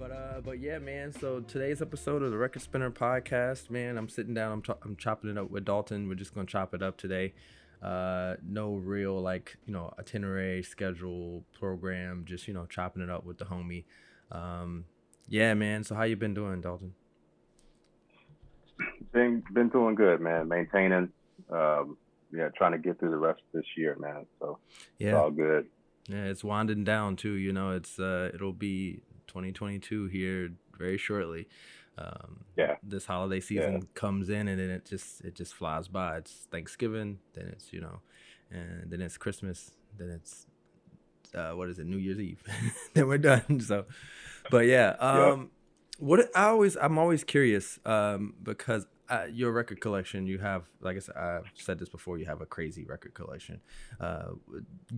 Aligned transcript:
But 0.00 0.12
uh, 0.12 0.40
but 0.42 0.60
yeah, 0.60 0.78
man. 0.78 1.12
So 1.12 1.40
today's 1.40 1.82
episode 1.82 2.22
of 2.22 2.30
the 2.30 2.38
Record 2.38 2.62
Spinner 2.62 2.90
podcast, 2.90 3.68
man. 3.68 3.98
I'm 3.98 4.08
sitting 4.08 4.32
down. 4.32 4.50
I'm 4.66 4.76
I'm 4.82 4.96
chopping 4.96 5.28
it 5.28 5.36
up 5.36 5.50
with 5.50 5.66
Dalton. 5.66 6.08
We're 6.08 6.14
just 6.14 6.34
gonna 6.34 6.46
chop 6.46 6.72
it 6.72 6.82
up 6.82 6.96
today. 6.96 7.34
Uh, 7.82 8.36
no 8.42 8.76
real 8.76 9.20
like 9.20 9.58
you 9.66 9.74
know 9.74 9.92
itinerary, 9.98 10.62
schedule, 10.62 11.44
program. 11.58 12.24
Just 12.26 12.48
you 12.48 12.54
know 12.54 12.64
chopping 12.64 13.02
it 13.02 13.10
up 13.10 13.26
with 13.26 13.36
the 13.36 13.44
homie. 13.44 13.84
Um, 14.32 14.86
yeah, 15.28 15.52
man. 15.52 15.84
So 15.84 15.94
how 15.94 16.04
you 16.04 16.16
been 16.16 16.32
doing, 16.32 16.62
Dalton? 16.62 16.94
Been 19.12 19.42
been 19.52 19.68
doing 19.68 19.96
good, 19.96 20.22
man. 20.22 20.48
Maintaining. 20.48 21.10
Um, 21.50 21.98
yeah, 22.32 22.48
trying 22.56 22.72
to 22.72 22.78
get 22.78 22.98
through 23.00 23.10
the 23.10 23.18
rest 23.18 23.42
of 23.52 23.60
this 23.60 23.66
year, 23.76 23.96
man. 24.00 24.24
So 24.38 24.60
yeah, 24.98 25.08
it's 25.08 25.16
all 25.18 25.30
good. 25.30 25.66
Yeah, 26.08 26.24
it's 26.24 26.42
winding 26.42 26.84
down 26.84 27.16
too. 27.16 27.34
You 27.34 27.52
know, 27.52 27.72
it's 27.72 27.98
uh, 27.98 28.30
it'll 28.32 28.54
be 28.54 29.02
2022 29.30 30.06
here 30.06 30.50
very 30.76 30.98
shortly. 30.98 31.48
Um, 31.98 32.44
yeah. 32.56 32.76
This 32.82 33.06
holiday 33.06 33.40
season 33.40 33.72
yeah. 33.72 33.80
comes 33.94 34.28
in 34.28 34.48
and 34.48 34.58
then 34.58 34.70
it 34.70 34.86
just 34.86 35.20
it 35.22 35.34
just 35.34 35.54
flies 35.54 35.88
by. 35.88 36.18
It's 36.18 36.46
Thanksgiving, 36.50 37.18
then 37.34 37.48
it's 37.48 37.72
you 37.72 37.80
know, 37.80 38.00
and 38.50 38.90
then 38.90 39.00
it's 39.00 39.16
Christmas, 39.16 39.72
then 39.98 40.10
it's 40.10 40.46
uh, 41.34 41.52
what 41.52 41.68
is 41.68 41.78
it, 41.78 41.86
New 41.86 41.98
Year's 41.98 42.18
Eve, 42.18 42.42
then 42.94 43.06
we're 43.06 43.18
done. 43.18 43.60
So, 43.60 43.84
but 44.50 44.66
yeah, 44.66 44.90
um, 45.00 45.50
what 45.98 46.30
I 46.34 46.46
always 46.46 46.76
I'm 46.76 46.98
always 46.98 47.24
curious 47.24 47.78
um, 47.84 48.34
because 48.42 48.86
uh, 49.10 49.26
your 49.30 49.52
record 49.52 49.80
collection, 49.80 50.26
you 50.26 50.38
have, 50.38 50.70
like 50.80 50.96
I 50.96 51.00
said, 51.00 51.16
I've 51.16 51.50
said 51.54 51.78
this 51.78 51.88
before, 51.88 52.18
you 52.18 52.26
have 52.26 52.40
a 52.40 52.46
crazy 52.46 52.84
record 52.84 53.12
collection. 53.12 53.60
Uh, 54.00 54.30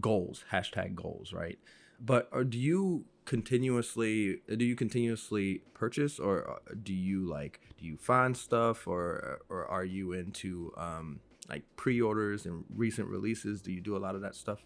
goals, 0.00 0.44
hashtag 0.52 0.94
goals, 0.94 1.32
right? 1.32 1.58
But 2.04 2.28
or 2.32 2.42
do 2.42 2.58
you 2.58 3.04
continuously 3.24 4.40
do 4.56 4.64
you 4.64 4.74
continuously 4.74 5.62
purchase 5.74 6.18
or 6.18 6.50
uh, 6.50 6.74
do 6.82 6.92
you 6.92 7.24
like 7.24 7.60
do 7.78 7.86
you 7.86 7.96
find 7.96 8.36
stuff 8.36 8.88
or 8.88 9.38
or 9.48 9.64
are 9.66 9.84
you 9.84 10.12
into 10.12 10.72
um 10.76 11.20
like 11.48 11.62
pre-orders 11.76 12.44
and 12.44 12.64
recent 12.74 13.08
releases? 13.08 13.62
Do 13.62 13.72
you 13.72 13.80
do 13.80 13.96
a 13.96 13.98
lot 13.98 14.16
of 14.16 14.20
that 14.22 14.34
stuff? 14.34 14.64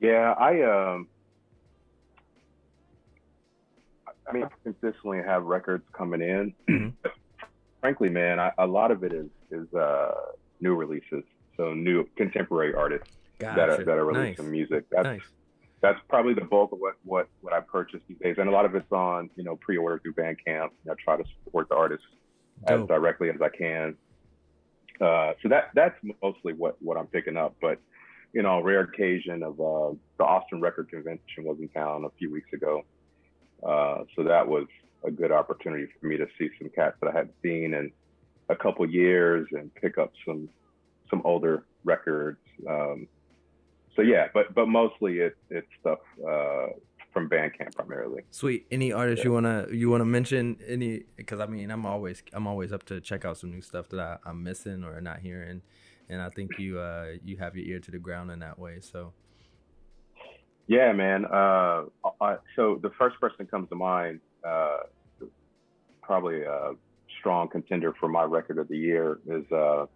Yeah 0.00 0.34
i 0.38 0.62
um 0.62 1.08
i 4.28 4.32
mean 4.32 4.44
I 4.44 4.48
consistently 4.62 5.22
have 5.24 5.44
records 5.44 5.84
coming 5.92 6.20
in. 6.20 6.54
Mm-hmm. 6.68 7.08
frankly 7.80 8.10
man 8.10 8.38
I, 8.38 8.52
a 8.58 8.66
lot 8.66 8.90
of 8.90 9.04
it 9.04 9.14
is 9.14 9.30
is 9.50 9.72
uh 9.72 10.12
new 10.60 10.74
releases 10.74 11.24
so 11.56 11.72
new 11.72 12.06
contemporary 12.16 12.74
artists 12.74 13.10
gotcha. 13.40 13.56
that 13.56 13.68
are 13.70 13.84
that 13.84 13.98
are 13.98 14.04
releasing 14.04 14.44
nice. 14.44 14.52
music 14.52 14.84
that's 14.90 15.04
nice 15.04 15.22
that's 15.80 15.98
probably 16.08 16.34
the 16.34 16.42
bulk 16.42 16.72
of 16.72 16.78
what 16.78 16.94
what 17.04 17.28
what 17.40 17.52
I 17.52 17.60
purchase 17.60 18.00
these 18.08 18.18
days, 18.18 18.36
and 18.38 18.48
a 18.48 18.52
lot 18.52 18.64
of 18.64 18.74
it's 18.74 18.90
on 18.92 19.30
you 19.36 19.44
know 19.44 19.56
pre-order 19.56 19.98
through 19.98 20.14
Bandcamp. 20.14 20.70
I 20.88 20.94
try 21.02 21.16
to 21.16 21.24
support 21.44 21.68
the 21.68 21.74
artists 21.74 22.06
Dope. 22.66 22.82
as 22.82 22.86
directly 22.86 23.30
as 23.30 23.40
I 23.40 23.48
can. 23.48 23.96
Uh, 25.00 25.32
so 25.42 25.48
that 25.48 25.70
that's 25.74 25.98
mostly 26.22 26.52
what 26.52 26.76
what 26.80 26.96
I'm 26.96 27.06
picking 27.06 27.36
up. 27.36 27.56
But 27.60 27.78
you 28.32 28.42
know, 28.42 28.60
rare 28.62 28.80
occasion 28.80 29.42
of 29.42 29.60
uh, 29.60 29.96
the 30.18 30.24
Austin 30.24 30.60
Record 30.60 30.90
Convention 30.90 31.44
was 31.44 31.58
in 31.58 31.68
town 31.68 32.04
a 32.04 32.10
few 32.18 32.30
weeks 32.30 32.52
ago, 32.52 32.84
uh, 33.66 34.04
so 34.14 34.22
that 34.24 34.46
was 34.46 34.66
a 35.02 35.10
good 35.10 35.32
opportunity 35.32 35.86
for 35.98 36.06
me 36.06 36.18
to 36.18 36.26
see 36.38 36.50
some 36.58 36.68
cats 36.68 36.96
that 37.00 37.08
I 37.08 37.16
hadn't 37.16 37.34
seen 37.42 37.72
in 37.72 37.90
a 38.50 38.56
couple 38.56 38.88
years 38.88 39.48
and 39.52 39.74
pick 39.74 39.96
up 39.96 40.12
some 40.26 40.50
some 41.08 41.22
older 41.24 41.64
records. 41.84 42.38
Um, 42.68 43.08
so 44.00 44.06
yeah, 44.06 44.28
but 44.32 44.54
but 44.54 44.66
mostly 44.66 45.18
it, 45.18 45.36
it's 45.50 45.66
stuff 45.78 45.98
uh, 46.26 46.68
from 47.12 47.28
Bandcamp 47.28 47.74
primarily. 47.74 48.22
Sweet. 48.30 48.66
Any 48.70 48.92
artists 48.92 49.24
yeah. 49.24 49.28
you 49.28 49.32
wanna 49.34 49.66
you 49.70 49.90
wanna 49.90 50.06
mention? 50.06 50.56
Any? 50.66 51.02
Because 51.16 51.40
I 51.40 51.46
mean, 51.46 51.70
I'm 51.70 51.84
always 51.84 52.22
I'm 52.32 52.46
always 52.46 52.72
up 52.72 52.84
to 52.84 53.00
check 53.00 53.24
out 53.24 53.36
some 53.36 53.50
new 53.50 53.60
stuff 53.60 53.90
that 53.90 54.00
I, 54.00 54.16
I'm 54.24 54.42
missing 54.42 54.84
or 54.84 55.00
not 55.00 55.20
hearing, 55.20 55.60
and 56.08 56.22
I 56.22 56.30
think 56.30 56.58
you 56.58 56.78
uh 56.78 57.12
you 57.22 57.36
have 57.36 57.56
your 57.56 57.66
ear 57.66 57.78
to 57.80 57.90
the 57.90 57.98
ground 57.98 58.30
in 58.30 58.38
that 58.38 58.58
way. 58.58 58.78
So. 58.80 59.12
Yeah, 60.66 60.92
man. 60.92 61.24
Uh, 61.24 61.86
I, 62.20 62.36
so 62.54 62.78
the 62.80 62.90
first 62.96 63.20
person 63.20 63.38
that 63.40 63.50
comes 63.50 63.68
to 63.70 63.74
mind, 63.74 64.20
uh, 64.46 64.78
probably 66.00 66.42
a 66.42 66.74
strong 67.18 67.48
contender 67.48 67.92
for 67.98 68.08
my 68.08 68.22
record 68.22 68.56
of 68.56 68.68
the 68.68 68.78
year, 68.78 69.18
is 69.26 69.50
uh, 69.50 69.86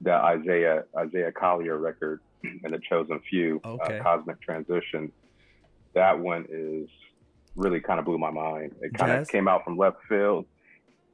the 0.00 0.12
Isaiah 0.12 0.84
Isaiah 0.96 1.32
Collier 1.32 1.76
record 1.76 2.20
and 2.64 2.72
the 2.72 2.80
chosen 2.88 3.20
few, 3.28 3.60
uh, 3.64 3.72
okay. 3.72 3.98
uh, 3.98 4.02
Cosmic 4.02 4.40
Transition. 4.40 5.12
That 5.94 6.18
one 6.18 6.46
is 6.50 6.88
really 7.54 7.80
kind 7.80 7.98
of 7.98 8.04
blew 8.04 8.18
my 8.18 8.30
mind. 8.30 8.74
It 8.80 8.94
kind 8.94 9.12
of 9.12 9.28
came 9.28 9.48
out 9.48 9.64
from 9.64 9.78
left 9.78 9.98
field. 10.08 10.46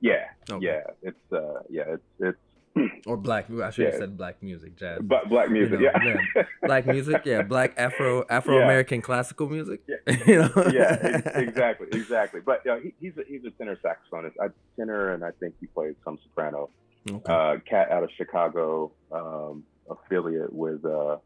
Yeah, 0.01 0.25
okay. 0.51 0.65
yeah, 0.65 0.81
it's 1.03 1.33
uh, 1.33 1.63
yeah, 1.71 1.85
it's 1.87 2.03
it's 2.19 2.39
or 3.07 3.17
black. 3.17 3.47
I 3.51 3.71
should 3.71 3.87
have 3.87 3.95
said 3.97 4.17
black 4.17 4.43
music, 4.43 4.77
jazz. 4.77 5.01
But 5.03 5.29
black 5.29 5.51
music, 5.51 5.81
you 5.81 5.87
know, 5.87 6.01
yeah. 6.03 6.17
yeah. 6.35 6.43
black 6.63 6.87
music, 6.87 7.23
yeah, 7.25 7.43
black 7.43 7.75
Afro 7.77 8.25
Afro 8.29 8.63
American 8.63 8.99
yeah. 8.99 9.03
classical 9.03 9.49
music. 9.49 9.83
Yeah, 9.87 10.17
you 10.27 10.39
know? 10.39 10.71
yeah, 10.73 10.95
exactly, 11.39 11.89
exactly. 11.93 12.41
But 12.41 12.63
you 12.65 12.71
know, 12.71 12.81
he, 12.81 12.95
he's 13.01 13.17
a, 13.19 13.23
he's 13.29 13.45
a 13.45 13.51
tenor 13.51 13.77
saxophonist, 13.77 14.33
a 14.41 14.51
tenor, 14.77 15.13
and 15.13 15.25
I 15.25 15.31
think 15.39 15.55
he 15.61 15.67
plays 15.67 15.95
some 16.05 16.19
soprano. 16.23 16.71
Okay. 17.11 17.33
Uh, 17.33 17.57
cat 17.69 17.91
out 17.91 18.05
of 18.05 18.11
Chicago. 18.17 18.93
Um, 19.11 19.65
affiliate 19.93 20.53
with 20.53 20.85
uh, 20.85 21.17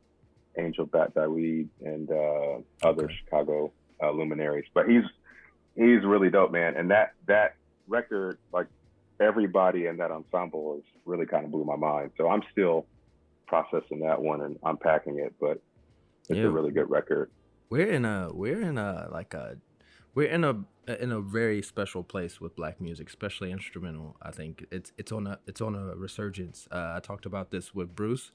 Angel 0.59 0.87
Bat 0.87 1.15
Dawid 1.15 1.69
and 1.85 2.11
uh, 2.11 2.87
other. 2.87 3.11
Chicago 3.25 3.73
uh, 4.03 4.11
luminaries. 4.11 4.67
But 4.75 4.89
he's 4.89 5.05
he's 5.75 6.05
really 6.05 6.31
dope, 6.31 6.53
man. 6.53 6.77
And 6.77 6.91
that 6.91 7.15
that 7.27 7.57
record, 7.89 8.39
like 8.53 8.67
everybody 9.21 9.87
in 9.87 9.97
that 9.99 10.11
ensemble, 10.11 10.79
is 10.79 10.85
really 11.05 11.27
kind 11.27 11.45
of 11.45 11.51
blew 11.51 11.65
my 11.65 11.77
mind. 11.77 12.11
So 12.17 12.29
I'm 12.29 12.43
still 12.53 12.87
processing 13.47 14.01
that 14.01 14.21
one 14.21 14.43
and 14.43 14.59
unpacking 14.65 15.19
it, 15.19 15.35
but 15.41 15.61
it's 16.29 16.39
yeah. 16.39 16.45
a 16.45 16.51
really 16.51 16.73
good 16.73 16.91
record. 16.91 17.31
We're 17.71 17.91
in 17.91 18.05
a 18.05 18.31
we're 18.33 18.61
in 18.61 18.79
a 18.79 19.09
like 19.11 19.35
a 19.35 19.57
we're 20.15 20.29
in 20.29 20.45
a 20.45 20.65
in 21.01 21.11
a 21.11 21.21
very 21.21 21.63
special 21.63 22.05
place 22.05 22.41
with 22.41 22.55
black 22.55 22.81
music, 22.81 23.09
especially 23.09 23.51
instrumental. 23.51 24.17
I 24.23 24.31
think 24.31 24.67
it's 24.71 24.93
it's 24.97 25.13
on 25.13 25.27
a 25.27 25.39
it's 25.47 25.61
on 25.61 25.75
a 25.75 25.97
resurgence. 25.97 26.69
Uh, 26.71 26.95
I 26.97 27.01
talked 27.01 27.27
about 27.27 27.51
this 27.51 27.75
with 27.75 27.95
Bruce 27.95 28.33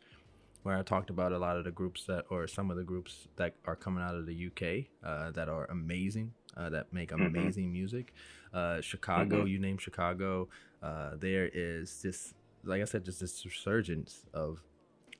where 0.64 0.78
I 0.78 0.84
talked 0.84 1.10
about 1.10 1.32
a 1.32 1.38
lot 1.38 1.58
of 1.58 1.64
the 1.64 1.72
groups 1.72 2.06
that, 2.06 2.26
or 2.30 2.48
some 2.48 2.70
of 2.70 2.78
the 2.78 2.84
groups 2.84 3.28
that 3.38 3.56
are 3.66 3.76
coming 3.76 4.04
out 4.04 4.16
of 4.16 4.26
the 4.26 4.48
UK 4.48 4.86
uh, 5.04 5.32
that 5.32 5.50
are 5.50 5.66
amazing, 5.66 6.34
uh, 6.56 6.70
that 6.70 6.94
make 6.94 7.10
mm-hmm. 7.10 7.26
amazing 7.26 7.66
mm-hmm. 7.66 7.74
music. 7.74 8.14
Uh, 8.54 8.82
Chicago, 8.82 9.40
mm-hmm. 9.40 9.48
you 9.48 9.60
name 9.60 9.78
Chicago, 9.78 10.50
uh, 10.84 11.12
there 11.18 11.50
is 11.52 12.02
this, 12.02 12.34
like 12.64 12.82
I 12.82 12.86
said, 12.86 13.06
just 13.06 13.20
this 13.20 13.46
resurgence 13.46 14.26
of 14.34 14.60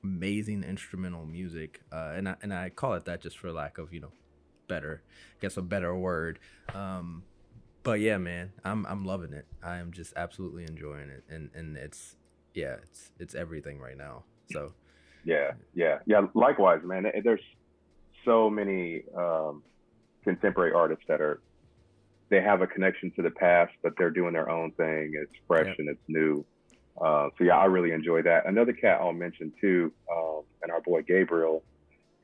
amazing 0.04 0.64
instrumental 0.64 1.26
music, 1.26 1.80
uh, 1.92 2.12
and 2.14 2.28
I, 2.28 2.36
and 2.42 2.52
I 2.52 2.70
call 2.70 2.94
it 2.94 3.04
that 3.06 3.20
just 3.20 3.38
for 3.38 3.52
lack 3.52 3.78
of 3.78 3.92
you 3.92 4.00
know, 4.00 4.12
better, 4.68 5.02
I 5.08 5.38
guess 5.40 5.56
a 5.56 5.62
better 5.62 5.94
word. 5.94 6.38
Um, 6.74 7.22
but 7.82 8.00
yeah, 8.00 8.18
man, 8.18 8.52
I'm 8.64 8.86
I'm 8.86 9.04
loving 9.04 9.32
it. 9.32 9.46
I 9.62 9.78
am 9.78 9.92
just 9.92 10.12
absolutely 10.16 10.64
enjoying 10.64 11.08
it, 11.08 11.24
and 11.28 11.50
and 11.54 11.76
it's 11.76 12.16
yeah, 12.54 12.76
it's 12.82 13.10
it's 13.18 13.34
everything 13.34 13.80
right 13.80 13.96
now. 13.96 14.24
So 14.52 14.72
yeah, 15.24 15.52
yeah, 15.74 15.98
yeah. 16.06 16.26
Likewise, 16.34 16.80
man. 16.84 17.10
There's 17.22 17.40
so 18.24 18.50
many 18.50 19.02
um, 19.16 19.62
contemporary 20.24 20.72
artists 20.72 21.04
that 21.08 21.20
are 21.20 21.40
they 22.28 22.40
have 22.40 22.62
a 22.62 22.66
connection 22.66 23.10
to 23.16 23.22
the 23.22 23.30
past, 23.30 23.72
but 23.82 23.92
they're 23.98 24.10
doing 24.10 24.32
their 24.32 24.48
own 24.48 24.70
thing. 24.72 25.12
It's 25.14 25.34
fresh 25.46 25.66
yeah. 25.66 25.74
and 25.78 25.88
it's 25.90 26.02
new. 26.08 26.44
Uh, 27.00 27.28
so 27.36 27.44
yeah, 27.44 27.58
I 27.58 27.66
really 27.66 27.92
enjoy 27.92 28.22
that. 28.22 28.46
Another 28.46 28.72
cat 28.72 29.00
I'll 29.00 29.12
mention 29.12 29.52
too, 29.60 29.92
um, 30.10 30.42
and 30.62 30.72
our 30.72 30.80
boy 30.80 31.02
Gabriel 31.02 31.62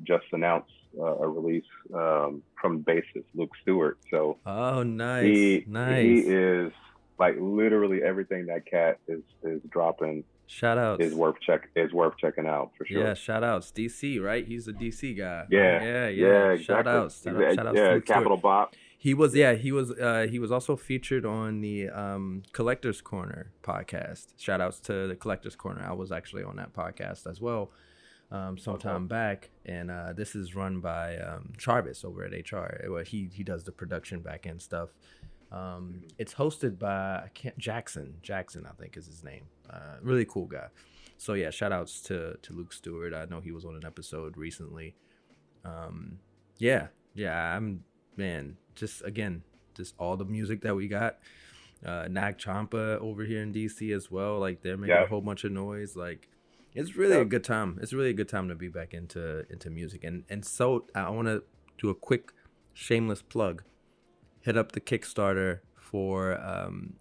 just 0.04 0.24
announced 0.32 0.70
uh, 0.98 1.18
a 1.18 1.28
release 1.28 1.64
um, 1.94 2.42
from 2.60 2.82
bassist 2.84 3.24
Luke 3.34 3.52
Stewart. 3.62 3.98
So 4.10 4.38
oh, 4.46 4.82
nice, 4.82 5.24
he, 5.24 5.64
nice. 5.66 6.04
He 6.04 6.18
is 6.20 6.72
like 7.18 7.36
literally 7.38 8.02
everything 8.02 8.46
that 8.46 8.66
cat 8.66 8.98
is 9.08 9.22
is 9.42 9.60
dropping 9.68 10.24
Shout 10.50 10.78
out 10.78 11.02
is 11.02 11.14
worth 11.14 11.36
check 11.42 11.68
is 11.76 11.92
worth 11.92 12.16
checking 12.16 12.46
out 12.46 12.72
for 12.76 12.86
sure. 12.86 13.04
Yeah, 13.04 13.12
shout 13.12 13.44
outs. 13.44 13.70
DC, 13.70 14.18
right? 14.18 14.46
He's 14.46 14.66
a 14.66 14.72
DC 14.72 15.18
guy. 15.18 15.44
Yeah. 15.50 15.84
Yeah, 15.84 16.08
yeah. 16.08 16.08
yeah 16.08 16.52
exactly. 16.52 16.64
Shout 16.64 16.86
outs. 16.88 17.22
Shout, 17.22 17.36
out, 17.36 17.54
shout 17.54 17.66
outs 17.66 17.76
yeah, 17.76 17.98
Capital 17.98 18.38
Bop. 18.38 18.74
He 18.96 19.12
was 19.12 19.34
yeah, 19.34 19.52
he 19.52 19.72
was 19.72 19.90
uh 19.90 20.26
he 20.28 20.38
was 20.38 20.50
also 20.50 20.74
featured 20.74 21.26
on 21.26 21.60
the 21.60 21.90
um 21.90 22.44
Collectors 22.52 23.02
Corner 23.02 23.52
podcast. 23.62 24.28
Shout 24.38 24.62
outs 24.62 24.80
to 24.80 25.06
the 25.06 25.14
Collectors 25.14 25.54
Corner. 25.54 25.86
I 25.86 25.92
was 25.92 26.10
actually 26.10 26.44
on 26.44 26.56
that 26.56 26.72
podcast 26.72 27.30
as 27.30 27.42
well. 27.42 27.70
Um, 28.30 28.56
sometime 28.56 29.04
okay. 29.04 29.06
back, 29.06 29.50
and 29.66 29.90
uh, 29.90 30.12
this 30.14 30.34
is 30.34 30.54
run 30.54 30.80
by 30.80 31.16
um, 31.16 31.52
Travis 31.56 32.04
over 32.04 32.24
at 32.24 32.32
HR. 32.32 32.88
Well, 32.88 33.04
he 33.04 33.28
he 33.32 33.42
does 33.42 33.64
the 33.64 33.72
production 33.72 34.20
back 34.20 34.46
end 34.46 34.62
stuff. 34.62 34.90
Um, 35.52 36.02
it's 36.18 36.34
hosted 36.34 36.78
by 36.78 37.30
Jackson. 37.58 38.16
Jackson, 38.22 38.66
I 38.66 38.72
think 38.80 38.96
is 38.96 39.06
his 39.06 39.24
name. 39.24 39.44
Uh, 39.70 39.96
really 40.02 40.24
cool 40.24 40.46
guy. 40.46 40.68
So 41.16 41.34
yeah, 41.34 41.50
shout 41.50 41.72
outs 41.72 42.00
to 42.02 42.38
to 42.42 42.52
Luke 42.52 42.72
Stewart. 42.72 43.12
I 43.12 43.24
know 43.26 43.40
he 43.40 43.52
was 43.52 43.64
on 43.64 43.74
an 43.74 43.84
episode 43.84 44.36
recently. 44.36 44.94
Um, 45.64 46.20
yeah, 46.58 46.88
yeah, 47.14 47.56
I'm 47.56 47.84
man, 48.16 48.56
just 48.74 49.02
again, 49.04 49.42
just 49.74 49.94
all 49.98 50.16
the 50.16 50.24
music 50.24 50.62
that 50.62 50.74
we 50.74 50.88
got. 50.88 51.18
Uh, 51.84 52.08
Nag 52.10 52.38
Champa 52.38 52.98
over 52.98 53.24
here 53.24 53.42
in 53.42 53.52
DC 53.52 53.94
as 53.94 54.10
well. 54.10 54.38
Like 54.38 54.62
they're 54.62 54.76
making 54.76 54.96
yeah. 54.96 55.04
a 55.04 55.08
whole 55.08 55.20
bunch 55.20 55.44
of 55.44 55.52
noise. 55.52 55.96
Like 55.96 56.28
it's 56.74 56.96
really 56.96 57.16
yeah. 57.16 57.22
a 57.22 57.24
good 57.24 57.44
time. 57.44 57.78
It's 57.82 57.92
really 57.92 58.10
a 58.10 58.14
good 58.14 58.28
time 58.28 58.48
to 58.48 58.54
be 58.54 58.68
back 58.68 58.94
into 58.94 59.44
into 59.50 59.70
music. 59.70 60.04
And 60.04 60.24
and 60.28 60.44
so 60.44 60.86
I 60.94 61.10
want 61.10 61.28
to 61.28 61.42
do 61.78 61.90
a 61.90 61.94
quick 61.94 62.32
shameless 62.74 63.22
plug. 63.22 63.62
Hit 64.40 64.56
up 64.56 64.72
the 64.72 64.80
Kickstarter 64.80 65.60
for 65.76 66.40
um, 66.40 66.94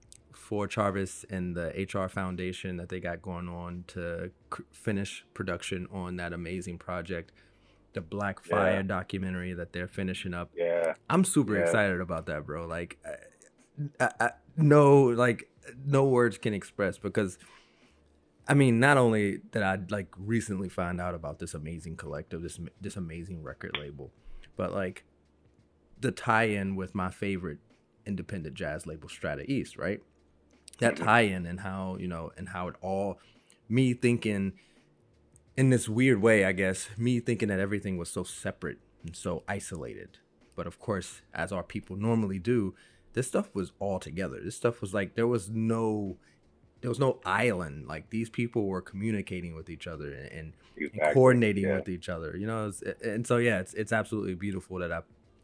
for 0.47 0.65
Charvis 0.65 1.25
and 1.29 1.57
the 1.57 1.73
HR 1.93 2.07
Foundation 2.07 2.77
that 2.77 2.87
they 2.87 3.01
got 3.01 3.21
going 3.21 3.49
on 3.49 3.83
to 3.87 4.31
c- 4.55 4.63
finish 4.71 5.25
production 5.33 5.89
on 5.91 6.15
that 6.15 6.31
amazing 6.31 6.77
project 6.77 7.33
the 7.91 7.99
Black 7.99 8.45
Fire 8.45 8.75
yeah. 8.75 8.81
documentary 8.83 9.53
that 9.53 9.73
they're 9.73 9.89
finishing 9.89 10.33
up. 10.33 10.51
Yeah, 10.55 10.93
I'm 11.09 11.25
super 11.25 11.57
yeah. 11.57 11.63
excited 11.63 11.99
about 11.99 12.27
that, 12.27 12.45
bro. 12.45 12.65
Like, 12.65 12.97
I, 13.99 14.09
I, 14.21 14.31
no, 14.55 15.03
like 15.03 15.49
no 15.85 16.05
words 16.05 16.37
can 16.37 16.53
express 16.53 16.97
because, 16.97 17.37
I 18.47 18.53
mean, 18.53 18.79
not 18.79 18.95
only 18.95 19.39
did 19.51 19.63
I 19.63 19.79
like 19.89 20.13
recently 20.17 20.69
find 20.69 21.01
out 21.01 21.13
about 21.13 21.39
this 21.39 21.53
amazing 21.55 21.97
collective, 21.97 22.41
this 22.41 22.57
this 22.79 22.95
amazing 22.95 23.43
record 23.43 23.75
label, 23.77 24.13
but 24.55 24.71
like 24.71 25.03
the 25.99 26.11
tie-in 26.11 26.77
with 26.77 26.95
my 26.95 27.09
favorite 27.09 27.59
independent 28.05 28.55
jazz 28.55 28.87
label, 28.87 29.09
Strata 29.09 29.43
East, 29.51 29.75
right? 29.75 30.01
That 30.79 30.97
tie-in 30.97 31.45
and 31.45 31.61
how 31.61 31.97
you 31.99 32.07
know 32.07 32.31
and 32.37 32.49
how 32.49 32.67
it 32.67 32.75
all, 32.81 33.19
me 33.67 33.93
thinking 33.93 34.53
in 35.55 35.71
this 35.71 35.89
weird 35.89 36.21
way, 36.21 36.45
I 36.45 36.51
guess, 36.51 36.89
me 36.97 37.19
thinking 37.19 37.47
that 37.49 37.59
everything 37.59 37.97
was 37.97 38.09
so 38.09 38.23
separate 38.23 38.77
and 39.03 39.15
so 39.15 39.43
isolated. 39.47 40.19
But 40.55 40.67
of 40.67 40.79
course, 40.79 41.21
as 41.33 41.51
our 41.51 41.63
people 41.63 41.95
normally 41.95 42.39
do, 42.39 42.75
this 43.13 43.27
stuff 43.27 43.53
was 43.55 43.71
all 43.79 43.99
together. 43.99 44.39
This 44.43 44.55
stuff 44.55 44.81
was 44.81 44.93
like 44.93 45.15
there 45.15 45.27
was 45.27 45.49
no 45.49 46.17
there 46.81 46.89
was 46.89 46.99
no 46.99 47.19
island. 47.25 47.87
Like 47.87 48.11
these 48.11 48.29
people 48.29 48.67
were 48.67 48.81
communicating 48.81 49.55
with 49.55 49.69
each 49.69 49.87
other 49.87 50.13
and, 50.13 50.53
exactly. 50.75 51.01
and 51.01 51.13
coordinating 51.13 51.63
yeah. 51.63 51.77
with 51.77 51.89
each 51.89 52.09
other. 52.09 52.37
You 52.37 52.47
know, 52.47 52.71
and 53.03 53.25
so 53.25 53.37
yeah, 53.37 53.59
it's 53.59 53.73
it's 53.73 53.91
absolutely 53.91 54.35
beautiful 54.35 54.77
that 54.79 54.91
I 54.91 55.01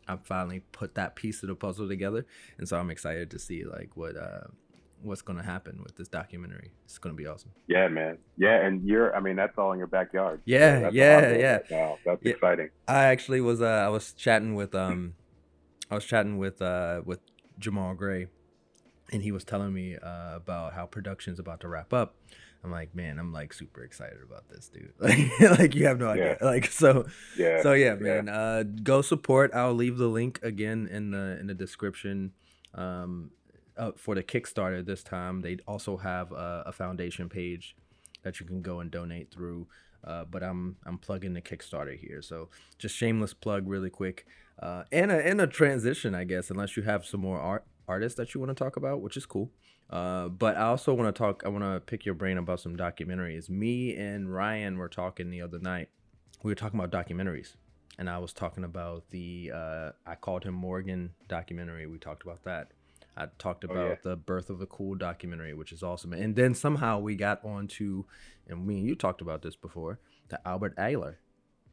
I 0.08 0.18
finally 0.18 0.62
put 0.72 0.96
that 0.96 1.16
piece 1.16 1.42
of 1.44 1.50
the 1.50 1.56
puzzle 1.56 1.88
together, 1.88 2.26
and 2.58 2.68
so 2.68 2.78
I'm 2.78 2.92
excited 2.92 3.32
to 3.32 3.40
see 3.40 3.64
like 3.64 3.92
what 3.96 4.16
uh 4.16 4.48
what's 5.04 5.22
going 5.22 5.38
to 5.38 5.44
happen 5.44 5.82
with 5.84 5.96
this 5.96 6.08
documentary. 6.08 6.72
It's 6.86 6.98
going 6.98 7.16
to 7.16 7.22
be 7.22 7.28
awesome. 7.28 7.52
Yeah, 7.68 7.88
man. 7.88 8.18
Yeah, 8.38 8.66
and 8.66 8.84
you're 8.88 9.16
I 9.16 9.20
mean 9.20 9.36
that's 9.36 9.58
all 9.58 9.72
in 9.72 9.78
your 9.78 9.88
backyard. 9.88 10.42
Yeah, 10.46 10.90
yeah, 10.92 11.36
yeah. 11.36 11.60
Wow, 11.70 11.98
that's 12.06 12.22
yeah. 12.24 12.32
exciting. 12.32 12.70
I 12.88 13.06
actually 13.06 13.42
was 13.42 13.62
uh 13.62 13.66
I 13.66 13.90
was 13.90 14.14
chatting 14.14 14.56
with 14.56 14.74
um 14.76 15.14
I 15.92 15.96
was 15.96 16.06
chatting 16.06 16.38
with 16.38 16.62
uh 16.62 17.02
with 17.06 17.20
Jamal 17.60 17.94
Gray 17.94 18.28
and 19.14 19.22
he 19.22 19.32
was 19.32 19.44
telling 19.44 19.74
me 19.74 19.96
uh, 19.96 20.36
about 20.36 20.74
how 20.74 20.86
production's 20.86 21.40
about 21.40 21.62
to 21.62 21.68
wrap 21.68 21.94
up. 21.94 22.16
I'm 22.64 22.72
like, 22.72 22.96
man, 22.96 23.20
I'm 23.20 23.34
like 23.34 23.54
super 23.54 23.84
excited 23.84 24.20
about 24.26 24.50
this, 24.50 24.70
dude. 24.70 24.94
Like, 25.00 25.60
like 25.60 25.76
you 25.76 25.86
have 25.86 26.00
no 26.00 26.10
idea. 26.10 26.38
Yeah. 26.40 26.46
Like, 26.46 26.66
so, 26.68 27.08
yeah. 27.38 27.62
So 27.62 27.74
yeah, 27.74 27.96
man. 27.96 28.28
Yeah. 28.28 28.34
Uh, 28.34 28.64
go 28.64 29.02
support. 29.02 29.52
I'll 29.54 29.74
leave 29.74 29.98
the 29.98 30.08
link 30.08 30.40
again 30.44 30.88
in 30.90 31.12
the 31.12 31.38
in 31.40 31.48
the 31.48 31.54
description. 31.54 32.32
Um, 32.74 33.32
uh, 33.78 33.92
for 33.96 34.16
the 34.16 34.24
Kickstarter 34.24 34.86
this 34.86 35.04
time, 35.04 35.42
they 35.42 35.58
also 35.68 35.98
have 35.98 36.32
a, 36.32 36.64
a, 36.68 36.72
foundation 36.72 37.30
page 37.30 37.76
that 38.24 38.40
you 38.40 38.46
can 38.46 38.62
go 38.62 38.80
and 38.80 38.92
donate 38.92 39.32
through. 39.32 39.68
Uh, 40.04 40.26
but 40.26 40.44
I'm 40.44 40.76
I'm 40.86 40.98
plugging 40.98 41.34
the 41.34 41.42
Kickstarter 41.42 41.98
here, 41.98 42.22
so 42.22 42.50
just 42.78 42.96
shameless 42.96 43.34
plug, 43.34 43.68
really 43.68 43.90
quick, 43.90 44.26
uh, 44.62 44.84
and 44.92 45.12
a 45.12 45.26
and 45.26 45.40
a 45.40 45.48
transition, 45.48 46.14
I 46.14 46.26
guess, 46.26 46.50
unless 46.50 46.76
you 46.76 46.84
have 46.84 47.06
some 47.06 47.22
more 47.22 47.40
art 47.40 47.64
artists 47.88 48.18
that 48.18 48.34
you 48.34 48.42
want 48.42 48.50
to 48.50 48.62
talk 48.62 48.76
about, 48.76 49.02
which 49.02 49.16
is 49.16 49.26
cool. 49.26 49.50
Uh, 49.90 50.28
but 50.28 50.58
I 50.58 50.64
also 50.64 50.94
want 50.94 51.14
to 51.14 51.18
talk. 51.18 51.44
I 51.46 51.50
want 51.50 51.64
to 51.64 51.80
pick 51.80 52.06
your 52.06 52.16
brain 52.16 52.38
about 52.38 52.60
some 52.60 52.76
documentaries. 52.76 53.50
Me 53.50 53.96
and 53.96 54.34
Ryan 54.34 54.78
were 54.78 54.90
talking 54.90 55.30
the 55.30 55.42
other 55.42 55.60
night. 55.60 55.90
We 56.42 56.52
were 56.52 56.56
talking 56.56 56.78
about 56.78 56.92
documentaries, 56.92 57.56
and 57.98 58.10
I 58.10 58.18
was 58.18 58.34
talking 58.34 58.66
about 58.66 59.10
the 59.12 59.52
uh, 59.56 59.92
I 60.06 60.16
called 60.16 60.44
him 60.44 60.54
Morgan 60.54 61.12
documentary. 61.30 61.88
We 61.88 61.98
talked 61.98 62.24
about 62.24 62.44
that 62.44 62.72
I 63.16 63.28
talked 63.38 63.64
about 63.64 63.78
oh, 63.78 63.90
yeah. 63.90 63.96
the 64.04 64.16
Birth 64.16 64.50
of 64.50 64.60
the 64.60 64.66
Cool 64.66 64.96
documentary, 64.96 65.54
which 65.54 65.72
is 65.72 65.84
awesome. 65.84 66.14
And 66.14 66.36
then 66.36 66.56
somehow 66.56 67.00
we 67.00 67.16
got 67.16 67.44
onto, 67.46 68.06
and 68.48 68.66
me 68.66 68.80
and 68.80 68.88
you 68.88 68.96
talked 68.96 69.22
about 69.22 69.42
this 69.42 69.56
before, 69.56 70.00
the 70.30 70.40
Albert 70.48 70.76
Ayler 70.78 71.16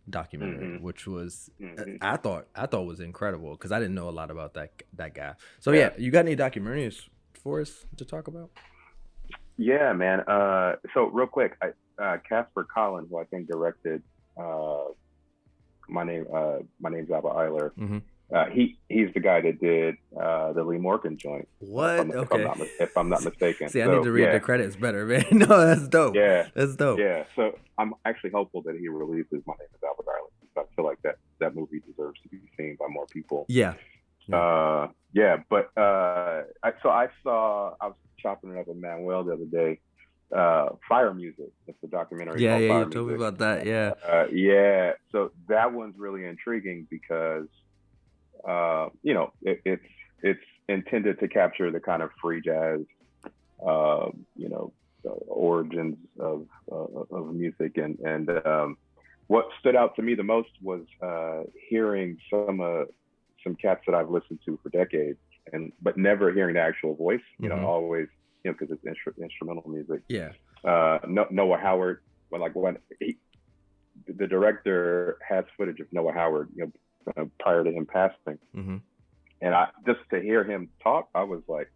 documentary, 0.08 0.66
mm-hmm. 0.66 0.84
which 0.84 1.06
was 1.06 1.50
mm-hmm. 1.60 1.96
I 2.00 2.16
thought 2.16 2.46
I 2.54 2.66
thought 2.66 2.82
was 2.82 3.00
incredible 3.00 3.52
because 3.52 3.72
I 3.72 3.78
didn't 3.78 3.94
know 3.94 4.08
a 4.08 4.10
lot 4.10 4.30
about 4.30 4.54
that 4.54 4.82
that 4.94 5.14
guy. 5.14 5.34
So 5.60 5.72
yeah. 5.72 5.78
yeah, 5.78 5.90
you 5.98 6.10
got 6.10 6.20
any 6.26 6.36
documentaries 6.36 7.08
for 7.32 7.60
us 7.60 7.86
to 7.96 8.04
talk 8.04 8.28
about? 8.28 8.50
Yeah, 9.56 9.92
man. 9.92 10.20
Uh, 10.20 10.76
so 10.94 11.04
real 11.06 11.26
quick, 11.26 11.56
I, 11.62 12.02
uh, 12.02 12.18
Casper 12.26 12.64
Collins, 12.64 13.08
who 13.10 13.18
I 13.18 13.24
think 13.24 13.46
directed 13.46 14.02
uh, 14.38 14.84
my 15.88 16.04
name, 16.04 16.26
uh, 16.32 16.58
my 16.80 16.90
name's 16.90 17.10
Albert 17.10 17.34
Ayler. 17.34 17.70
Mm-hmm. 17.72 17.98
Uh, 18.32 18.46
he 18.46 18.78
he's 18.88 19.12
the 19.12 19.20
guy 19.20 19.40
that 19.40 19.60
did 19.60 19.96
uh, 20.20 20.52
the 20.52 20.62
Lee 20.62 20.78
Morgan 20.78 21.16
joint. 21.16 21.48
What? 21.58 21.94
If 21.94 22.00
I'm, 22.00 22.10
okay. 22.12 22.20
If 22.20 22.32
I'm, 22.32 22.58
not, 22.58 22.68
if 22.80 22.98
I'm 22.98 23.08
not 23.08 23.24
mistaken. 23.24 23.68
See, 23.68 23.82
I 23.82 23.86
need 23.86 24.04
to 24.04 24.12
read 24.12 24.24
yeah. 24.24 24.32
the 24.32 24.40
credits 24.40 24.76
better, 24.76 25.04
man. 25.04 25.24
no, 25.32 25.66
that's 25.66 25.88
dope. 25.88 26.14
Yeah, 26.14 26.48
that's 26.54 26.76
dope. 26.76 27.00
Yeah. 27.00 27.24
So 27.34 27.58
I'm 27.76 27.94
actually 28.04 28.30
hopeful 28.30 28.62
that 28.62 28.76
he 28.78 28.88
releases 28.88 29.42
My 29.46 29.54
Name 29.58 29.68
Is 29.74 29.82
Albert 29.84 30.06
Ayler. 30.06 30.62
I 30.62 30.74
feel 30.76 30.84
like 30.84 31.02
that 31.02 31.16
that 31.40 31.56
movie 31.56 31.80
deserves 31.80 32.20
to 32.22 32.28
be 32.28 32.38
seen 32.56 32.76
by 32.78 32.86
more 32.88 33.06
people. 33.06 33.46
Yeah. 33.48 33.74
yeah. 34.26 34.36
Uh, 34.36 34.88
yeah, 35.12 35.36
but 35.48 35.70
uh, 35.76 36.42
I, 36.62 36.72
so 36.82 36.88
I 36.88 37.08
saw 37.24 37.74
I 37.80 37.88
was 37.88 37.96
chopping 38.18 38.50
it 38.50 38.58
up 38.58 38.68
with 38.68 38.76
Manuel 38.76 39.24
the 39.24 39.32
other 39.32 39.44
day. 39.44 39.80
Uh, 40.34 40.76
Fire 40.88 41.12
Music. 41.12 41.50
It's 41.66 41.82
a 41.82 41.88
documentary. 41.88 42.44
Yeah, 42.44 42.58
yeah, 42.58 42.68
Fire 42.68 42.84
you 42.84 42.90
told 42.90 43.08
me 43.08 43.14
about 43.14 43.38
that. 43.38 43.66
Yeah. 43.66 43.94
Uh, 44.06 44.26
yeah. 44.32 44.92
So 45.10 45.32
that 45.48 45.72
one's 45.72 45.98
really 45.98 46.24
intriguing 46.24 46.86
because 46.88 47.48
uh, 48.46 48.88
you 49.02 49.14
know, 49.14 49.32
it, 49.42 49.60
it's 49.64 49.84
it's 50.22 50.44
intended 50.68 51.18
to 51.20 51.28
capture 51.28 51.70
the 51.70 51.80
kind 51.80 52.02
of 52.02 52.10
free 52.20 52.40
jazz, 52.40 52.80
uh, 53.66 54.08
you 54.36 54.48
know, 54.48 54.72
uh, 55.04 55.10
origins 55.28 55.96
of 56.18 56.46
uh, 56.70 57.16
of 57.16 57.34
music, 57.34 57.76
and 57.76 57.98
and 58.00 58.30
um, 58.46 58.76
what 59.26 59.48
stood 59.58 59.76
out 59.76 59.96
to 59.96 60.02
me 60.02 60.14
the 60.14 60.22
most 60.22 60.50
was 60.62 60.82
uh, 61.02 61.42
hearing 61.68 62.18
some 62.28 62.60
uh, 62.60 62.84
some 63.42 63.54
cats 63.56 63.82
that 63.86 63.94
I've 63.94 64.10
listened 64.10 64.40
to 64.46 64.58
for 64.62 64.68
decades, 64.70 65.18
and 65.52 65.72
but 65.82 65.96
never 65.96 66.32
hearing 66.32 66.54
the 66.54 66.60
actual 66.60 66.94
voice. 66.94 67.20
You 67.38 67.48
mm-hmm. 67.48 67.60
know, 67.60 67.68
always 67.68 68.08
you 68.44 68.50
know 68.50 68.56
because 68.58 68.74
it's 68.74 68.84
instru- 68.84 69.22
instrumental 69.22 69.68
music. 69.68 70.02
Yeah. 70.08 70.32
Noah 70.64 71.58
Howard, 71.58 72.02
when 72.28 72.40
like 72.40 72.54
when 72.54 72.76
he, 73.00 73.16
the 74.06 74.26
director 74.26 75.18
has 75.26 75.44
footage 75.56 75.80
of 75.80 75.86
Noah 75.92 76.12
Howard, 76.12 76.50
you 76.54 76.64
know, 76.64 76.72
uh, 77.16 77.24
prior 77.38 77.64
to 77.64 77.70
him 77.70 77.86
passing. 77.86 78.38
Mm-hmm. 78.54 78.76
And 79.42 79.54
I 79.54 79.68
just 79.86 80.00
to 80.10 80.20
hear 80.20 80.44
him 80.44 80.68
talk, 80.82 81.08
I 81.14 81.22
was 81.22 81.42
like, 81.48 81.70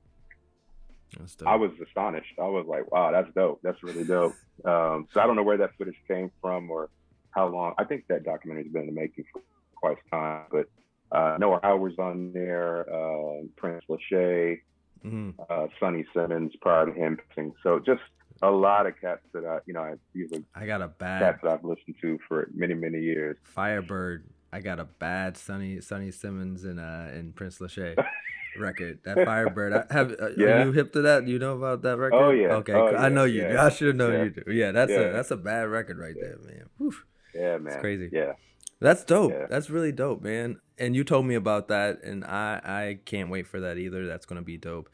I 1.47 1.57
was 1.57 1.71
astonished. 1.87 2.35
I 2.39 2.49
was 2.49 2.67
like, 2.69 2.91
wow, 2.91 3.13
that's 3.13 3.33
dope. 3.35 3.61
That's 3.63 3.83
really 3.83 4.05
dope. 4.05 4.35
Um, 4.65 5.09
so 5.13 5.21
I 5.21 5.27
don't 5.27 5.35
know 5.35 5.43
where 5.43 5.59
that 5.59 5.71
footage 5.77 5.97
came 6.07 6.31
from 6.41 6.71
or 6.71 6.89
how 7.33 7.49
long. 7.49 7.75
I 7.77 7.83
think 7.83 8.05
that 8.09 8.25
documentary's 8.25 8.73
been 8.73 8.83
in 8.83 8.95
the 8.95 9.01
making 9.01 9.25
for 9.33 9.43
quite 9.75 9.97
some 10.09 10.21
time. 10.21 10.45
But 10.49 10.67
uh, 11.11 11.37
Noah 11.39 11.59
Howard's 11.63 11.99
on 11.99 12.33
there, 12.33 12.89
uh, 12.89 13.43
Prince 13.57 13.83
Lasha, 13.91 14.61
mm-hmm. 15.05 15.31
uh, 15.51 15.67
Sonny 15.81 16.05
Simmons 16.15 16.53
prior 16.63 16.87
to 16.87 16.93
him. 16.93 17.19
Passing. 17.29 17.53
So 17.65 17.81
just 17.81 18.01
a 18.43 18.51
lot 18.51 18.87
of 18.87 18.95
cats 19.01 19.23
that 19.33 19.45
I, 19.45 19.59
you 19.67 19.75
know, 19.75 19.81
I, 19.81 19.95
these 20.15 20.33
are 20.33 20.39
I 20.55 20.67
got 20.67 20.81
a 20.83 20.89
bad 20.89 21.21
cats 21.21 21.39
that 21.43 21.53
I've 21.53 21.65
listened 21.65 21.97
to 22.01 22.19
for 22.29 22.49
many, 22.55 22.75
many 22.75 23.01
years. 23.01 23.37
Firebird 23.43 24.25
I 24.55 24.61
got 24.61 24.79
a 24.79 24.85
bad 24.85 25.37
Sonny 25.37 25.81
Sonny 25.81 26.13
Simmons 26.13 26.63
and 26.63 26.79
uh 26.79 27.09
and 27.13 27.35
Prince 27.35 27.59
Lasha 27.59 27.97
record. 28.57 29.01
That 29.05 29.25
Firebird. 29.25 29.73
I 29.73 29.93
have 29.93 30.13
uh, 30.13 30.29
yeah. 30.37 30.47
are 30.47 30.65
you 30.67 30.73
hip 30.73 30.93
to 30.93 31.03
that? 31.03 31.27
You 31.27 31.41
know 31.41 31.57
about 31.57 31.83
that 31.83 31.99
record? 31.99 32.17
Oh 32.17 32.31
yeah. 32.31 32.55
Okay, 32.55 32.73
oh, 32.73 32.93
yeah. 32.93 33.03
I 33.03 33.09
know 33.09 33.25
you. 33.25 33.43
Yeah. 33.43 33.65
I 33.65 33.69
should 33.69 33.97
know 33.97 34.11
you 34.23 34.31
do. 34.31 34.53
Yeah, 34.53 34.71
that's 34.71 34.93
a 34.93 35.11
that's 35.13 35.33
a 35.33 35.37
bad 35.37 35.69
record 35.69 35.99
right 35.99 36.15
there, 36.15 36.39
man. 36.47 36.67
Whew. 36.79 36.95
Yeah, 37.35 37.59
man. 37.59 37.73
It's 37.73 37.81
crazy. 37.81 38.11
Yeah. 38.13 38.35
That's 38.81 39.03
dope. 39.03 39.33
That's 39.51 39.71
really 39.71 39.91
dope, 39.91 40.23
man. 40.23 40.61
And 40.79 40.95
you 40.95 41.03
told 41.03 41.27
me 41.27 41.35
about 41.35 41.67
that, 41.69 42.05
and 42.05 42.25
I 42.25 42.61
I 42.63 42.99
can't 43.05 43.31
wait 43.31 43.49
for 43.49 43.59
that 43.59 43.77
either. 43.77 44.07
That's 44.07 44.25
gonna 44.25 44.43
be 44.43 44.57
dope. 44.57 44.89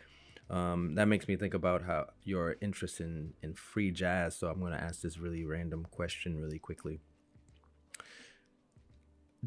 Um, 0.48 0.94
that 0.94 1.06
makes 1.06 1.28
me 1.28 1.36
think 1.36 1.52
about 1.52 1.82
how 1.82 2.06
your 2.24 2.56
interest 2.62 2.98
in 2.98 3.34
in 3.42 3.52
free 3.52 3.90
jazz. 3.90 4.38
So 4.38 4.48
I'm 4.48 4.58
gonna 4.58 4.76
ask 4.76 5.02
this 5.02 5.18
really 5.18 5.44
random 5.44 5.86
question 5.90 6.40
really 6.40 6.58
quickly 6.58 7.02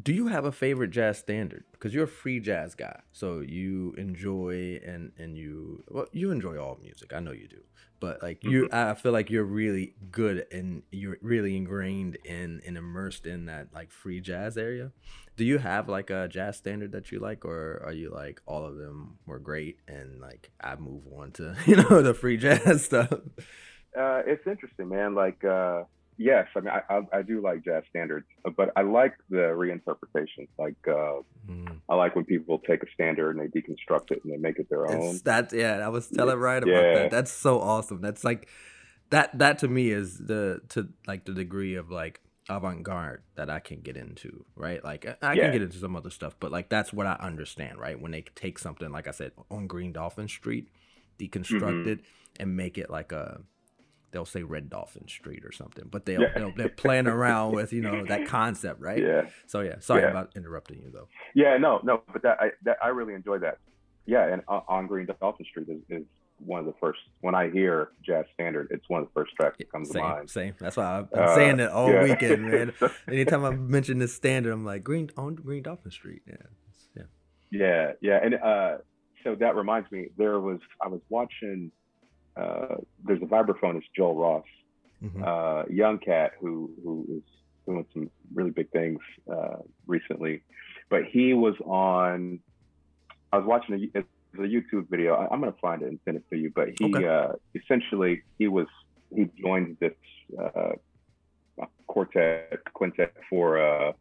do 0.00 0.12
you 0.12 0.26
have 0.28 0.44
a 0.44 0.52
favorite 0.52 0.90
jazz 0.90 1.18
standard? 1.18 1.64
Because 1.72 1.94
you're 1.94 2.04
a 2.04 2.08
free 2.08 2.40
jazz 2.40 2.74
guy, 2.74 3.00
so 3.12 3.40
you 3.40 3.94
enjoy 3.96 4.80
and 4.84 5.12
and 5.18 5.36
you 5.36 5.84
well, 5.88 6.06
you 6.12 6.30
enjoy 6.30 6.58
all 6.58 6.78
music. 6.82 7.12
I 7.14 7.20
know 7.20 7.32
you 7.32 7.46
do, 7.46 7.62
but 8.00 8.22
like 8.22 8.42
you, 8.42 8.64
mm-hmm. 8.64 8.74
I 8.74 8.94
feel 8.94 9.12
like 9.12 9.30
you're 9.30 9.44
really 9.44 9.94
good 10.10 10.46
and 10.50 10.82
you're 10.90 11.18
really 11.22 11.56
ingrained 11.56 12.16
in 12.24 12.60
and 12.66 12.76
immersed 12.76 13.26
in 13.26 13.46
that 13.46 13.68
like 13.72 13.92
free 13.92 14.20
jazz 14.20 14.56
area. 14.56 14.92
Do 15.36 15.44
you 15.44 15.58
have 15.58 15.88
like 15.88 16.10
a 16.10 16.28
jazz 16.28 16.56
standard 16.56 16.92
that 16.92 17.12
you 17.12 17.20
like, 17.20 17.44
or 17.44 17.80
are 17.84 17.92
you 17.92 18.10
like 18.10 18.40
all 18.46 18.64
of 18.64 18.76
them 18.76 19.18
were 19.26 19.38
great 19.38 19.78
and 19.86 20.20
like 20.20 20.50
I 20.60 20.74
move 20.76 21.02
on 21.16 21.32
to 21.32 21.56
you 21.66 21.76
know 21.76 22.02
the 22.02 22.14
free 22.14 22.36
jazz 22.36 22.84
stuff? 22.86 23.12
Uh, 23.96 24.22
it's 24.26 24.46
interesting, 24.46 24.88
man. 24.88 25.14
Like. 25.14 25.44
uh 25.44 25.84
yes, 26.16 26.46
I 26.56 26.60
mean, 26.60 26.70
I, 26.70 26.82
I, 26.94 27.18
I, 27.18 27.22
do 27.22 27.40
like 27.42 27.64
jazz 27.64 27.82
standards, 27.90 28.26
but 28.56 28.70
I 28.76 28.82
like 28.82 29.14
the 29.30 29.36
reinterpretations. 29.36 30.48
Like, 30.58 30.76
uh, 30.86 31.22
mm. 31.48 31.78
I 31.88 31.94
like 31.94 32.14
when 32.16 32.24
people 32.24 32.58
take 32.58 32.82
a 32.82 32.86
standard 32.92 33.36
and 33.36 33.52
they 33.52 33.60
deconstruct 33.60 34.10
it 34.10 34.20
and 34.24 34.32
they 34.32 34.36
make 34.36 34.58
it 34.58 34.68
their 34.68 34.90
own. 34.90 35.20
That's 35.24 35.52
yeah, 35.52 35.78
I 35.84 35.88
was 35.88 36.08
telling 36.08 36.38
right 36.38 36.62
about 36.62 36.72
yeah. 36.72 36.94
that. 36.94 37.10
That's 37.10 37.32
so 37.32 37.60
awesome. 37.60 38.00
That's 38.00 38.24
like 38.24 38.48
that. 39.10 39.38
That 39.38 39.58
to 39.58 39.68
me 39.68 39.90
is 39.90 40.18
the 40.18 40.60
to 40.70 40.88
like 41.06 41.24
the 41.24 41.32
degree 41.32 41.74
of 41.74 41.90
like 41.90 42.20
avant-garde 42.48 43.22
that 43.36 43.48
I 43.48 43.58
can 43.58 43.80
get 43.80 43.96
into, 43.96 44.44
right? 44.54 44.84
Like 44.84 45.06
I, 45.22 45.32
yeah. 45.32 45.44
can 45.44 45.52
get 45.52 45.62
into 45.62 45.78
some 45.78 45.96
other 45.96 46.10
stuff, 46.10 46.36
but 46.38 46.52
like 46.52 46.68
that's 46.68 46.92
what 46.92 47.06
I 47.06 47.14
understand, 47.14 47.78
right? 47.78 48.00
When 48.00 48.12
they 48.12 48.22
take 48.34 48.58
something 48.58 48.90
like 48.90 49.08
I 49.08 49.12
said 49.12 49.32
on 49.50 49.66
Green 49.66 49.92
Dolphin 49.92 50.28
Street, 50.28 50.68
deconstruct 51.18 51.60
mm-hmm. 51.60 51.88
it 51.88 52.00
and 52.38 52.56
make 52.56 52.78
it 52.78 52.90
like 52.90 53.12
a 53.12 53.40
they'll 54.14 54.24
say 54.24 54.44
Red 54.44 54.70
Dolphin 54.70 55.08
Street 55.08 55.44
or 55.44 55.52
something, 55.52 55.88
but 55.90 56.06
they'll, 56.06 56.22
yeah. 56.22 56.28
they'll 56.36 56.54
they're 56.56 56.68
playing 56.68 57.08
around 57.08 57.52
with 57.52 57.72
you 57.72 57.82
know 57.82 58.06
that 58.06 58.26
concept, 58.28 58.80
right? 58.80 59.02
Yeah. 59.02 59.22
So 59.46 59.60
yeah, 59.60 59.80
sorry 59.80 60.02
yeah. 60.02 60.10
about 60.10 60.32
interrupting 60.36 60.78
you 60.78 60.90
though. 60.90 61.08
Yeah, 61.34 61.58
no, 61.58 61.80
no, 61.82 62.02
but 62.12 62.22
that 62.22 62.38
I 62.40 62.50
that 62.62 62.78
I 62.82 62.88
really 62.88 63.12
enjoy 63.12 63.38
that. 63.40 63.58
Yeah, 64.06 64.32
and 64.32 64.42
on 64.48 64.86
Green 64.86 65.06
Dolphin 65.20 65.44
Street 65.50 65.68
is, 65.68 65.80
is 65.88 66.04
one 66.38 66.60
of 66.60 66.66
the 66.66 66.74
first 66.80 67.00
when 67.20 67.34
I 67.34 67.50
hear 67.50 67.88
jazz 68.04 68.24
standard, 68.34 68.68
it's 68.70 68.88
one 68.88 69.02
of 69.02 69.08
the 69.08 69.12
first 69.12 69.34
tracks 69.34 69.56
that 69.58 69.70
comes 69.70 69.90
same, 69.90 70.02
to 70.02 70.08
mind. 70.08 70.30
Same. 70.30 70.54
That's 70.58 70.76
why 70.76 70.98
I've 70.98 71.10
been 71.10 71.20
uh, 71.20 71.34
saying 71.34 71.60
it 71.60 71.70
all 71.70 71.90
yeah. 71.90 72.04
weekend, 72.04 72.50
man. 72.50 72.72
Anytime 73.08 73.44
I 73.44 73.50
mention 73.50 73.98
this 73.98 74.14
standard, 74.14 74.52
I'm 74.52 74.64
like 74.64 74.84
Green 74.84 75.10
on 75.16 75.34
Green 75.34 75.62
Dolphin 75.64 75.90
Street. 75.90 76.22
Yeah. 76.26 76.36
Yeah. 76.96 77.02
Yeah. 77.50 77.92
Yeah. 78.00 78.20
And 78.22 78.34
uh, 78.34 78.78
so 79.24 79.34
that 79.34 79.56
reminds 79.56 79.90
me, 79.90 80.08
there 80.16 80.38
was 80.38 80.60
I 80.80 80.88
was 80.88 81.00
watching 81.08 81.72
uh, 82.36 82.76
there's 83.04 83.22
a 83.22 83.26
vibraphonist, 83.26 83.84
Joel 83.96 84.16
Ross, 84.16 84.44
mm-hmm. 85.02 85.22
uh, 85.24 85.64
young 85.72 85.98
cat 85.98 86.32
who 86.40 86.70
who 86.82 87.06
is 87.08 87.22
doing 87.66 87.86
some 87.92 88.10
really 88.34 88.50
big 88.50 88.70
things 88.70 88.98
uh, 89.30 89.56
recently. 89.86 90.42
But 90.88 91.04
he 91.04 91.34
was 91.34 91.54
on. 91.64 92.40
I 93.32 93.38
was 93.38 93.46
watching 93.46 93.90
a, 93.94 93.98
a 93.98 94.46
YouTube 94.46 94.88
video. 94.88 95.14
I, 95.14 95.32
am 95.32 95.40
gonna 95.40 95.54
find 95.60 95.82
it 95.82 95.88
and 95.88 95.98
send 96.04 96.16
it 96.16 96.24
to 96.30 96.36
you. 96.36 96.52
But 96.54 96.70
he 96.78 96.94
okay. 96.94 97.06
Uh, 97.06 97.32
essentially 97.54 98.22
he 98.38 98.48
was 98.48 98.66
he 99.14 99.28
joined 99.40 99.76
this 99.80 99.94
uh, 100.38 100.72
quartet 101.86 102.58
quintet 102.72 103.14
for 103.30 103.58
uh, 103.58 103.92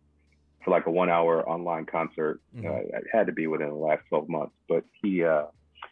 for 0.64 0.72
like 0.72 0.88
a 0.88 0.92
one 0.92 1.10
hour 1.10 1.48
online 1.48 1.86
concert. 1.86 2.42
Mm-hmm. 2.56 2.96
it 2.96 3.06
had 3.12 3.28
to 3.28 3.34
be 3.34 3.48
within 3.48 3.70
the 3.70 3.76
last 3.76 4.04
12 4.10 4.30
months. 4.30 4.54
But 4.68 4.86
he 5.02 5.24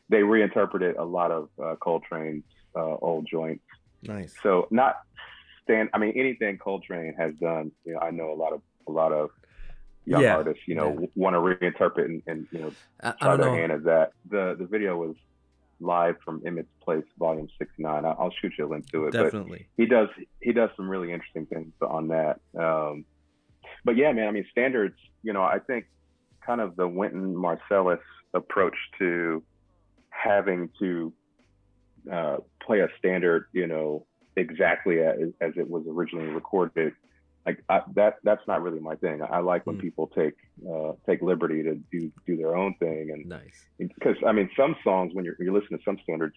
they 0.10 0.24
reinterpreted 0.24 0.95
a 0.98 1.03
lot 1.03 1.31
of 1.31 1.50
uh, 1.62 1.75
Coltrane's 1.81 2.43
uh, 2.75 2.95
old 3.01 3.27
joints. 3.29 3.63
Nice. 4.03 4.33
So 4.41 4.67
not 4.71 4.98
stand. 5.63 5.89
I 5.93 5.98
mean, 5.98 6.13
anything 6.15 6.57
Coltrane 6.57 7.13
has 7.17 7.33
done. 7.36 7.71
You 7.86 7.93
know, 7.93 8.00
I 8.00 8.12
know 8.12 8.31
a 8.31 8.36
lot 8.36 8.53
of 8.53 8.62
a 8.88 8.91
lot 8.91 9.12
of 9.12 9.29
young 10.05 10.21
yeah. 10.24 10.36
artists. 10.36 10.63
You 10.67 10.75
know, 10.75 10.98
yeah. 11.00 11.07
want 11.15 11.36
to 11.36 11.39
reinterpret 11.39 12.05
and, 12.05 12.21
and, 12.27 12.48
you 12.51 12.60
know 12.60 12.74
I, 13.01 13.12
try 13.12 13.33
I 13.33 13.36
their 13.38 13.45
know. 13.48 13.55
hand 13.55 13.71
at 13.71 13.83
that. 13.83 14.12
The 14.29 14.55
the 14.57 14.65
video 14.65 14.98
was 14.98 15.15
live 15.79 16.15
from 16.24 16.41
Emmet's 16.41 16.69
Place, 16.83 17.05
Volume 17.17 17.50
69. 17.57 18.05
I'll 18.05 18.31
shoot 18.41 18.53
you 18.57 18.67
a 18.67 18.69
link 18.69 18.89
to 18.91 19.05
it. 19.05 19.13
Definitely. 19.13 19.67
But 19.75 19.83
he 19.83 19.86
does 19.88 20.10
he 20.41 20.53
does 20.53 20.69
some 20.75 20.89
really 20.89 21.12
interesting 21.12 21.45
things 21.45 21.74
on 21.81 22.10
that. 22.10 22.39
Um, 22.57 23.05
but 23.83 23.98
yeah, 23.98 24.12
man. 24.12 24.27
I 24.27 24.31
mean, 24.31 24.45
standards. 24.51 24.98
You 25.24 25.33
know, 25.33 25.43
I 25.43 25.60
think 25.60 25.86
kind 26.45 26.62
of 26.62 26.75
the 26.75 26.88
Wynton 26.88 27.36
Marsalis 27.36 28.00
approach 28.33 28.75
to 29.00 29.43
having 30.21 30.69
to 30.79 31.13
uh, 32.11 32.37
play 32.65 32.79
a 32.79 32.87
standard, 32.97 33.47
you 33.53 33.67
know, 33.67 34.05
exactly 34.35 34.99
as, 34.99 35.29
as 35.41 35.53
it 35.57 35.69
was 35.69 35.83
originally 35.87 36.27
recorded. 36.27 36.93
Like 37.45 37.63
I, 37.69 37.81
that, 37.95 38.17
that's 38.23 38.45
not 38.47 38.61
really 38.61 38.79
my 38.79 38.95
thing. 38.95 39.21
I 39.23 39.39
like 39.39 39.65
when 39.65 39.77
mm. 39.77 39.81
people 39.81 40.07
take 40.07 40.35
uh, 40.69 40.91
take 41.07 41.21
liberty 41.23 41.63
to 41.63 41.75
do 41.91 42.11
do 42.27 42.37
their 42.37 42.55
own 42.55 42.75
thing, 42.75 43.09
and 43.11 43.25
nice. 43.25 43.65
Because 43.79 44.15
I 44.27 44.31
mean, 44.31 44.47
some 44.55 44.75
songs 44.83 45.13
when 45.15 45.25
you're 45.25 45.35
you 45.39 45.51
listen 45.51 45.75
to 45.75 45.83
some 45.83 45.97
standards, 46.03 46.35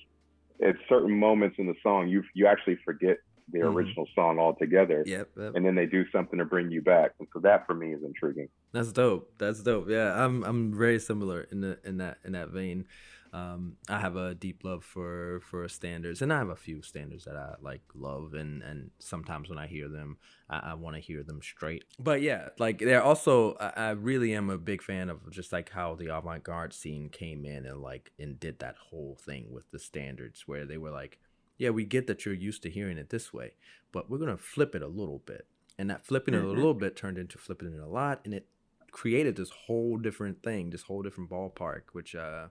at 0.62 0.76
certain 0.88 1.18
moments 1.18 1.56
in 1.58 1.66
the 1.66 1.74
song, 1.82 2.08
you 2.08 2.24
you 2.32 2.46
actually 2.46 2.78
forget 2.86 3.18
the 3.52 3.58
mm 3.58 3.74
original 3.74 4.06
song 4.14 4.38
altogether. 4.38 5.04
Yep, 5.06 5.30
yep, 5.36 5.52
And 5.54 5.66
then 5.66 5.74
they 5.74 5.86
do 5.86 6.04
something 6.10 6.38
to 6.38 6.44
bring 6.44 6.70
you 6.70 6.80
back. 6.80 7.12
And 7.18 7.28
so 7.32 7.40
that 7.40 7.66
for 7.66 7.74
me 7.74 7.92
is 7.92 8.02
intriguing. 8.02 8.48
That's 8.72 8.92
dope. 8.92 9.32
That's 9.38 9.62
dope. 9.62 9.88
Yeah, 9.88 10.24
I'm 10.24 10.42
I'm 10.44 10.72
very 10.76 10.98
similar 10.98 11.42
in 11.52 11.60
the 11.60 11.78
in 11.84 11.98
that 11.98 12.18
in 12.24 12.32
that 12.32 12.48
vein. 12.48 12.86
Um, 13.34 13.78
I 13.88 13.98
have 13.98 14.14
a 14.14 14.32
deep 14.32 14.62
love 14.62 14.84
for 14.84 15.40
for 15.40 15.66
standards, 15.68 16.22
and 16.22 16.32
I 16.32 16.38
have 16.38 16.50
a 16.50 16.56
few 16.56 16.82
standards 16.82 17.24
that 17.24 17.34
I 17.34 17.56
like 17.60 17.82
love, 17.92 18.32
and 18.34 18.62
and 18.62 18.92
sometimes 19.00 19.48
when 19.48 19.58
I 19.58 19.66
hear 19.66 19.88
them, 19.88 20.18
I, 20.48 20.70
I 20.70 20.74
want 20.74 20.94
to 20.94 21.02
hear 21.02 21.24
them 21.24 21.40
straight. 21.42 21.84
But 21.98 22.22
yeah, 22.22 22.50
like 22.60 22.78
they're 22.78 23.02
also, 23.02 23.56
I, 23.58 23.72
I, 23.76 23.90
really 23.90 24.34
am 24.34 24.50
a 24.50 24.56
big 24.56 24.82
fan 24.82 25.10
of 25.10 25.28
just 25.32 25.52
like 25.52 25.70
how 25.70 25.96
the 25.96 26.16
avant 26.16 26.44
garde 26.44 26.72
scene 26.72 27.08
came 27.08 27.44
in 27.44 27.66
and 27.66 27.82
like 27.82 28.12
and 28.20 28.38
did 28.38 28.60
that 28.60 28.76
whole 28.90 29.18
thing 29.20 29.48
with 29.50 29.68
the 29.72 29.80
standards, 29.80 30.44
where 30.46 30.64
they 30.64 30.78
were 30.78 30.92
like, 30.92 31.18
yeah, 31.58 31.70
we 31.70 31.84
get 31.84 32.06
that 32.06 32.24
you're 32.24 32.34
used 32.34 32.62
to 32.62 32.70
hearing 32.70 32.98
it 32.98 33.10
this 33.10 33.32
way, 33.32 33.54
but 33.90 34.08
we're 34.08 34.18
gonna 34.18 34.36
flip 34.36 34.76
it 34.76 34.82
a 34.82 34.86
little 34.86 35.22
bit, 35.26 35.48
and 35.76 35.90
that 35.90 36.06
flipping 36.06 36.34
mm-hmm. 36.34 36.46
it 36.46 36.52
a 36.52 36.54
little 36.54 36.72
bit 36.72 36.94
turned 36.94 37.18
into 37.18 37.36
flipping 37.36 37.74
it 37.74 37.80
a 37.80 37.88
lot, 37.88 38.20
and 38.24 38.32
it 38.32 38.46
created 38.92 39.34
this 39.34 39.50
whole 39.66 39.96
different 39.96 40.40
thing, 40.44 40.70
this 40.70 40.82
whole 40.82 41.02
different 41.02 41.28
ballpark, 41.28 41.82
which 41.90 42.14
uh 42.14 42.46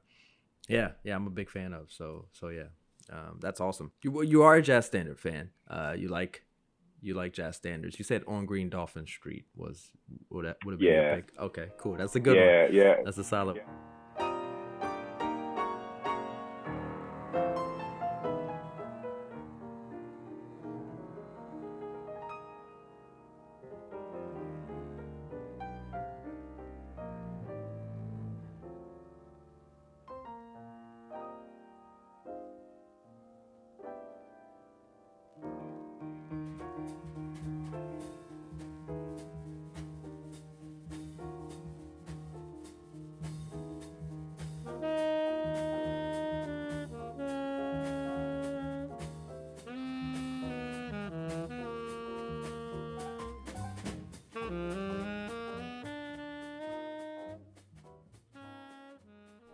yeah, 0.67 0.91
yeah, 1.03 1.15
I'm 1.15 1.27
a 1.27 1.31
big 1.31 1.49
fan 1.49 1.73
of. 1.73 1.91
So, 1.91 2.27
so 2.31 2.49
yeah, 2.49 2.69
um, 3.11 3.39
that's 3.41 3.59
awesome. 3.59 3.91
You 4.03 4.23
you 4.23 4.43
are 4.43 4.55
a 4.55 4.61
jazz 4.61 4.85
standard 4.85 5.19
fan. 5.19 5.49
Uh, 5.69 5.95
you 5.97 6.07
like 6.07 6.43
you 7.01 7.13
like 7.13 7.33
jazz 7.33 7.57
standards. 7.57 7.99
You 7.99 8.05
said 8.05 8.23
on 8.27 8.45
Green 8.45 8.69
Dolphin 8.69 9.05
Street 9.05 9.45
was 9.55 9.91
would 10.29 10.45
that 10.45 10.57
would 10.65 10.73
have 10.73 10.79
been 10.79 10.93
yeah. 10.93 11.15
pick? 11.15 11.31
Okay, 11.39 11.67
cool. 11.77 11.95
That's 11.95 12.15
a 12.15 12.19
good 12.19 12.35
yeah, 12.35 12.63
one. 12.63 12.73
Yeah, 12.73 12.83
yeah. 12.83 12.95
That's 13.03 13.17
a 13.17 13.23
solid. 13.23 13.57
Yeah. 13.57 13.63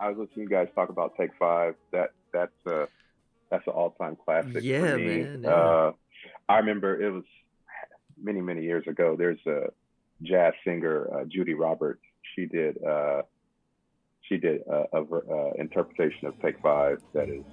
I 0.00 0.08
was 0.08 0.16
listening 0.18 0.48
to 0.48 0.50
you 0.54 0.58
guys 0.58 0.68
talk 0.74 0.88
about 0.88 1.14
Take 1.18 1.30
Five. 1.38 1.74
That 1.92 2.12
that's 2.32 2.66
a 2.66 2.88
that's 3.50 3.66
an 3.66 3.74
all 3.74 3.90
time 3.90 4.16
classic. 4.24 4.62
Yeah, 4.62 4.96
man. 4.96 5.42
Yeah. 5.44 5.50
Uh, 5.50 5.92
I 6.48 6.58
remember 6.58 7.00
it 7.00 7.10
was 7.10 7.24
many 8.20 8.40
many 8.40 8.62
years 8.62 8.86
ago. 8.86 9.14
There's 9.16 9.44
a 9.46 9.66
jazz 10.22 10.54
singer 10.64 11.08
uh, 11.14 11.24
Judy 11.24 11.54
Roberts. 11.54 12.02
She 12.34 12.46
did 12.46 12.82
uh, 12.82 13.22
she 14.22 14.38
did 14.38 14.62
a, 14.62 14.84
a, 14.94 15.02
a 15.02 15.54
interpretation 15.58 16.26
of 16.26 16.40
Take 16.40 16.60
Five 16.62 17.02
that 17.12 17.28
is. 17.28 17.44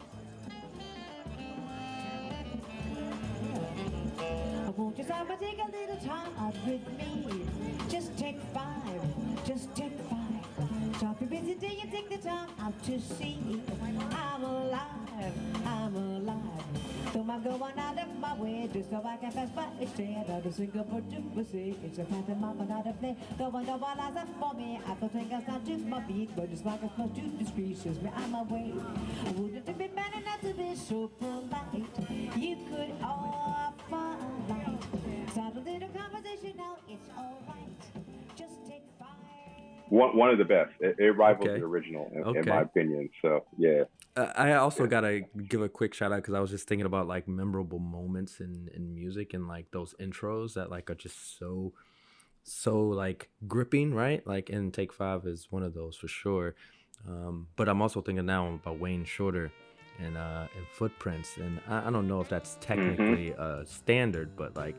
Just 4.96 5.10
Stop 11.48 11.62
your 11.62 11.70
busy 11.70 11.76
day 11.76 11.82
and 11.82 11.92
take 11.92 12.10
the 12.10 12.18
time 12.18 12.50
out 12.60 12.84
to 12.84 13.00
see 13.00 13.62
I'm 13.80 14.44
alive, 14.44 15.34
I'm 15.66 15.96
alive. 15.96 16.64
So 17.14 17.20
I'm 17.22 17.44
going 17.44 17.80
out 17.80 17.98
of 17.98 18.20
my 18.20 18.36
way 18.36 18.70
just 18.74 18.90
so 18.90 19.02
I 19.06 19.16
can 19.18 19.32
pass 19.32 19.50
by 19.52 19.68
instead 19.80 20.30
of 20.30 20.44
the 20.44 20.52
Singapore 20.52 21.02
Jubilee. 21.10 21.78
It's 21.86 22.00
a 22.00 22.04
pantomime, 22.04 22.68
not 22.68 22.88
a 22.88 22.94
play. 22.94 23.16
The 23.38 23.50
one 23.50 23.66
that 23.66 23.80
lies 23.80 24.18
up 24.18 24.28
for 24.40 24.54
me. 24.56 24.80
I 24.86 24.94
thought 24.96 25.12
fingers 25.14 25.44
not 25.48 25.66
to 25.66 25.78
my 25.78 26.00
beat, 26.02 26.36
but 26.36 26.50
it's 26.52 26.66
like 26.66 26.84
it's 26.84 26.98
much 26.98 27.16
too 27.16 27.32
discreet. 27.40 27.78
Says 27.78 28.02
me 28.02 28.12
I'm 28.16 28.36
away. 28.36 28.74
I 29.26 29.32
wouldn't 29.32 29.70
it 29.70 29.78
be 29.78 29.88
better 29.88 30.22
not 30.26 30.42
to 30.42 30.54
be 30.54 30.76
so 30.76 31.08
polite? 31.20 32.36
You 32.36 32.58
could 32.70 32.94
offer 33.02 34.18
light. 34.50 35.32
Start 35.32 35.56
a 35.56 35.60
little 35.60 35.90
conversation 35.90 36.58
now. 36.58 36.78
It's 36.90 37.10
alright. 37.18 37.67
Just 39.90 39.92
take 39.92 39.92
five. 39.92 39.92
One, 39.92 40.18
one 40.18 40.30
of 40.30 40.38
the 40.38 40.46
best. 40.46 40.72
It, 40.80 40.96
it 41.00 41.12
rivals 41.18 41.50
okay. 41.50 41.60
the 41.60 41.66
original, 41.66 42.12
in, 42.14 42.24
okay. 42.24 42.40
in 42.40 42.46
my 42.46 42.62
opinion. 42.62 43.10
So 43.22 43.46
yeah. 43.58 43.84
Uh, 44.16 44.32
I 44.36 44.54
also 44.54 44.88
gotta 44.88 45.22
give 45.48 45.62
a 45.62 45.70
quick 45.70 45.94
shout 45.94 46.12
out 46.12 46.18
because 46.18 46.34
I 46.34 46.40
was 46.40 46.50
just 46.50 46.68
thinking 46.68 46.86
about 46.86 47.08
like 47.08 47.28
memorable 47.28 47.80
moments 47.80 48.40
in 48.40 48.70
in 48.74 48.94
music 48.94 49.34
and 49.34 49.48
like 49.48 49.72
those 49.72 49.94
intros 50.00 50.54
that 50.54 50.70
like 50.70 50.90
are 50.90 50.96
just 50.96 51.38
so 51.40 51.74
so 52.44 52.80
like 52.80 53.30
gripping, 53.48 53.94
right? 53.94 54.26
Like 54.26 54.50
in 54.50 54.72
Take 54.72 54.94
Five 54.94 55.26
is 55.26 55.48
one 55.50 55.64
of 55.64 55.74
those 55.74 55.96
for 55.96 56.08
sure. 56.08 56.56
Um, 57.08 57.48
but 57.56 57.70
I'm 57.70 57.82
also 57.82 58.02
thinking 58.02 58.26
now 58.26 58.54
about 58.54 58.80
Wayne 58.80 59.06
Shorter 59.06 59.52
and 60.00 60.18
uh 60.18 60.48
and 60.56 60.68
Footprints, 60.74 61.38
and 61.38 61.60
I, 61.68 61.88
I 61.88 61.92
don't 61.92 62.08
know 62.08 62.22
if 62.22 62.30
that's 62.30 62.52
mm-hmm. 62.52 62.62
technically 62.62 63.32
mm-hmm. 63.32 63.42
uh 63.42 63.66
standard, 63.66 64.36
but 64.36 64.56
like 64.56 64.76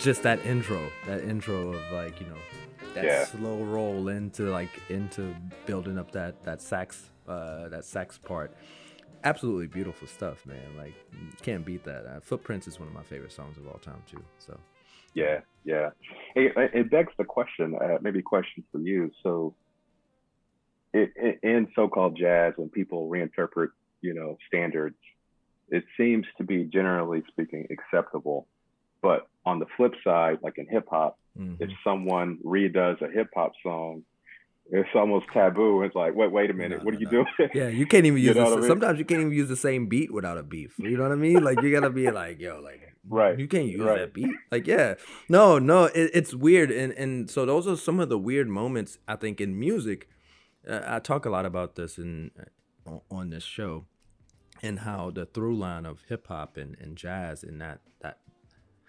just 0.00 0.22
that 0.22 0.44
intro, 0.46 0.90
that 1.06 1.22
intro 1.22 1.74
of 1.74 1.92
like 1.92 2.20
you 2.20 2.26
know 2.26 2.36
that 2.94 3.04
yeah. 3.04 3.24
slow 3.24 3.58
roll 3.58 4.08
into 4.08 4.44
like 4.44 4.70
into 4.88 5.34
building 5.66 5.98
up 5.98 6.10
that 6.12 6.42
that 6.42 6.62
sax 6.62 7.10
uh, 7.28 7.68
that 7.68 7.84
sax 7.84 8.18
part. 8.18 8.54
Absolutely 9.22 9.66
beautiful 9.66 10.08
stuff, 10.08 10.46
man. 10.46 10.76
Like 10.76 10.94
can't 11.42 11.64
beat 11.64 11.84
that. 11.84 12.06
Uh, 12.06 12.20
Footprints 12.20 12.66
is 12.66 12.78
one 12.78 12.88
of 12.88 12.94
my 12.94 13.02
favorite 13.02 13.32
songs 13.32 13.58
of 13.58 13.66
all 13.68 13.78
time 13.78 14.02
too. 14.10 14.22
So. 14.38 14.58
Yeah, 15.12 15.40
yeah. 15.64 15.90
It, 16.36 16.52
it 16.72 16.90
begs 16.90 17.12
the 17.18 17.24
question, 17.24 17.74
uh, 17.74 17.98
maybe 18.00 18.20
a 18.20 18.22
question 18.22 18.62
for 18.70 18.78
you. 18.78 19.10
So, 19.24 19.56
it, 20.94 21.10
it, 21.16 21.40
in 21.42 21.66
so-called 21.74 22.16
jazz, 22.16 22.52
when 22.56 22.68
people 22.68 23.10
reinterpret, 23.10 23.70
you 24.02 24.14
know, 24.14 24.38
standards, 24.46 24.94
it 25.68 25.82
seems 25.96 26.26
to 26.38 26.44
be 26.44 26.62
generally 26.62 27.24
speaking 27.28 27.66
acceptable 27.72 28.46
but 29.02 29.28
on 29.46 29.58
the 29.58 29.66
flip 29.76 29.92
side, 30.04 30.38
like 30.42 30.58
in 30.58 30.66
hip 30.68 30.86
hop, 30.90 31.18
mm-hmm. 31.38 31.62
if 31.62 31.70
someone 31.82 32.38
redoes 32.44 33.00
a 33.02 33.10
hip 33.10 33.28
hop 33.34 33.52
song, 33.62 34.02
it's 34.72 34.88
almost 34.94 35.26
taboo. 35.32 35.82
It's 35.82 35.94
like, 35.94 36.14
wait, 36.14 36.30
wait 36.30 36.50
a 36.50 36.54
minute, 36.54 36.78
no, 36.78 36.84
what 36.84 36.94
no, 36.94 36.98
are 36.98 37.00
you 37.00 37.06
no. 37.06 37.10
doing? 37.10 37.50
Yeah, 37.54 37.68
you 37.68 37.86
can't 37.86 38.06
even 38.06 38.18
use. 38.18 38.28
you 38.28 38.42
know 38.42 38.56
mean? 38.56 38.68
Sometimes 38.68 38.98
you 38.98 39.04
can't 39.04 39.20
even 39.20 39.32
use 39.32 39.48
the 39.48 39.56
same 39.56 39.86
beat 39.86 40.12
without 40.12 40.38
a 40.38 40.42
beef. 40.42 40.74
You 40.78 40.96
know 40.96 41.02
what 41.02 41.12
I 41.12 41.16
mean? 41.16 41.42
Like 41.42 41.60
you 41.62 41.72
gotta 41.72 41.90
be 41.90 42.10
like, 42.10 42.40
yo, 42.40 42.60
like, 42.60 42.94
right? 43.08 43.38
You 43.38 43.48
can't 43.48 43.66
use 43.66 43.80
right. 43.80 43.98
that 43.98 44.14
beat. 44.14 44.30
Like, 44.50 44.66
yeah, 44.66 44.94
no, 45.28 45.58
no, 45.58 45.84
it, 45.84 46.10
it's 46.14 46.34
weird, 46.34 46.70
and 46.70 46.92
and 46.92 47.30
so 47.30 47.46
those 47.46 47.66
are 47.66 47.76
some 47.76 48.00
of 48.00 48.08
the 48.08 48.18
weird 48.18 48.48
moments 48.48 48.98
I 49.08 49.16
think 49.16 49.40
in 49.40 49.58
music. 49.58 50.08
Uh, 50.68 50.80
I 50.86 50.98
talk 50.98 51.24
a 51.24 51.30
lot 51.30 51.46
about 51.46 51.74
this 51.74 51.98
in 51.98 52.30
uh, 52.86 52.98
on 53.10 53.30
this 53.30 53.44
show, 53.44 53.86
and 54.62 54.80
how 54.80 55.10
the 55.10 55.26
through 55.26 55.56
line 55.56 55.86
of 55.86 56.02
hip 56.08 56.28
hop 56.28 56.56
and, 56.56 56.76
and 56.80 56.96
jazz 56.96 57.42
and 57.42 57.60
that 57.60 57.80
that 58.02 58.18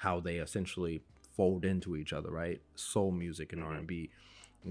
how 0.02 0.20
they 0.20 0.38
essentially 0.38 1.04
fold 1.38 1.64
into 1.64 1.96
each 1.96 2.12
other, 2.12 2.32
right? 2.32 2.60
Soul 2.74 3.12
music 3.12 3.54
and 3.54 3.62
mm-hmm. 3.62 3.72
R 3.72 3.78
and 3.78 3.88
B, 3.88 4.10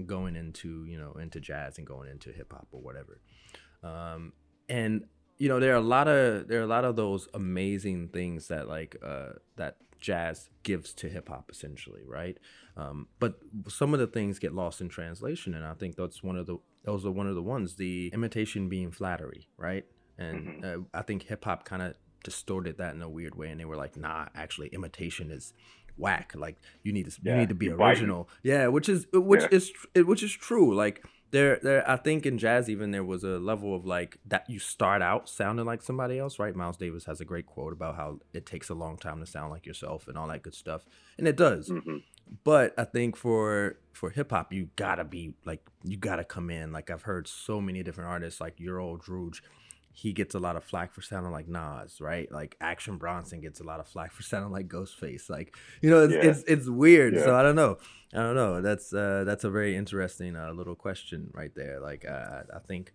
going 0.05 0.35
into 0.35 0.85
you 0.85 0.97
know 0.97 1.13
into 1.13 1.39
jazz 1.39 1.77
and 1.77 1.87
going 1.87 2.09
into 2.09 2.31
hip 2.31 2.51
hop 2.51 2.67
or 2.71 2.81
whatever. 2.81 3.21
Um, 3.81 4.33
and 4.67 5.05
you 5.37 5.47
know 5.47 5.59
there 5.61 5.71
are 5.71 5.77
a 5.77 5.87
lot 5.95 6.09
of 6.09 6.49
there 6.49 6.59
are 6.59 6.63
a 6.63 6.67
lot 6.67 6.83
of 6.83 6.97
those 6.97 7.29
amazing 7.33 8.09
things 8.09 8.49
that 8.49 8.67
like 8.67 8.97
uh, 9.01 9.33
that 9.55 9.77
jazz 10.01 10.49
gives 10.63 10.93
to 10.95 11.07
hip 11.07 11.29
hop 11.29 11.49
essentially, 11.49 12.01
right? 12.05 12.37
Um, 12.75 13.07
but 13.19 13.39
some 13.69 13.93
of 13.93 14.01
the 14.01 14.07
things 14.07 14.37
get 14.37 14.53
lost 14.53 14.81
in 14.81 14.89
translation, 14.89 15.53
and 15.53 15.65
I 15.65 15.75
think 15.75 15.95
that's 15.95 16.21
one 16.21 16.35
of 16.35 16.45
the 16.45 16.57
those 16.83 17.05
are 17.05 17.11
one 17.11 17.27
of 17.27 17.35
the 17.35 17.41
ones. 17.41 17.75
The 17.75 18.11
imitation 18.13 18.67
being 18.67 18.91
flattery, 18.91 19.47
right? 19.55 19.85
And 20.17 20.47
mm-hmm. 20.61 20.81
uh, 20.81 20.99
I 20.99 21.03
think 21.03 21.23
hip 21.23 21.45
hop 21.45 21.63
kind 21.63 21.81
of 21.81 21.95
distorted 22.23 22.77
that 22.77 22.95
in 22.95 23.01
a 23.01 23.09
weird 23.09 23.35
way, 23.35 23.49
and 23.49 23.59
they 23.59 23.65
were 23.65 23.75
like, 23.75 23.97
"Nah, 23.97 24.27
actually, 24.35 24.67
imitation 24.69 25.31
is 25.31 25.53
whack. 25.97 26.33
Like 26.35 26.57
you 26.83 26.91
need 26.91 27.09
to 27.09 27.19
yeah, 27.21 27.33
you 27.33 27.39
need 27.41 27.49
to 27.49 27.55
be 27.55 27.69
original." 27.69 28.23
Biting. 28.23 28.39
Yeah, 28.43 28.67
which 28.67 28.89
is 28.89 29.07
which 29.13 29.43
yeah. 29.43 29.47
is 29.51 29.71
which 29.95 30.23
is 30.23 30.31
true. 30.31 30.75
Like 30.75 31.03
there 31.31 31.59
there 31.61 31.89
I 31.89 31.95
think 31.95 32.25
in 32.25 32.37
jazz 32.37 32.69
even 32.69 32.91
there 32.91 33.03
was 33.03 33.23
a 33.23 33.39
level 33.39 33.73
of 33.75 33.85
like 33.85 34.17
that 34.25 34.49
you 34.49 34.59
start 34.59 35.01
out 35.01 35.27
sounding 35.29 35.65
like 35.65 35.81
somebody 35.81 36.19
else, 36.19 36.39
right? 36.39 36.55
Miles 36.55 36.77
Davis 36.77 37.05
has 37.05 37.21
a 37.21 37.25
great 37.25 37.45
quote 37.45 37.73
about 37.73 37.95
how 37.95 38.19
it 38.33 38.45
takes 38.45 38.69
a 38.69 38.73
long 38.73 38.97
time 38.97 39.19
to 39.19 39.25
sound 39.25 39.51
like 39.51 39.65
yourself 39.65 40.07
and 40.07 40.17
all 40.17 40.27
that 40.27 40.43
good 40.43 40.55
stuff, 40.55 40.85
and 41.17 41.27
it 41.27 41.37
does. 41.37 41.69
Mm-hmm. 41.69 41.97
But 42.43 42.73
I 42.77 42.83
think 42.83 43.15
for 43.15 43.77
for 43.93 44.09
hip 44.09 44.31
hop, 44.31 44.53
you 44.53 44.69
gotta 44.75 45.03
be 45.03 45.33
like 45.45 45.65
you 45.83 45.97
gotta 45.97 46.23
come 46.23 46.49
in. 46.49 46.71
Like 46.71 46.89
I've 46.89 47.03
heard 47.03 47.27
so 47.27 47.61
many 47.61 47.81
different 47.81 48.09
artists, 48.09 48.41
like 48.41 48.59
Your 48.59 48.79
Old 48.79 49.01
Droog 49.01 49.39
he 49.93 50.13
gets 50.13 50.35
a 50.35 50.39
lot 50.39 50.55
of 50.55 50.63
flack 50.63 50.93
for 50.93 51.01
sounding 51.01 51.31
like 51.31 51.47
Nas, 51.47 51.99
right? 51.99 52.31
Like 52.31 52.55
Action 52.61 52.97
Bronson 52.97 53.41
gets 53.41 53.59
a 53.59 53.63
lot 53.63 53.79
of 53.79 53.87
flack 53.87 54.11
for 54.11 54.23
sounding 54.23 54.51
like 54.51 54.67
Ghostface. 54.67 55.29
Like, 55.29 55.55
you 55.81 55.89
know, 55.89 56.05
it's 56.05 56.13
yeah. 56.13 56.29
it's, 56.29 56.43
it's, 56.47 56.69
weird. 56.69 57.15
Yeah. 57.15 57.23
So 57.23 57.35
I 57.35 57.43
don't 57.43 57.55
know. 57.55 57.77
I 58.13 58.17
don't 58.17 58.35
know. 58.35 58.61
That's 58.61 58.93
uh 58.93 59.23
that's 59.25 59.43
a 59.43 59.49
very 59.49 59.75
interesting 59.75 60.35
uh, 60.35 60.51
little 60.51 60.75
question 60.75 61.31
right 61.33 61.53
there. 61.55 61.79
Like 61.79 62.05
uh, 62.07 62.43
I 62.53 62.59
think 62.59 62.93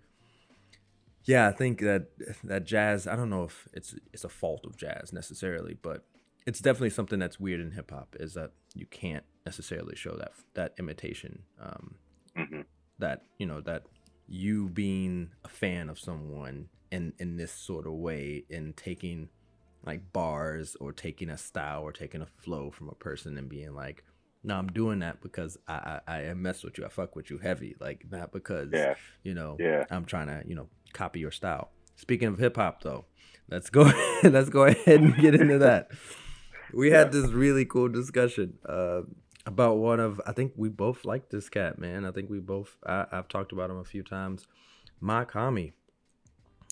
yeah, 1.25 1.49
I 1.49 1.53
think 1.53 1.81
that 1.81 2.07
that 2.45 2.65
jazz, 2.65 3.07
I 3.07 3.17
don't 3.17 3.31
know 3.31 3.45
if 3.45 3.69
it's 3.73 3.95
it's 4.13 4.25
a 4.25 4.29
fault 4.29 4.65
of 4.65 4.77
jazz 4.77 5.13
necessarily, 5.13 5.77
but 5.81 6.05
it's 6.47 6.61
definitely 6.61 6.91
something 6.91 7.19
that's 7.19 7.41
weird 7.41 7.61
in 7.61 7.73
hip 7.73 7.91
hop 7.91 8.15
is 8.21 8.35
that 8.35 8.53
you 8.75 8.87
can't 8.87 9.25
necessarily 9.45 9.97
show 9.97 10.17
that 10.17 10.33
that 10.55 10.75
imitation 10.79 11.43
um 11.61 11.95
mm-hmm. 12.37 12.61
that, 12.99 13.23
you 13.39 13.47
know, 13.47 13.61
that 13.61 13.83
you 14.29 14.69
being 14.69 15.31
a 15.45 15.49
fan 15.49 15.89
of 15.89 15.99
someone 15.99 16.69
in 16.97 17.13
in 17.19 17.37
this 17.37 17.53
sort 17.53 17.87
of 17.87 17.93
way 17.93 18.45
in 18.49 18.73
taking 18.73 19.29
like 19.85 20.13
bars 20.13 20.77
or 20.81 20.93
taking 20.93 21.29
a 21.29 21.39
style 21.39 21.83
or 21.83 21.93
taking 21.93 22.23
a 22.23 22.27
flow 22.27 22.71
from 22.71 22.89
a 22.89 22.95
person 22.95 23.37
and 23.37 23.49
being 23.49 23.75
like 23.75 24.03
no 24.43 24.57
i'm 24.57 24.67
doing 24.67 24.99
that 25.01 25.21
because 25.21 25.59
i 25.69 26.01
i, 26.09 26.15
I 26.31 26.35
mess 26.35 26.65
with 26.65 26.79
you. 26.79 26.87
I 26.87 26.89
fuck 26.89 27.15
with 27.15 27.31
you 27.31 27.39
heavy. 27.39 27.77
Like 27.79 28.07
not 28.11 28.33
because 28.33 28.71
yeah. 28.73 28.95
you 29.23 29.35
know 29.35 29.57
yeah. 29.61 29.85
i'm 29.91 30.07
trying 30.07 30.29
to 30.29 30.43
you 30.47 30.57
know 30.57 30.69
copy 30.93 31.21
your 31.21 31.31
style. 31.31 31.71
Speaking 31.97 32.29
of 32.29 32.39
hip-hop 32.39 32.83
though 32.83 33.05
let's 33.49 33.71
go 33.71 33.93
let's 34.25 34.49
go 34.49 34.65
ahead 34.65 35.01
and 35.01 35.17
get 35.17 35.35
into 35.35 35.59
that. 35.59 35.91
We 36.75 36.91
yeah. 36.91 36.99
had 36.99 37.13
this 37.13 37.31
really 37.31 37.65
cool 37.65 37.89
discussion 37.89 38.59
uh, 38.69 39.03
about 39.47 39.77
one 39.79 40.01
of 40.01 40.21
i 40.27 40.33
think 40.33 40.53
we 40.57 40.69
both 40.69 41.05
like 41.05 41.31
this 41.31 41.49
cat 41.49 41.79
man. 41.79 42.05
I 42.05 42.11
think 42.11 42.29
we 42.29 42.41
both 42.41 42.77
I, 42.85 43.07
have 43.13 43.29
talked 43.29 43.53
about 43.53 43.71
him 43.71 43.79
a 43.79 43.85
few 43.85 44.03
times. 44.03 44.49
Mach-Hommy 45.01 45.75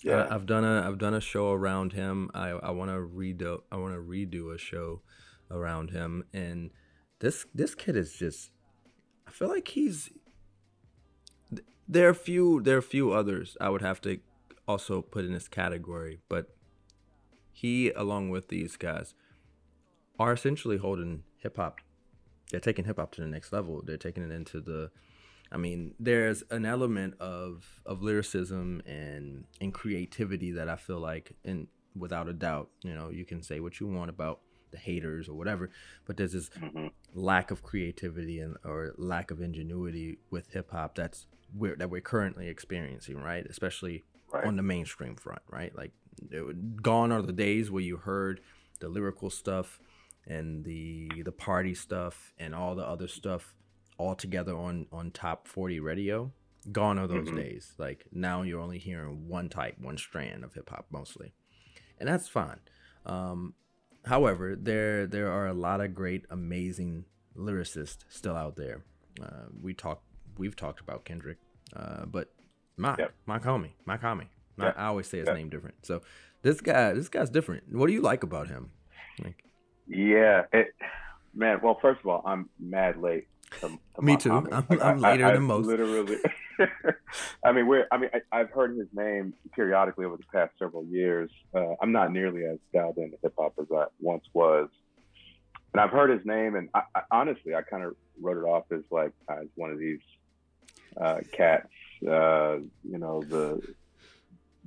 yeah. 0.03 0.21
Uh, 0.21 0.27
I, 0.29 0.33
have 0.33 0.45
done 0.45 0.63
a 0.63 0.87
I've 0.87 0.97
done 0.97 1.13
a 1.13 1.21
show 1.21 1.51
around 1.51 1.93
him. 1.93 2.29
I 2.33 2.49
I 2.49 2.71
want 2.71 2.91
to 2.91 2.97
redo 2.97 3.61
I 3.71 3.77
want 3.77 3.93
to 3.93 3.99
redo 3.99 4.53
a 4.53 4.57
show 4.57 5.01
around 5.49 5.91
him, 5.91 6.23
and 6.33 6.71
this 7.19 7.45
this 7.53 7.75
kid 7.75 7.95
is 7.95 8.13
just. 8.13 8.51
I 9.27 9.31
feel 9.31 9.49
like 9.49 9.67
he's. 9.69 10.11
There 11.87 12.09
are 12.09 12.13
few 12.13 12.61
there 12.61 12.77
are 12.77 12.81
few 12.81 13.11
others 13.11 13.57
I 13.61 13.69
would 13.69 13.81
have 13.81 14.01
to 14.01 14.19
also 14.67 15.01
put 15.01 15.25
in 15.25 15.33
this 15.33 15.47
category, 15.47 16.19
but 16.29 16.55
he 17.51 17.91
along 17.91 18.29
with 18.29 18.49
these 18.49 18.75
guys 18.75 19.13
are 20.19 20.33
essentially 20.33 20.77
holding 20.77 21.23
hip 21.37 21.57
hop. 21.57 21.81
They're 22.51 22.59
taking 22.59 22.85
hip 22.85 22.97
hop 22.97 23.11
to 23.13 23.21
the 23.21 23.27
next 23.27 23.53
level. 23.53 23.81
They're 23.83 23.97
taking 23.97 24.23
it 24.23 24.31
into 24.31 24.59
the 24.59 24.91
I 25.55 25.57
mean, 25.57 25.95
there's 25.97 26.43
an 26.51 26.65
element 26.65 27.13
of 27.21 27.65
of 27.85 28.03
lyricism 28.03 28.81
and 28.85 29.45
and 29.61 29.73
creativity 29.73 30.51
that 30.51 30.67
I 30.67 30.75
feel 30.75 30.99
like, 30.99 31.31
and 31.45 31.67
without 31.97 32.27
a 32.27 32.33
doubt, 32.33 32.69
you 32.83 32.93
know, 32.93 33.09
you 33.09 33.23
can 33.23 33.41
say 33.41 33.61
what 33.61 33.79
you 33.79 33.87
want 33.87 34.09
about 34.09 34.41
the 34.71 34.77
haters 34.77 35.29
or 35.29 35.33
whatever, 35.33 35.69
but 36.05 36.17
there's 36.17 36.33
this 36.33 36.49
mm-hmm. 36.49 36.87
lack 37.13 37.51
of 37.51 37.63
creativity 37.63 38.39
and 38.39 38.57
or 38.65 38.93
lack 38.97 39.31
of 39.31 39.39
ingenuity 39.39 40.17
with 40.29 40.51
hip 40.51 40.71
hop 40.71 40.95
that's 40.95 41.25
we're 41.55 41.77
that 41.77 41.89
we're 41.89 42.01
currently 42.01 42.49
experiencing, 42.49 43.15
right? 43.15 43.45
Especially 43.49 44.03
right. 44.33 44.45
on 44.45 44.57
the 44.57 44.63
mainstream 44.63 45.15
front, 45.15 45.41
right? 45.49 45.73
Like 45.73 45.93
gone 46.81 47.13
are 47.13 47.21
the 47.21 47.31
days 47.31 47.71
where 47.71 47.81
you 47.81 47.95
heard 47.95 48.41
the 48.81 48.89
lyrical 48.89 49.29
stuff 49.29 49.79
and 50.27 50.65
the 50.65 51.09
the 51.23 51.31
party 51.31 51.73
stuff 51.73 52.33
and 52.37 52.53
all 52.53 52.75
the 52.75 52.85
other 52.85 53.07
stuff 53.07 53.54
all 53.97 54.15
together 54.15 54.55
on 54.55 54.87
on 54.91 55.11
top 55.11 55.47
40 55.47 55.79
radio 55.79 56.31
gone 56.71 56.97
are 56.97 57.07
those 57.07 57.27
mm-hmm. 57.27 57.37
days. 57.37 57.73
Like 57.77 58.05
now 58.11 58.41
you're 58.41 58.59
only 58.59 58.79
hearing 58.79 59.27
one 59.27 59.49
type 59.49 59.75
one 59.79 59.97
strand 59.97 60.43
of 60.43 60.53
hip 60.53 60.69
hop 60.69 60.87
mostly. 60.91 61.33
And 61.99 62.09
that's 62.09 62.27
fine. 62.27 62.59
Um, 63.05 63.53
however 64.05 64.55
there 64.55 65.07
there 65.07 65.31
are 65.31 65.47
a 65.47 65.53
lot 65.53 65.81
of 65.81 65.93
great 65.93 66.25
amazing 66.29 67.05
lyricists 67.37 68.03
still 68.09 68.35
out 68.35 68.55
there. 68.55 68.83
Uh, 69.21 69.47
we 69.61 69.73
talk 69.73 70.01
we've 70.37 70.55
talked 70.55 70.81
about 70.81 71.05
kendrick 71.05 71.37
uh, 71.75 72.05
but 72.05 72.33
my 72.77 72.95
yep. 72.99 73.13
my 73.25 73.39
homie 73.39 73.71
my 73.85 73.97
homie 73.97 74.27
yep. 74.59 74.75
I, 74.77 74.87
always 74.87 75.07
say 75.07 75.19
his 75.19 75.27
yep. 75.27 75.37
name 75.37 75.49
different. 75.49 75.85
So 75.85 76.01
this 76.41 76.59
guy 76.61 76.93
this 76.93 77.09
guy's 77.09 77.29
different. 77.29 77.63
What 77.71 77.87
do 77.87 77.93
you 77.93 78.01
like 78.01 78.23
about 78.23 78.47
him? 78.47 78.71
Like 79.23 79.45
yeah 79.87 80.43
it 80.51 80.73
man 81.33 81.59
well 81.61 81.77
first 81.81 81.99
of 81.99 82.07
all 82.07 82.23
i'm 82.25 82.49
mad 82.59 82.97
late 82.97 83.27
to, 83.61 83.79
to 83.95 84.01
Me 84.01 84.17
too. 84.17 84.31
I'm, 84.31 84.65
I'm, 84.69 84.99
later 84.99 85.25
I, 85.25 85.33
than 85.33 85.43
most. 85.43 85.65
Literally. 85.65 86.17
I 87.43 87.51
mean, 87.51 87.67
we're. 87.67 87.87
I 87.91 87.97
mean, 87.97 88.09
I, 88.31 88.37
have 88.39 88.49
heard 88.51 88.77
his 88.77 88.87
name 88.93 89.33
periodically 89.53 90.05
over 90.05 90.17
the 90.17 90.23
past 90.31 90.53
several 90.57 90.85
years. 90.85 91.29
Uh, 91.53 91.75
I'm 91.81 91.91
not 91.91 92.11
nearly 92.11 92.45
as 92.45 92.57
dialed 92.73 92.97
into 92.97 93.17
hip 93.21 93.33
hop 93.37 93.53
as 93.59 93.67
I 93.73 93.85
once 93.99 94.25
was, 94.33 94.69
and 95.73 95.81
I've 95.81 95.91
heard 95.91 96.09
his 96.09 96.25
name, 96.25 96.55
and 96.55 96.69
I, 96.73 96.83
I, 96.95 97.01
honestly, 97.11 97.55
I 97.55 97.61
kind 97.61 97.83
of 97.83 97.95
wrote 98.21 98.37
it 98.37 98.47
off 98.47 98.65
as 98.71 98.83
like 98.91 99.11
as 99.29 99.47
one 99.55 99.71
of 99.71 99.79
these 99.79 99.99
uh, 100.99 101.19
cats. 101.31 101.69
Uh, 102.07 102.57
you 102.83 102.97
know, 102.97 103.21
the 103.21 103.61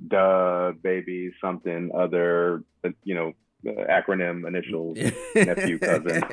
duh 0.07 0.73
baby 0.81 1.31
something 1.41 1.91
other. 1.93 2.63
You 3.03 3.15
know, 3.15 3.33
acronym 3.65 4.47
initials, 4.47 4.97
nephew, 5.35 5.79
cousin, 5.79 6.23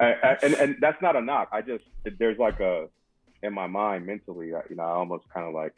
I, 0.00 0.06
I, 0.06 0.36
and 0.42 0.54
and 0.54 0.76
that's 0.80 1.00
not 1.02 1.16
a 1.16 1.20
knock. 1.20 1.48
I 1.52 1.62
just 1.62 1.84
there's 2.18 2.38
like 2.38 2.60
a 2.60 2.88
in 3.42 3.52
my 3.52 3.66
mind 3.66 4.06
mentally, 4.06 4.48
you 4.48 4.76
know, 4.76 4.82
I 4.82 4.90
almost 4.90 5.24
kind 5.32 5.46
of 5.46 5.54
like 5.54 5.74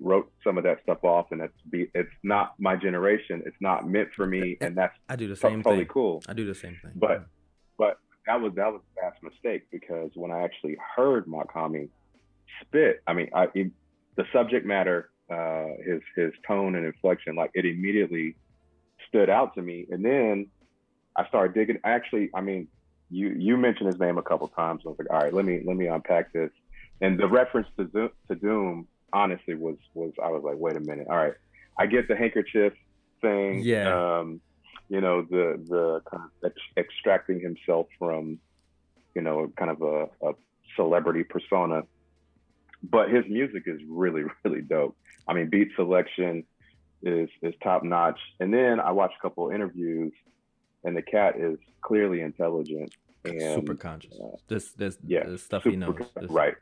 wrote 0.00 0.30
some 0.42 0.58
of 0.58 0.64
that 0.64 0.82
stuff 0.82 1.04
off, 1.04 1.26
and 1.30 1.40
it's 1.40 1.54
be 1.70 1.88
it's 1.94 2.10
not 2.22 2.54
my 2.58 2.76
generation. 2.76 3.42
It's 3.46 3.56
not 3.60 3.88
meant 3.88 4.08
for 4.14 4.26
me, 4.26 4.56
and 4.60 4.76
that's 4.76 4.94
I 5.08 5.16
do 5.16 5.28
the 5.28 5.36
same 5.36 5.62
totally 5.62 5.84
thing. 5.84 5.88
cool. 5.88 6.22
I 6.28 6.32
do 6.32 6.46
the 6.46 6.54
same 6.54 6.78
thing, 6.82 6.92
but 6.94 7.26
but 7.78 7.98
that 8.26 8.40
was 8.40 8.52
that 8.56 8.72
was 8.72 8.80
a 8.96 9.00
vast 9.02 9.22
mistake 9.22 9.64
because 9.70 10.10
when 10.14 10.30
I 10.30 10.42
actually 10.42 10.76
heard 10.96 11.26
Mach-Hommy 11.26 11.88
spit, 12.62 13.02
I 13.06 13.12
mean, 13.12 13.30
I 13.34 13.46
the 14.16 14.24
subject 14.32 14.66
matter, 14.66 15.10
uh, 15.30 15.66
his 15.84 16.00
his 16.16 16.32
tone 16.46 16.74
and 16.74 16.86
inflection, 16.86 17.34
like 17.34 17.50
it 17.54 17.64
immediately 17.64 18.36
stood 19.12 19.28
out 19.30 19.54
to 19.54 19.62
me. 19.62 19.86
And 19.90 20.04
then 20.04 20.46
I 21.14 21.26
started 21.28 21.54
digging. 21.54 21.78
Actually, 21.84 22.30
I 22.34 22.40
mean, 22.40 22.68
you 23.10 23.28
you 23.28 23.56
mentioned 23.56 23.88
his 23.88 24.00
name 24.00 24.18
a 24.18 24.22
couple 24.22 24.48
times. 24.48 24.82
I 24.84 24.88
was 24.88 24.98
like, 24.98 25.10
all 25.10 25.18
right, 25.18 25.32
let 25.32 25.44
me 25.44 25.60
let 25.64 25.76
me 25.76 25.86
unpack 25.86 26.32
this. 26.32 26.50
And 27.00 27.18
the 27.18 27.28
reference 27.28 27.68
to 27.76 27.84
Doom, 27.84 28.10
to 28.28 28.34
Doom 28.34 28.88
honestly 29.12 29.54
was 29.54 29.76
was 29.94 30.12
I 30.22 30.30
was 30.30 30.42
like, 30.42 30.56
wait 30.56 30.76
a 30.76 30.80
minute. 30.80 31.06
All 31.10 31.16
right, 31.16 31.34
I 31.78 31.86
get 31.86 32.08
the 32.08 32.16
handkerchief 32.16 32.72
thing. 33.20 33.60
Yeah. 33.60 34.18
Um, 34.18 34.40
you 34.92 35.00
know 35.00 35.22
the 35.22 35.58
the 35.68 36.02
kind 36.10 36.24
of 36.24 36.50
ex- 36.50 36.72
extracting 36.76 37.40
himself 37.40 37.86
from 37.98 38.38
you 39.14 39.22
know 39.22 39.50
kind 39.56 39.70
of 39.70 39.80
a, 39.80 40.28
a 40.28 40.34
celebrity 40.76 41.24
persona 41.24 41.82
but 42.82 43.08
his 43.10 43.24
music 43.26 43.62
is 43.66 43.80
really 43.88 44.24
really 44.44 44.60
dope 44.60 44.94
i 45.26 45.32
mean 45.32 45.48
beat 45.48 45.68
selection 45.76 46.44
is 47.02 47.28
is 47.42 47.54
top 47.62 47.82
notch. 47.84 48.18
And 48.40 48.52
then 48.52 48.80
I 48.80 48.92
watched 48.92 49.14
a 49.18 49.22
couple 49.22 49.50
interviews, 49.50 50.12
and 50.84 50.96
the 50.96 51.02
cat 51.02 51.36
is 51.36 51.58
clearly 51.82 52.20
intelligent 52.20 52.92
and 53.24 53.40
super 53.54 53.74
conscious. 53.74 54.14
Uh, 54.18 54.36
this 54.48 54.72
this 54.72 54.98
yeah, 55.06 55.26
the 55.26 55.38
stuff 55.38 55.64
he 55.64 55.76
knows, 55.76 55.96
this, 56.20 56.30
right? 56.30 56.54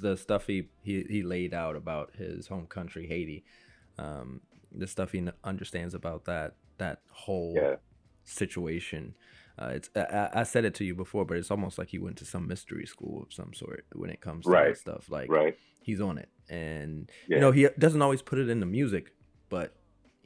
The 0.00 0.16
stuff 0.16 0.46
he, 0.46 0.68
he 0.82 1.04
he 1.08 1.22
laid 1.22 1.54
out 1.54 1.76
about 1.76 2.14
his 2.16 2.48
home 2.48 2.66
country, 2.66 3.06
Haiti. 3.06 3.44
Um, 3.98 4.40
the 4.72 4.86
stuff 4.86 5.12
he 5.12 5.26
understands 5.44 5.94
about 5.94 6.24
that 6.26 6.54
that 6.78 7.00
whole 7.10 7.54
yeah. 7.56 7.76
situation. 8.24 9.14
Uh, 9.58 9.72
it's 9.74 9.90
I, 9.96 10.30
I, 10.34 10.42
said 10.44 10.64
it 10.64 10.74
to 10.76 10.84
you 10.84 10.94
before, 10.94 11.24
but 11.24 11.36
it's 11.36 11.50
almost 11.50 11.78
like 11.78 11.88
he 11.88 11.98
went 11.98 12.16
to 12.18 12.24
some 12.24 12.46
mystery 12.46 12.86
school 12.86 13.24
of 13.24 13.32
some 13.32 13.52
sort 13.52 13.84
when 13.92 14.08
it 14.08 14.20
comes 14.20 14.44
to 14.44 14.52
right. 14.52 14.68
that 14.68 14.78
stuff. 14.78 15.10
Like 15.10 15.28
right. 15.28 15.56
he's 15.80 16.00
on 16.00 16.16
it, 16.18 16.28
and 16.48 17.10
yeah. 17.26 17.36
you 17.36 17.40
know 17.40 17.50
he 17.50 17.68
doesn't 17.76 18.00
always 18.00 18.22
put 18.22 18.38
it 18.38 18.48
in 18.48 18.60
the 18.60 18.66
music, 18.66 19.12
but 19.48 19.74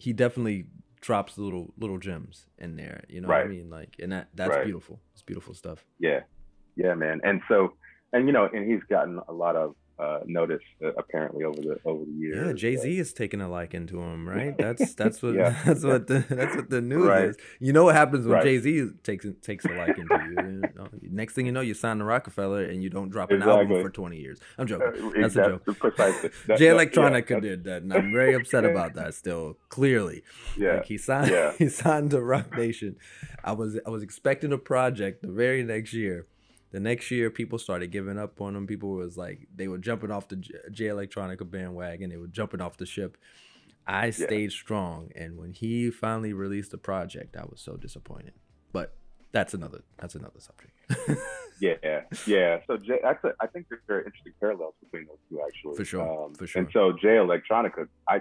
he 0.02 0.12
definitely 0.12 0.66
drops 1.00 1.38
little 1.38 1.72
little 1.78 1.98
gems 1.98 2.46
in 2.58 2.74
there. 2.74 3.04
You 3.08 3.20
know 3.20 3.28
right. 3.28 3.46
what 3.46 3.46
I 3.46 3.56
mean? 3.56 3.70
Like, 3.70 3.94
and 4.00 4.10
that 4.10 4.30
that's 4.34 4.50
right. 4.50 4.64
beautiful. 4.64 4.98
It's 5.12 5.22
beautiful 5.22 5.54
stuff. 5.54 5.84
Yeah, 6.00 6.20
yeah, 6.74 6.94
man. 6.94 7.20
And 7.22 7.40
so, 7.48 7.74
and 8.12 8.26
you 8.26 8.32
know, 8.32 8.48
and 8.52 8.68
he's 8.68 8.82
gotten 8.90 9.20
a 9.28 9.32
lot 9.32 9.54
of 9.54 9.76
uh, 10.02 10.20
notice 10.26 10.62
uh, 10.84 10.92
apparently 10.94 11.44
over 11.44 11.60
the 11.60 11.78
over 11.84 12.04
the 12.04 12.10
years. 12.10 12.46
Yeah, 12.46 12.52
Jay 12.54 12.76
Z 12.76 12.98
is 12.98 13.12
taking 13.12 13.40
a 13.40 13.48
liking 13.48 13.86
to 13.88 14.00
him, 14.00 14.28
right? 14.36 14.56
That's 14.58 14.94
that's 14.94 15.22
what 15.22 15.34
yeah. 15.36 15.56
that's 15.64 15.84
what 15.84 16.06
the 16.06 16.24
that's 16.28 16.56
what 16.56 16.70
the 16.70 16.80
news 16.80 17.06
right. 17.06 17.24
is. 17.26 17.36
You 17.60 17.72
know 17.72 17.84
what 17.84 17.94
happens 17.94 18.26
when 18.26 18.36
right. 18.36 18.44
Jay 18.44 18.58
Z 18.58 18.90
takes 19.02 19.26
takes 19.42 19.64
a 19.64 19.72
liking 19.72 20.08
to 20.08 20.62
you. 21.02 21.08
Next 21.10 21.34
thing 21.34 21.46
you 21.46 21.52
know, 21.52 21.60
you 21.60 21.74
sign 21.74 21.98
to 21.98 22.04
Roc-A-Fella 22.04 22.64
and 22.64 22.82
you 22.82 22.90
don't 22.90 23.10
drop 23.10 23.30
an 23.30 23.36
exactly. 23.36 23.60
album 23.60 23.82
for 23.82 23.90
twenty 23.90 24.18
years. 24.18 24.40
I'm 24.58 24.66
joking. 24.66 24.88
Uh, 24.88 25.20
that's 25.20 25.36
a 25.36 25.44
joke. 25.44 25.78
Precisely. 25.78 26.30
That, 26.46 26.58
Jay 26.58 26.66
Electronica 26.66 27.30
yeah, 27.30 27.40
did 27.40 27.64
that, 27.64 27.82
and 27.82 27.92
I'm 27.92 28.12
very 28.12 28.34
upset 28.34 28.64
about 28.64 28.94
that. 28.94 29.14
Still, 29.14 29.56
clearly, 29.68 30.22
yeah, 30.56 30.76
like 30.76 30.86
he 30.86 30.98
signed 30.98 31.30
yeah. 31.30 31.52
he 31.58 31.68
signed 31.68 32.10
to 32.10 32.20
Roc 32.20 32.56
Nation. 32.56 32.96
I 33.44 33.52
was 33.52 33.78
I 33.86 33.90
was 33.90 34.02
expecting 34.02 34.52
a 34.52 34.58
project 34.58 35.22
the 35.22 35.30
very 35.30 35.62
next 35.62 35.92
year 35.92 36.26
the 36.72 36.80
next 36.80 37.10
year 37.10 37.30
people 37.30 37.58
started 37.58 37.92
giving 37.92 38.18
up 38.18 38.40
on 38.40 38.56
him 38.56 38.66
people 38.66 38.90
was 38.90 39.16
like 39.16 39.46
they 39.54 39.68
were 39.68 39.78
jumping 39.78 40.10
off 40.10 40.28
the 40.28 40.36
j 40.36 40.86
electronica 40.86 41.48
bandwagon. 41.48 42.10
They 42.10 42.16
were 42.16 42.26
jumping 42.26 42.60
off 42.60 42.78
the 42.78 42.86
ship. 42.86 43.16
I 43.86 44.10
stayed 44.10 44.50
yeah. 44.52 44.56
strong 44.56 45.10
and 45.14 45.36
when 45.36 45.52
he 45.52 45.90
finally 45.90 46.32
released 46.32 46.70
the 46.70 46.78
project 46.78 47.36
i 47.36 47.44
was 47.44 47.60
so 47.60 47.76
disappointed. 47.76 48.32
But 48.72 48.94
that's 49.32 49.54
another 49.54 49.82
that's 49.98 50.14
another 50.14 50.40
subject. 50.40 50.72
Yeah 51.60 52.00
yeah. 52.26 52.58
So 52.66 52.76
Jay, 52.76 52.98
that's 53.02 53.22
a, 53.22 53.34
i 53.40 53.46
think 53.46 53.66
there's 53.68 53.82
very 53.86 54.04
interesting 54.04 54.32
parallels 54.40 54.74
between 54.82 55.06
those 55.06 55.18
two 55.28 55.40
actually. 55.46 55.76
For 55.76 55.84
sure 55.84 56.24
um, 56.24 56.34
for 56.34 56.46
sure. 56.46 56.62
and 56.62 56.70
so 56.72 56.92
jay 56.92 57.16
electronica 57.16 57.86
i 58.08 58.20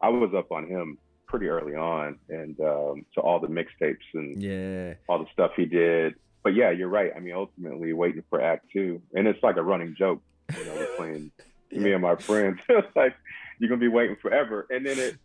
i 0.00 0.08
was 0.08 0.32
up 0.36 0.52
on 0.52 0.68
him 0.68 0.98
pretty 1.26 1.46
early 1.46 1.74
on 1.74 2.18
and 2.28 2.60
um, 2.60 3.06
to 3.14 3.20
all 3.20 3.40
the 3.40 3.48
mixtapes 3.48 3.96
and 4.14 4.40
yeah. 4.42 4.94
all 5.08 5.18
the 5.18 5.30
stuff 5.32 5.52
he 5.56 5.64
did 5.64 6.14
but 6.42 6.54
yeah, 6.54 6.70
you're 6.70 6.88
right. 6.88 7.12
I 7.14 7.20
mean, 7.20 7.34
ultimately, 7.34 7.92
waiting 7.92 8.24
for 8.30 8.40
Act 8.40 8.66
Two, 8.72 9.02
and 9.14 9.26
it's 9.26 9.42
like 9.42 9.56
a 9.56 9.62
running 9.62 9.94
joke, 9.96 10.22
you 10.56 10.64
know, 10.64 10.86
between 10.90 11.32
yeah. 11.70 11.80
me 11.80 11.92
and 11.92 12.02
my 12.02 12.16
friends. 12.16 12.60
like 12.96 13.14
you're 13.58 13.68
gonna 13.68 13.80
be 13.80 13.88
waiting 13.88 14.16
forever, 14.20 14.66
and 14.70 14.86
then 14.86 14.98
it 14.98 15.16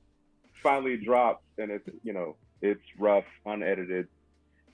finally 0.61 0.97
drops, 0.97 1.43
and 1.57 1.71
it's 1.71 1.87
you 2.03 2.13
know, 2.13 2.35
it's 2.61 2.81
rough, 2.99 3.25
unedited. 3.45 4.07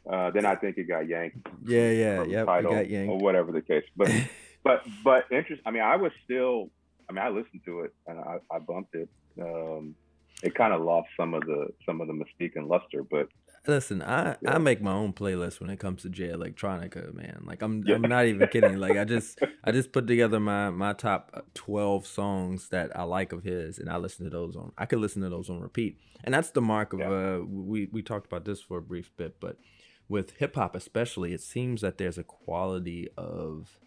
Uh, 0.10 0.32
then 0.32 0.46
I 0.46 0.56
think 0.56 0.78
it 0.78 0.88
got 0.88 1.08
yanked. 1.08 1.48
Yeah, 1.64 1.92
yeah, 1.92 2.24
yeah. 2.24 2.44
Title 2.46 2.72
got 2.72 2.90
yanked. 2.90 3.12
or 3.12 3.20
whatever 3.20 3.52
the 3.52 3.62
case. 3.62 3.84
But 3.96 4.12
but 4.64 4.84
but 5.04 5.26
interest. 5.32 5.62
I 5.66 5.72
mean, 5.72 5.84
I 5.84 5.96
was 5.96 6.12
still. 6.24 6.70
I 7.10 7.14
mean, 7.14 7.24
I 7.24 7.30
listened 7.30 7.62
to 7.66 7.82
it 7.82 7.94
and 8.08 8.20
I, 8.20 8.38
I 8.50 8.60
bumped 8.60 8.96
it. 8.96 9.10
Um, 9.40 9.96
it 10.44 10.56
kind 10.56 10.74
of 10.74 10.82
lost 10.82 11.10
some 11.18 11.34
of 11.34 11.42
the 11.42 11.68
some 11.86 12.00
of 12.00 12.08
the 12.08 12.14
mystique 12.14 12.56
and 12.56 12.68
luster, 12.68 13.04
but 13.04 13.28
Listen, 13.68 14.02
I, 14.02 14.38
yeah. 14.42 14.56
I 14.56 14.58
make 14.58 14.82
my 14.82 14.92
own 14.92 15.14
playlist 15.14 15.60
when 15.60 15.70
it 15.70 15.80
comes 15.80 16.02
to 16.02 16.10
Jay 16.10 16.30
Electronica, 16.30 17.14
man. 17.14 17.44
Like 17.46 17.62
I'm 17.62 17.84
yeah. 17.86 17.96
I'm 17.96 18.02
not 18.02 18.26
even 18.26 18.48
kidding. 18.48 18.78
Like 18.78 18.98
I 18.98 19.04
just 19.04 19.40
I 19.64 19.72
just 19.72 19.92
put 19.92 20.08
together 20.08 20.40
my 20.40 20.72
my 20.72 20.94
top 20.94 21.30
uh, 21.34 21.42
twelve 21.54 22.08
songs 22.08 22.70
that 22.70 22.96
I 22.98 23.04
like 23.04 23.34
of 23.34 23.44
his, 23.44 23.78
and 23.78 23.88
I 23.88 23.98
listen 23.98 24.26
to 24.26 24.32
those 24.32 24.56
on. 24.56 24.72
I 24.78 24.88
could 24.88 25.00
listen 25.00 25.22
to 25.22 25.30
those 25.30 25.50
on 25.50 25.60
repeat, 25.60 26.00
and 26.24 26.34
that's 26.34 26.50
the 26.50 26.62
mark 26.62 26.94
of. 26.94 27.00
Yeah. 27.00 27.10
Uh, 27.10 27.40
we 27.48 27.88
we 27.92 28.02
talked 28.02 28.26
about 28.26 28.46
this 28.46 28.62
for 28.62 28.80
a 28.80 28.82
brief 28.82 29.12
bit, 29.16 29.40
but 29.40 29.58
with 30.10 30.38
hip 30.38 30.56
hop 30.56 30.76
especially, 30.76 31.32
it 31.32 31.42
seems 31.42 31.82
that 31.82 32.00
there's 32.00 32.18
a 32.18 32.24
quality 32.24 33.10
of 33.16 33.78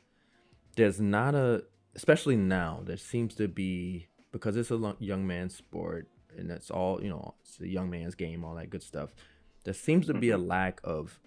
there's 0.77 1.01
not 1.01 1.35
a 1.35 1.65
especially 1.97 2.37
now 2.37 2.81
there 2.85 2.97
seems 2.97 3.35
to 3.35 3.49
be 3.49 4.09
because 4.33 4.57
it's 4.57 4.71
a 4.71 4.97
young 4.99 5.27
man's 5.27 5.55
sport 5.55 6.09
and 6.37 6.51
it's 6.51 6.71
all 6.71 7.03
you 7.03 7.09
know 7.09 7.35
it's 7.43 7.61
a 7.61 7.69
young 7.69 7.89
man's 7.91 8.15
game 8.15 8.45
all 8.45 8.55
that 8.55 8.71
good 8.71 8.83
stuff 8.83 9.15
there 9.65 9.75
seems 9.75 10.07
to 10.07 10.15
be 10.15 10.29
mm-hmm. 10.29 10.43
a 10.43 10.45
lack 10.45 10.81
of 10.85 11.21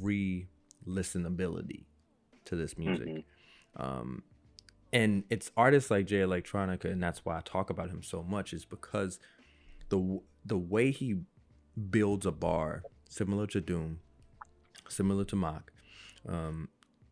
re-listenability 0.00 1.84
to 2.46 2.56
this 2.56 2.78
music. 2.78 3.08
Mm-hmm. 3.08 3.82
Um, 3.82 4.22
and 4.92 5.24
it's 5.30 5.50
artists 5.56 5.90
like 5.90 6.06
Jay 6.06 6.20
Electronica, 6.20 6.86
and 6.86 7.02
that's 7.02 7.24
why 7.24 7.36
I 7.38 7.40
talk 7.44 7.70
about 7.70 7.90
him 7.90 8.02
so 8.02 8.22
much, 8.22 8.52
is 8.52 8.64
because 8.64 9.20
the 9.88 10.20
the 10.44 10.58
way 10.58 10.90
he 10.90 11.20
builds 11.90 12.26
a 12.26 12.32
bar, 12.32 12.82
similar 13.08 13.46
to 13.48 13.60
Doom, 13.60 14.00
similar 14.88 15.24
to 15.26 15.36
Mach, 15.36 15.70
um, 16.28 16.68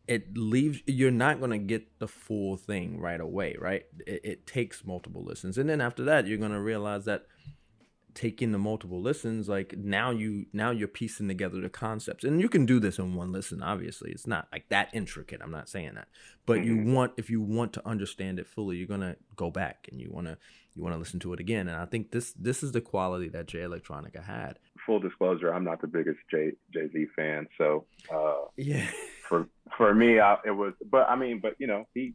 it 0.09 0.35
leaves 0.35 0.81
you're 0.87 1.11
not 1.11 1.39
going 1.39 1.51
to 1.51 1.57
get 1.57 1.99
the 1.99 2.07
full 2.07 2.57
thing 2.57 2.99
right 2.99 3.21
away 3.21 3.55
right 3.59 3.85
it, 4.07 4.21
it, 4.23 4.47
takes 4.47 4.83
multiple 4.83 5.23
listens 5.23 5.57
and 5.57 5.69
then 5.69 5.79
after 5.79 6.03
that 6.03 6.25
you're 6.25 6.37
going 6.39 6.51
to 6.51 6.59
realize 6.59 7.05
that 7.05 7.27
taking 8.13 8.51
the 8.51 8.57
multiple 8.57 9.01
listens 9.01 9.47
like 9.47 9.77
now 9.77 10.11
you 10.11 10.45
now 10.53 10.71
you're 10.71 10.87
piecing 10.87 11.27
together 11.27 11.61
the 11.61 11.69
concepts. 11.69 12.23
And 12.23 12.41
you 12.41 12.49
can 12.49 12.65
do 12.65 12.79
this 12.79 12.99
in 12.99 13.15
one 13.15 13.31
listen 13.31 13.61
obviously. 13.61 14.11
It's 14.11 14.27
not 14.27 14.47
like 14.51 14.69
that 14.69 14.89
intricate. 14.93 15.41
I'm 15.43 15.51
not 15.51 15.69
saying 15.69 15.95
that. 15.95 16.07
But 16.45 16.59
mm-hmm. 16.59 16.87
you 16.87 16.93
want 16.93 17.13
if 17.17 17.29
you 17.29 17.41
want 17.41 17.73
to 17.73 17.87
understand 17.87 18.39
it 18.39 18.47
fully 18.47 18.77
you're 18.77 18.87
going 18.87 19.01
to 19.01 19.15
go 19.35 19.49
back 19.49 19.87
and 19.91 20.01
you 20.01 20.11
want 20.11 20.27
to 20.27 20.37
you 20.75 20.83
want 20.83 20.93
to 20.93 20.99
listen 20.99 21.19
to 21.21 21.33
it 21.33 21.39
again. 21.39 21.67
And 21.67 21.77
i 21.77 21.85
think 21.85 22.11
this 22.11 22.33
this 22.33 22.63
is 22.63 22.71
the 22.71 22.81
quality 22.81 23.29
that 23.29 23.47
jay 23.47 23.59
electronica 23.59 24.23
had. 24.23 24.59
Full 24.85 24.99
disclosure 24.99 25.53
i'm 25.53 25.63
not 25.63 25.81
the 25.81 25.87
biggest 25.87 26.19
jay 26.31 26.51
jay-z 26.73 27.05
fan. 27.15 27.47
So 27.57 27.85
uh 28.13 28.45
yeah. 28.57 28.89
for 29.27 29.47
for 29.77 29.93
me 29.93 30.19
I, 30.19 30.37
it 30.45 30.51
was 30.51 30.73
but 30.89 31.09
i 31.09 31.15
mean 31.15 31.39
but 31.39 31.55
you 31.59 31.67
know 31.67 31.85
he 31.93 32.13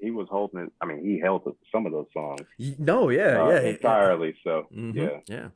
he 0.00 0.10
was 0.10 0.28
holding 0.30 0.60
it. 0.60 0.72
I 0.80 0.86
mean, 0.86 1.04
he 1.04 1.18
held 1.18 1.42
some 1.72 1.86
of 1.86 1.92
those 1.92 2.06
songs. 2.12 2.40
No, 2.78 3.08
yeah, 3.08 3.42
uh, 3.42 3.50
yeah, 3.50 3.60
entirely. 3.60 4.34
So 4.42 4.66
mm-hmm. 4.74 4.98
yeah, 4.98 5.20
yeah, 5.26 5.48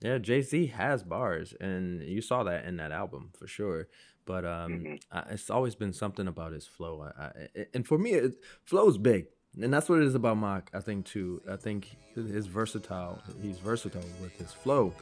yeah. 0.00 0.18
Jay 0.18 0.42
Z 0.42 0.66
has 0.66 1.02
bars, 1.02 1.54
and 1.60 2.02
you 2.02 2.20
saw 2.20 2.42
that 2.44 2.64
in 2.64 2.76
that 2.76 2.92
album 2.92 3.30
for 3.38 3.46
sure. 3.46 3.88
But 4.26 4.44
um, 4.44 4.72
mm-hmm. 4.72 4.94
I, 5.10 5.32
it's 5.32 5.50
always 5.50 5.74
been 5.74 5.92
something 5.92 6.28
about 6.28 6.52
his 6.52 6.66
flow. 6.66 7.10
I, 7.18 7.24
I, 7.24 7.32
and 7.74 7.86
for 7.86 7.98
me, 7.98 8.12
it, 8.12 8.34
flow's 8.64 8.98
big, 8.98 9.26
and 9.60 9.72
that's 9.72 9.88
what 9.88 9.98
it 10.00 10.04
is 10.04 10.14
about 10.14 10.36
Mach. 10.36 10.70
I 10.74 10.80
think 10.80 11.06
too. 11.06 11.42
I 11.50 11.56
think 11.56 11.96
his 12.14 12.46
versatile. 12.46 13.20
He's 13.42 13.58
versatile 13.58 14.04
with 14.20 14.38
his 14.38 14.52
flow. 14.52 14.94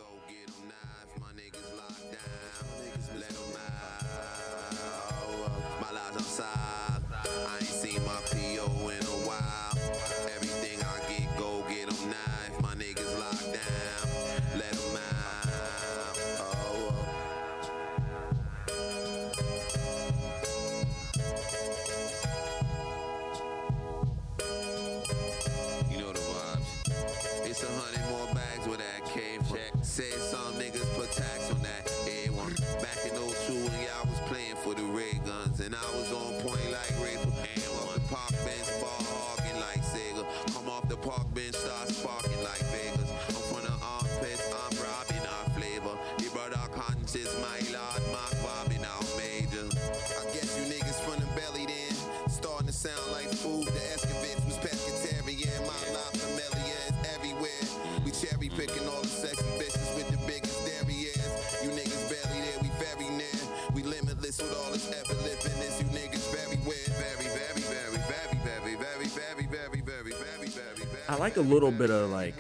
I 71.09 71.17
like 71.17 71.39
a 71.39 71.43
little 71.43 71.71
bit 71.71 71.91
of 71.91 72.11
like 72.11 72.35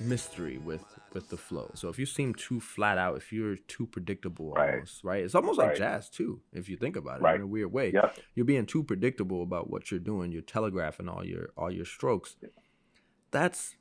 mystery 0.00 0.58
with 0.58 0.84
with 1.12 1.28
the 1.28 1.36
flow. 1.36 1.70
So 1.74 1.88
if 1.90 1.98
you 1.98 2.06
seem 2.06 2.34
too 2.34 2.60
flat 2.60 2.96
out, 2.96 3.18
if 3.18 3.32
you're 3.32 3.56
too 3.56 3.86
predictable 3.86 4.54
almost, 4.56 5.04
right? 5.04 5.22
It's 5.22 5.34
almost 5.34 5.58
like 5.58 5.68
right. 5.68 5.76
jazz 5.76 6.08
too, 6.08 6.40
if 6.54 6.68
you 6.68 6.76
think 6.76 6.96
about 6.96 7.20
it 7.20 7.22
right. 7.22 7.36
in 7.36 7.42
a 7.42 7.46
weird 7.46 7.70
way. 7.70 7.92
Yep. 7.92 8.18
You're 8.34 8.46
being 8.46 8.64
too 8.64 8.82
predictable 8.82 9.42
about 9.42 9.68
what 9.68 9.90
you're 9.90 10.00
doing. 10.00 10.32
You're 10.32 10.42
telegraphing 10.42 11.08
all 11.08 11.24
your 11.24 11.50
all 11.56 11.70
your 11.70 11.84
strokes. 11.84 12.36
That's 13.30 13.76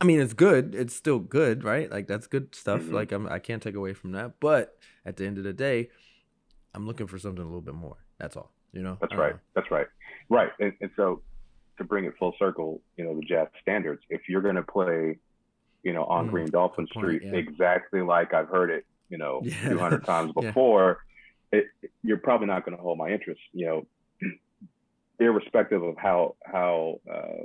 I 0.00 0.04
mean, 0.04 0.20
it's 0.20 0.32
good. 0.32 0.74
It's 0.74 0.94
still 0.94 1.18
good, 1.18 1.62
right? 1.62 1.90
Like 1.90 2.08
that's 2.08 2.26
good 2.26 2.54
stuff. 2.54 2.80
Mm-hmm. 2.80 2.94
Like 2.94 3.12
I'm 3.12 3.28
I 3.28 3.38
can't 3.38 3.62
take 3.62 3.76
away 3.76 3.92
from 3.92 4.12
that. 4.12 4.40
But 4.40 4.76
at 5.06 5.16
the 5.16 5.26
end 5.26 5.38
of 5.38 5.44
the 5.44 5.52
day, 5.52 5.90
I'm 6.74 6.86
looking 6.86 7.06
for 7.06 7.18
something 7.18 7.42
a 7.42 7.46
little 7.46 7.60
bit 7.60 7.74
more. 7.74 7.98
That's 8.18 8.36
all. 8.36 8.52
You 8.72 8.82
know? 8.82 8.98
That's 9.00 9.14
right. 9.14 9.34
Know. 9.34 9.40
That's 9.54 9.70
right. 9.70 9.86
Right. 10.28 10.50
And, 10.60 10.72
and 10.80 10.90
so 10.96 11.22
to 11.80 11.84
bring 11.84 12.04
it 12.04 12.14
full 12.18 12.34
circle, 12.38 12.80
you 12.96 13.04
know, 13.04 13.14
the 13.14 13.22
jazz 13.22 13.48
standards. 13.60 14.02
If 14.08 14.28
you're 14.28 14.42
going 14.42 14.56
to 14.56 14.62
play, 14.62 15.18
you 15.82 15.92
know, 15.92 16.04
on 16.04 16.28
mm, 16.28 16.30
Green 16.30 16.50
Dolphin 16.50 16.86
Street 16.86 17.22
yeah. 17.24 17.32
exactly 17.32 18.02
like 18.02 18.34
I've 18.34 18.48
heard 18.48 18.70
it, 18.70 18.86
you 19.08 19.18
know, 19.18 19.40
yeah. 19.44 19.70
200 19.70 20.04
times 20.04 20.32
before, 20.32 20.98
yeah. 21.52 21.60
it, 21.60 21.90
you're 22.02 22.18
probably 22.18 22.46
not 22.46 22.64
going 22.64 22.76
to 22.76 22.82
hold 22.82 22.98
my 22.98 23.08
interest. 23.08 23.40
You 23.52 23.66
know, 23.66 23.86
irrespective 25.18 25.82
of 25.82 25.96
how 25.96 26.36
how 26.44 27.00
uh, 27.10 27.44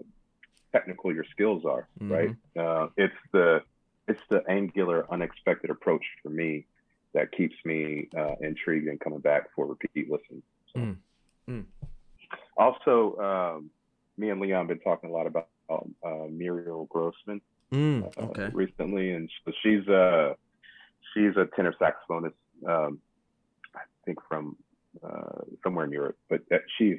technical 0.72 1.14
your 1.14 1.26
skills 1.32 1.64
are, 1.66 1.88
mm-hmm. 2.00 2.12
right? 2.12 2.36
Uh, 2.58 2.90
it's 2.98 3.16
the 3.32 3.62
it's 4.08 4.22
the 4.30 4.44
angular, 4.50 5.12
unexpected 5.12 5.70
approach 5.70 6.04
for 6.22 6.30
me 6.30 6.66
that 7.14 7.32
keeps 7.32 7.56
me 7.64 8.10
uh, 8.18 8.36
intrigued 8.42 8.88
and 8.88 9.00
coming 9.00 9.20
back 9.20 9.48
for 9.56 9.66
repeat 9.66 10.12
listens. 10.12 10.44
So. 10.74 10.80
Mm. 10.82 10.98
Mm. 11.50 11.66
Also, 12.58 13.18
um, 13.18 13.70
me 14.18 14.30
and 14.30 14.40
Leon 14.40 14.68
been 14.68 14.80
talking 14.80 15.10
a 15.10 15.14
lot 15.14 15.28
about 15.28 15.48
um, 15.70 15.96
uh, 16.04 16.28
Muriel 16.30 16.86
Grossman 16.86 17.42
mm, 17.72 18.06
uh, 18.18 18.50
recently, 18.52 19.12
and 19.12 19.30
she's 19.62 19.88
a 19.88 19.96
uh, 19.96 20.34
she's 21.14 21.36
a 21.38 21.48
tenor 21.56 21.74
saxophonist. 21.80 22.34
Um, 22.68 23.00
I 23.76 23.82
think 24.06 24.20
from 24.30 24.56
uh, 25.04 25.42
somewhere 25.64 25.86
in 25.86 25.92
Europe, 25.92 26.18
but 26.30 26.42
she's 26.78 26.98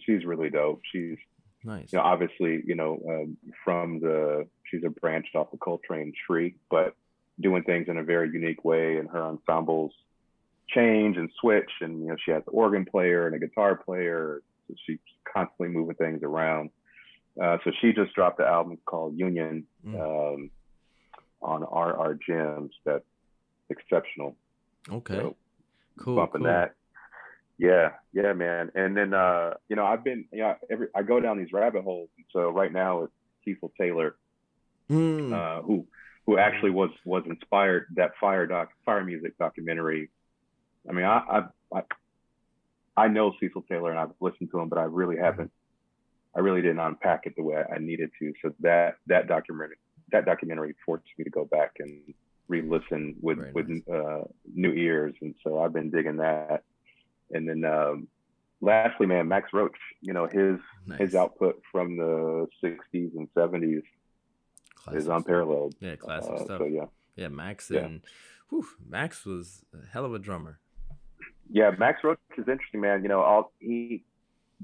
she's 0.00 0.24
really 0.24 0.50
dope. 0.50 0.80
She's 0.90 1.18
nice. 1.62 1.92
You 1.92 1.98
know, 1.98 2.04
obviously, 2.04 2.62
you 2.64 2.74
know, 2.74 3.00
um, 3.08 3.36
from 3.64 4.00
the 4.00 4.46
she's 4.70 4.82
a 4.84 4.90
branch 4.90 5.26
off 5.34 5.50
the 5.50 5.58
Coltrane 5.58 6.12
tree, 6.26 6.54
but 6.70 6.94
doing 7.40 7.64
things 7.64 7.88
in 7.88 7.98
a 7.98 8.04
very 8.04 8.30
unique 8.30 8.64
way, 8.64 8.96
and 8.96 9.08
her 9.10 9.22
ensembles 9.22 9.92
change 10.68 11.16
and 11.16 11.30
switch, 11.40 11.70
and 11.80 12.00
you 12.00 12.08
know, 12.08 12.16
she 12.24 12.30
has 12.30 12.42
an 12.46 12.52
organ 12.52 12.84
player 12.84 13.26
and 13.26 13.34
a 13.34 13.38
guitar 13.38 13.76
player 13.76 14.40
so 14.68 14.74
she's 14.86 14.98
constantly 15.30 15.68
moving 15.68 15.96
things 15.96 16.22
around. 16.22 16.70
Uh, 17.40 17.58
so 17.64 17.72
she 17.80 17.92
just 17.92 18.14
dropped 18.14 18.38
the 18.38 18.46
album 18.46 18.78
called 18.84 19.18
Union 19.18 19.66
mm. 19.86 20.00
um, 20.34 20.50
on 21.42 21.62
RR 21.62 22.18
Gems. 22.26 22.72
That's 22.84 23.04
exceptional. 23.70 24.36
Okay. 24.90 25.14
So 25.14 25.36
cool. 25.98 26.16
Bumping 26.16 26.42
cool. 26.42 26.50
that. 26.50 26.74
Yeah, 27.58 27.90
yeah, 28.12 28.32
man. 28.32 28.70
And 28.74 28.96
then 28.96 29.14
uh, 29.14 29.54
you 29.68 29.76
know, 29.76 29.86
I've 29.86 30.04
been 30.04 30.26
you 30.32 30.40
know, 30.40 30.56
every 30.70 30.88
I 30.94 31.02
go 31.02 31.20
down 31.20 31.38
these 31.38 31.52
rabbit 31.52 31.84
holes. 31.84 32.08
So 32.32 32.50
right 32.50 32.72
now 32.72 33.04
it's 33.04 33.12
Cecil 33.44 33.72
Taylor, 33.78 34.16
mm. 34.90 35.32
uh, 35.32 35.62
who 35.62 35.86
who 36.26 36.38
actually 36.38 36.70
was 36.70 36.90
was 37.04 37.22
inspired 37.26 37.86
that 37.96 38.12
fire 38.20 38.46
doc 38.46 38.70
fire 38.84 39.04
music 39.04 39.38
documentary. 39.38 40.10
I 40.88 40.92
mean, 40.92 41.04
I, 41.04 41.18
I, 41.72 41.78
I 41.78 41.82
I 42.96 43.08
know 43.08 43.32
Cecil 43.40 43.62
Taylor 43.62 43.90
and 43.90 43.98
I've 43.98 44.12
listened 44.20 44.50
to 44.52 44.60
him, 44.60 44.68
but 44.68 44.78
I 44.78 44.84
really 44.84 45.16
haven't. 45.16 45.50
I 46.36 46.40
really 46.40 46.62
didn't 46.62 46.80
unpack 46.80 47.22
it 47.26 47.34
the 47.36 47.42
way 47.42 47.56
I 47.56 47.78
needed 47.78 48.10
to. 48.18 48.32
So 48.42 48.52
that 48.60 48.96
that 49.06 49.28
documentary 49.28 49.76
that 50.12 50.24
documentary 50.24 50.74
forced 50.84 51.06
me 51.18 51.24
to 51.24 51.30
go 51.30 51.44
back 51.44 51.76
and 51.78 52.14
re-listen 52.48 53.16
with 53.20 53.38
nice. 53.38 53.54
with 53.54 53.82
uh, 53.92 54.24
new 54.52 54.72
ears, 54.72 55.14
and 55.20 55.34
so 55.42 55.60
I've 55.60 55.72
been 55.72 55.90
digging 55.90 56.16
that. 56.18 56.62
And 57.30 57.48
then 57.48 57.64
um, 57.64 58.08
lastly, 58.60 59.06
man, 59.06 59.28
Max 59.28 59.52
Roach, 59.52 59.76
you 60.00 60.12
know 60.12 60.26
his 60.26 60.58
nice. 60.86 61.00
his 61.00 61.14
output 61.14 61.62
from 61.70 61.96
the 61.96 62.46
'60s 62.62 63.16
and 63.16 63.28
'70s 63.36 63.82
classic 64.76 65.00
is 65.00 65.08
unparalleled. 65.08 65.74
Yeah, 65.80 65.96
classic 65.96 66.32
uh, 66.32 66.44
stuff. 66.44 66.58
So 66.58 66.66
yeah, 66.66 66.86
yeah, 67.16 67.28
Max 67.28 67.70
and 67.70 68.02
yeah. 68.02 68.10
Whew, 68.50 68.66
Max 68.86 69.24
was 69.24 69.64
a 69.72 69.86
hell 69.92 70.04
of 70.04 70.14
a 70.14 70.18
drummer 70.18 70.60
yeah, 71.50 71.70
Max 71.78 72.02
Roach 72.02 72.18
is 72.36 72.48
interesting, 72.48 72.80
man. 72.80 73.02
You 73.02 73.08
know, 73.08 73.20
all 73.20 73.52
he 73.60 74.02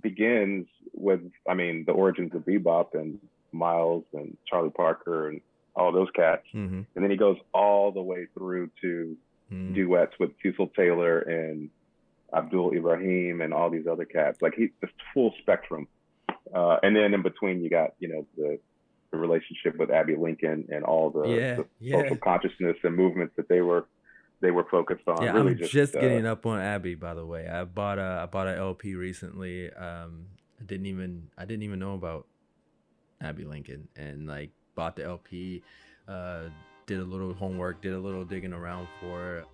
begins 0.01 0.67
with, 0.93 1.21
I 1.49 1.55
mean, 1.55 1.85
the 1.87 1.93
origins 1.93 2.35
of 2.35 2.43
bebop 2.43 2.95
and 2.95 3.19
Miles 3.53 4.05
and 4.13 4.37
Charlie 4.47 4.71
Parker 4.71 5.29
and 5.29 5.41
all 5.75 5.93
those 5.93 6.09
cats, 6.15 6.43
mm-hmm. 6.55 6.83
and 6.95 7.05
then 7.05 7.11
he 7.11 7.17
goes 7.17 7.37
all 7.55 7.93
the 7.93 8.03
way 8.03 8.27
through 8.35 8.71
to 8.81 9.17
mm-hmm. 9.53 9.75
duets 9.75 10.13
with 10.19 10.31
Cecil 10.43 10.69
Taylor 10.77 11.21
and 11.21 11.71
Abdul 12.35 12.73
Ibrahim 12.73 13.41
and 13.41 13.53
all 13.53 13.71
these 13.71 13.87
other 13.87 14.05
cats. 14.05 14.43
Like 14.43 14.55
he, 14.55 14.71
the 14.81 14.89
full 15.15 15.33
spectrum. 15.41 15.87
Uh, 16.53 16.79
and 16.83 16.97
then 16.97 17.15
in 17.15 17.23
between, 17.23 17.63
you 17.63 17.71
got 17.71 17.95
you 18.01 18.09
know 18.09 18.27
the 18.37 18.59
the 19.11 19.17
relationship 19.17 19.77
with 19.77 19.91
Abbey 19.91 20.17
Lincoln 20.17 20.69
and 20.71 20.85
all 20.85 21.11
the, 21.11 21.29
yeah, 21.29 21.55
the 21.57 21.67
yeah. 21.81 22.03
social 22.03 22.17
consciousness 22.17 22.77
and 22.85 22.95
movements 22.95 23.35
that 23.37 23.49
they 23.49 23.61
were 23.61 23.87
they 24.41 24.51
were 24.51 24.67
focused 24.71 25.07
on. 25.07 25.23
Yeah, 25.23 25.33
really 25.33 25.53
I'm 25.53 25.59
just, 25.59 25.73
just 25.73 25.97
uh, 25.97 26.01
getting 26.01 26.27
up 26.27 26.47
on 26.47 26.61
Abbey. 26.61 26.95
By 26.95 27.15
the 27.15 27.25
way, 27.25 27.47
I 27.47 27.65
bought 27.65 27.99
a 27.99 28.21
I 28.23 28.27
bought 28.27 28.47
an 28.47 28.59
LP 28.59 28.95
recently. 28.95 29.73
Um, 29.73 30.27
I 30.61 30.65
didn't 30.65 30.87
even 30.87 31.29
I 31.37 31.45
didn't 31.45 31.63
even 31.63 31.79
know 31.79 31.95
about 31.95 32.27
Abbey 33.21 33.45
Lincoln, 33.45 33.89
and 33.97 34.27
like 34.27 34.51
bought 34.75 34.97
the 34.97 35.05
LP. 35.05 35.63
Uh, 36.09 36.45
did 36.87 36.99
a 36.99 37.05
little 37.05 37.33
homework, 37.35 37.83
did 37.83 37.93
a 37.93 37.99
little 37.99 38.25
digging 38.25 38.53
around 38.53 38.89
for 39.01 39.45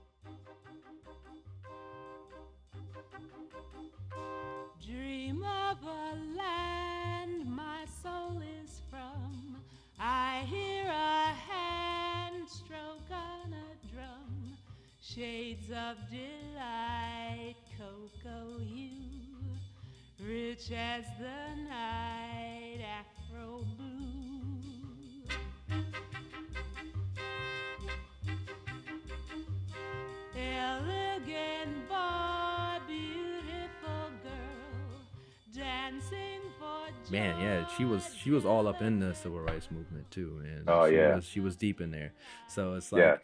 Shades 15.67 15.79
of 15.79 15.97
delight, 16.11 17.55
cocoa 17.79 18.59
hue, 18.59 18.91
rich 20.21 20.71
as 20.73 21.05
the 21.19 21.63
night, 21.69 22.79
afro 22.83 23.65
blue. 23.77 25.25
Elegant 30.37 31.89
boy, 31.89 32.79
beautiful 32.87 34.11
girl, 34.23 35.01
dancing 35.55 36.43
for 36.59 37.11
Man, 37.11 37.41
yeah, 37.41 37.67
she 37.77 37.85
was 37.85 38.15
she 38.23 38.31
was 38.31 38.45
all 38.45 38.69
up 38.69 38.83
in 38.83 39.01
the 39.01 39.15
civil 39.15 39.41
rights 39.41 39.71
movement 39.71 40.11
too, 40.11 40.41
man. 40.43 40.65
Oh 40.67 40.89
she 40.89 40.97
yeah, 40.97 41.17
was, 41.17 41.25
she 41.25 41.41
was 41.41 41.57
deep 41.57 41.81
in 41.81 41.91
there. 41.91 42.13
So 42.49 42.75
it's 42.75 42.93
like 42.93 43.01
yeah. 43.01 43.17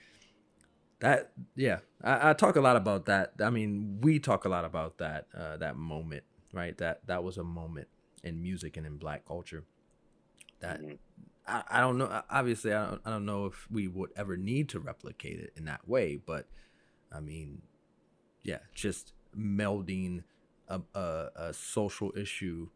That. 1.02 1.32
Yeah, 1.54 1.78
I, 2.02 2.30
I, 2.30 2.32
talk 2.32 2.56
a 2.56 2.60
lot 2.60 2.76
about 2.76 3.06
that. 3.06 3.34
I 3.40 3.50
mean, 3.50 3.98
we 4.00 4.18
talk 4.18 4.44
a 4.44 4.48
lot 4.48 4.64
about 4.64 4.98
that 4.98 5.26
uh, 5.36 5.58
that 5.58 5.76
moment, 5.76 6.24
right? 6.52 6.76
That 6.78 7.06
that 7.06 7.22
was 7.22 7.36
a 7.36 7.44
moment 7.44 7.88
in 8.24 8.42
music 8.42 8.76
and 8.76 8.86
in 8.86 8.96
Black 8.96 9.26
culture 9.26 9.64
that. 10.60 10.80
Mm-hmm. 10.80 10.94
I, 11.44 11.62
I 11.68 11.80
don't 11.80 11.98
know. 11.98 12.22
Obviously, 12.30 12.72
I 12.72 12.86
don't, 12.86 13.02
I 13.04 13.10
don't 13.10 13.26
know 13.26 13.46
if 13.46 13.68
we 13.68 13.88
would 13.88 14.10
ever 14.16 14.36
need 14.36 14.68
to 14.70 14.78
replicate 14.78 15.40
it 15.40 15.52
in 15.56 15.64
that 15.64 15.88
way, 15.88 16.16
but 16.24 16.46
I 17.10 17.18
mean, 17.18 17.62
yeah, 18.44 18.58
just 18.74 19.12
melding 19.36 20.22
a, 20.68 20.80
a, 20.94 21.28
a 21.34 21.52
social 21.52 22.12
issue 22.16 22.68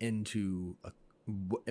into 0.00 0.76
a, 0.84 0.92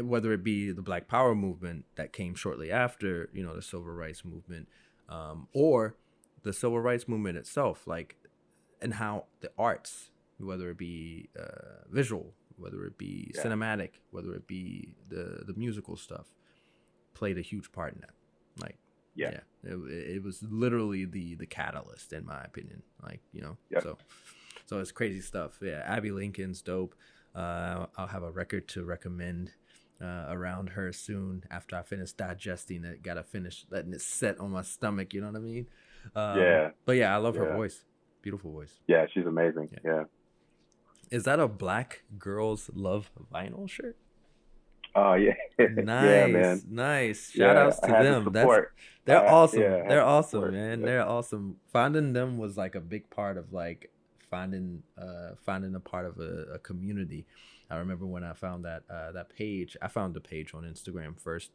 whether 0.02 0.34
it 0.34 0.44
be 0.44 0.72
the 0.72 0.82
Black 0.82 1.08
Power 1.08 1.34
movement 1.34 1.86
that 1.96 2.14
came 2.14 2.36
shortly 2.36 2.72
after, 2.72 3.30
you 3.34 3.44
know, 3.44 3.56
the 3.56 3.62
Civil 3.62 3.86
Rights 3.86 4.24
movement, 4.24 4.68
um, 5.10 5.48
or 5.54 5.96
the 6.44 6.54
Civil 6.54 6.80
Rights 6.80 7.08
movement 7.08 7.38
itself, 7.38 7.88
like, 7.88 8.16
and 8.82 8.94
how 8.94 9.26
the 9.42 9.52
arts, 9.58 10.12
whether 10.38 10.70
it 10.70 10.78
be 10.78 11.30
uh, 11.38 11.84
visual, 11.90 12.34
whether 12.58 12.86
it 12.86 12.98
be 12.98 13.32
yeah. 13.36 13.44
cinematic, 13.44 13.92
whether 14.12 14.34
it 14.34 14.48
be 14.48 14.94
the 15.10 15.44
the 15.46 15.54
musical 15.56 15.96
stuff, 15.96 16.28
played 17.14 17.38
a 17.38 17.42
huge 17.42 17.72
part 17.72 17.94
in 17.94 18.02
that. 18.02 18.14
Like, 18.62 18.78
yeah, 19.16 19.32
yeah. 19.64 19.74
It, 19.74 20.16
it, 20.16 20.24
was 20.24 20.44
literally 20.44 21.06
the 21.06 21.36
the 21.36 21.46
catalyst, 21.46 22.14
in 22.14 22.26
my 22.26 22.42
opinion. 22.44 22.84
Like 23.02 23.22
you 23.34 23.42
know, 23.42 23.58
yep. 23.70 23.84
so 23.84 23.98
so 24.66 24.80
it's 24.80 24.92
crazy 24.92 25.22
stuff. 25.22 25.60
Yeah, 25.62 25.84
Abbey 25.86 26.12
Lincoln's 26.12 26.62
dope. 26.62 26.96
Uh, 27.36 27.86
I'll 27.98 28.08
have 28.08 28.24
a 28.24 28.32
record 28.32 28.68
to 28.70 28.84
recommend 28.84 29.52
uh, 30.02 30.26
around 30.30 30.70
her 30.70 30.92
soon 30.92 31.44
after 31.50 31.76
I 31.76 31.84
finish 31.84 32.12
digesting 32.14 32.84
it. 32.84 33.04
Gotta 33.04 33.24
finish 33.24 33.66
letting 33.70 33.94
it 33.94 34.02
set 34.02 34.40
on 34.40 34.52
my 34.52 34.62
stomach. 34.62 35.14
You 35.14 35.22
know 35.22 35.28
what 35.28 35.38
I 35.38 35.42
mean? 35.42 35.68
Um, 36.16 36.40
yeah. 36.40 36.70
But 36.86 36.94
yeah, 36.94 37.14
I 37.14 37.18
love 37.18 37.36
yeah. 37.36 37.44
her 37.44 37.56
voice. 37.56 37.84
Beautiful 38.22 38.52
voice. 38.52 38.74
Yeah, 38.88 39.06
she's 39.14 39.26
amazing. 39.26 39.70
Yeah. 39.72 39.92
yeah. 39.92 40.04
Is 41.10 41.24
that 41.24 41.40
a 41.40 41.48
Black 41.48 42.04
Girls 42.20 42.70
Love 42.74 43.12
vinyl 43.34 43.70
shirt? 43.70 43.96
Oh 44.96 45.14
yeah, 45.14 45.34
nice, 45.60 45.78
yeah, 45.88 46.28
man. 46.28 46.62
nice. 46.70 47.32
Shout 47.32 47.56
yeah, 47.56 47.64
outs 47.64 47.80
to 47.82 47.88
them. 47.88 48.30
That's 48.32 48.50
they're 49.06 49.30
awesome. 49.30 49.62
Yeah, 49.62 49.88
they're 49.88 50.04
awesome, 50.04 50.40
support. 50.40 50.54
man. 50.54 50.82
They're 50.82 51.08
awesome. 51.08 51.58
Finding 51.72 52.14
them 52.14 52.38
was 52.40 52.58
like 52.58 52.74
a 52.74 52.80
big 52.80 53.10
part 53.12 53.38
of 53.38 53.54
like 53.54 53.92
finding 54.32 54.84
uh 54.98 55.36
finding 55.46 55.76
a 55.76 55.80
part 55.80 56.06
of 56.06 56.18
a, 56.20 56.56
a 56.56 56.60
community. 56.60 57.28
I 57.70 57.78
remember 57.78 58.06
when 58.06 58.24
I 58.24 58.34
found 58.34 58.66
that 58.66 58.84
uh, 58.90 59.12
that 59.14 59.30
page. 59.30 59.76
I 59.82 59.88
found 59.88 60.14
the 60.14 60.22
page 60.22 60.54
on 60.54 60.64
Instagram 60.64 61.20
first, 61.20 61.52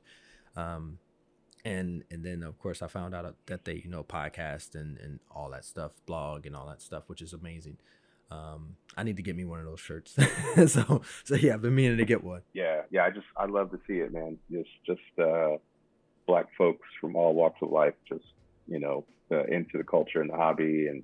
um, 0.57 0.99
and 1.65 2.05
and 2.11 2.25
then 2.25 2.43
of 2.43 2.59
course 2.59 2.83
I 2.83 2.89
found 2.89 3.15
out 3.15 3.37
that 3.47 3.65
they 3.65 3.75
you 3.85 3.91
know 3.91 4.05
podcast 4.05 4.75
and 4.75 4.99
and 4.99 5.21
all 5.31 5.51
that 5.51 5.65
stuff, 5.65 5.93
blog 6.07 6.47
and 6.47 6.55
all 6.55 6.67
that 6.69 6.83
stuff, 6.83 7.05
which 7.07 7.23
is 7.23 7.33
amazing. 7.33 7.79
Um, 8.31 8.77
I 8.97 9.03
need 9.03 9.17
to 9.17 9.23
get 9.23 9.37
me 9.37 9.45
one 9.45 9.59
of 9.59 9.67
those 9.67 9.81
shirts. 9.81 10.17
so 10.73 11.03
so 11.25 11.35
yeah, 11.35 11.55
I've 11.55 11.63
been 11.63 11.75
meaning 11.75 11.99
to 11.99 12.05
get 12.05 12.23
one. 12.25 12.43
Yeah, 12.53 12.83
yeah. 12.91 13.05
I 13.05 13.11
just 13.11 13.27
I 13.37 13.47
love 13.47 13.71
to 13.71 13.81
see 13.87 13.95
it, 13.95 14.13
man. 14.13 14.39
Just 14.51 14.71
just 14.87 15.19
uh, 15.19 15.57
black 16.27 16.47
folks 16.57 16.87
from 17.01 17.17
all 17.17 17.35
walks 17.35 17.61
of 17.63 17.71
life, 17.71 17.95
just 18.09 18.25
you 18.69 18.79
know, 18.79 19.05
uh, 19.31 19.45
into 19.45 19.79
the 19.79 19.85
culture 19.85 20.21
and 20.21 20.31
the 20.31 20.37
hobby, 20.37 20.89
and 20.89 21.03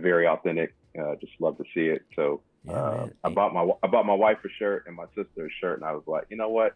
very 0.00 0.26
authentic. 0.26 0.74
Uh, 0.98 1.14
just 1.20 1.32
love 1.40 1.56
to 1.58 1.64
see 1.74 1.86
it. 1.86 2.02
So 2.14 2.40
yeah, 2.64 2.72
uh, 2.72 3.08
I 3.22 3.28
bought 3.30 3.52
my 3.52 3.68
I 3.82 3.86
bought 3.86 4.06
my 4.06 4.14
wife 4.14 4.38
a 4.44 4.48
shirt 4.58 4.84
and 4.86 4.96
my 4.96 5.06
sister 5.14 5.46
a 5.46 5.50
shirt, 5.60 5.78
and 5.78 5.88
I 5.88 5.92
was 5.92 6.04
like, 6.06 6.24
you 6.30 6.36
know 6.36 6.48
what? 6.48 6.74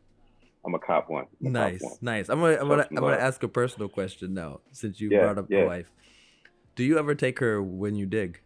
I'm 0.65 0.75
a 0.75 0.79
cop 0.79 1.09
one. 1.09 1.27
I'm 1.45 1.53
nice, 1.53 1.81
cop 1.81 1.91
one. 1.91 1.99
nice. 2.03 2.29
I'm 2.29 2.41
gonna 2.41 2.59
I'm 2.61 2.69
gonna 2.69 2.87
I'm 2.91 2.97
gonna 2.97 3.17
ask 3.17 3.43
a 3.43 3.49
personal 3.49 3.89
question 3.89 4.35
now, 4.35 4.61
since 4.73 5.01
you 5.01 5.11
yeah, 5.11 5.21
brought 5.21 5.39
up 5.39 5.47
yeah. 5.49 5.61
the 5.61 5.67
wife. 5.67 5.91
Do 6.77 6.85
you 6.85 6.99
ever 6.99 7.15
take 7.15 7.39
her 7.41 7.63
when 7.63 7.97
you 7.97 8.07
dig? 8.07 8.41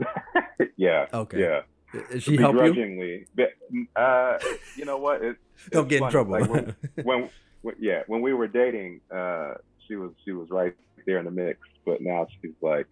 yeah. 0.76 1.06
Okay. 1.12 1.40
Yeah. 1.40 1.60
Is 2.10 2.22
she 2.22 2.36
help 2.36 2.56
you? 2.56 3.24
But, 3.34 3.50
uh, 3.96 4.38
you 4.76 4.84
know 4.84 4.98
what? 4.98 5.22
It, 5.22 5.36
Don't 5.70 5.88
get 5.88 6.00
funny. 6.00 6.06
in 6.06 6.12
trouble. 6.12 6.32
Like 6.32 6.50
when, 6.50 6.76
when, 7.04 7.30
when, 7.62 7.74
yeah, 7.78 8.02
when 8.06 8.20
we 8.20 8.32
were 8.32 8.48
dating, 8.48 9.00
uh, 9.14 9.54
she 9.86 9.96
was 9.96 10.12
she 10.24 10.32
was 10.32 10.50
right 10.50 10.74
there 11.06 11.18
in 11.18 11.24
the 11.24 11.30
mix. 11.30 11.60
But 11.84 12.02
now 12.02 12.26
she's 12.40 12.52
like, 12.60 12.86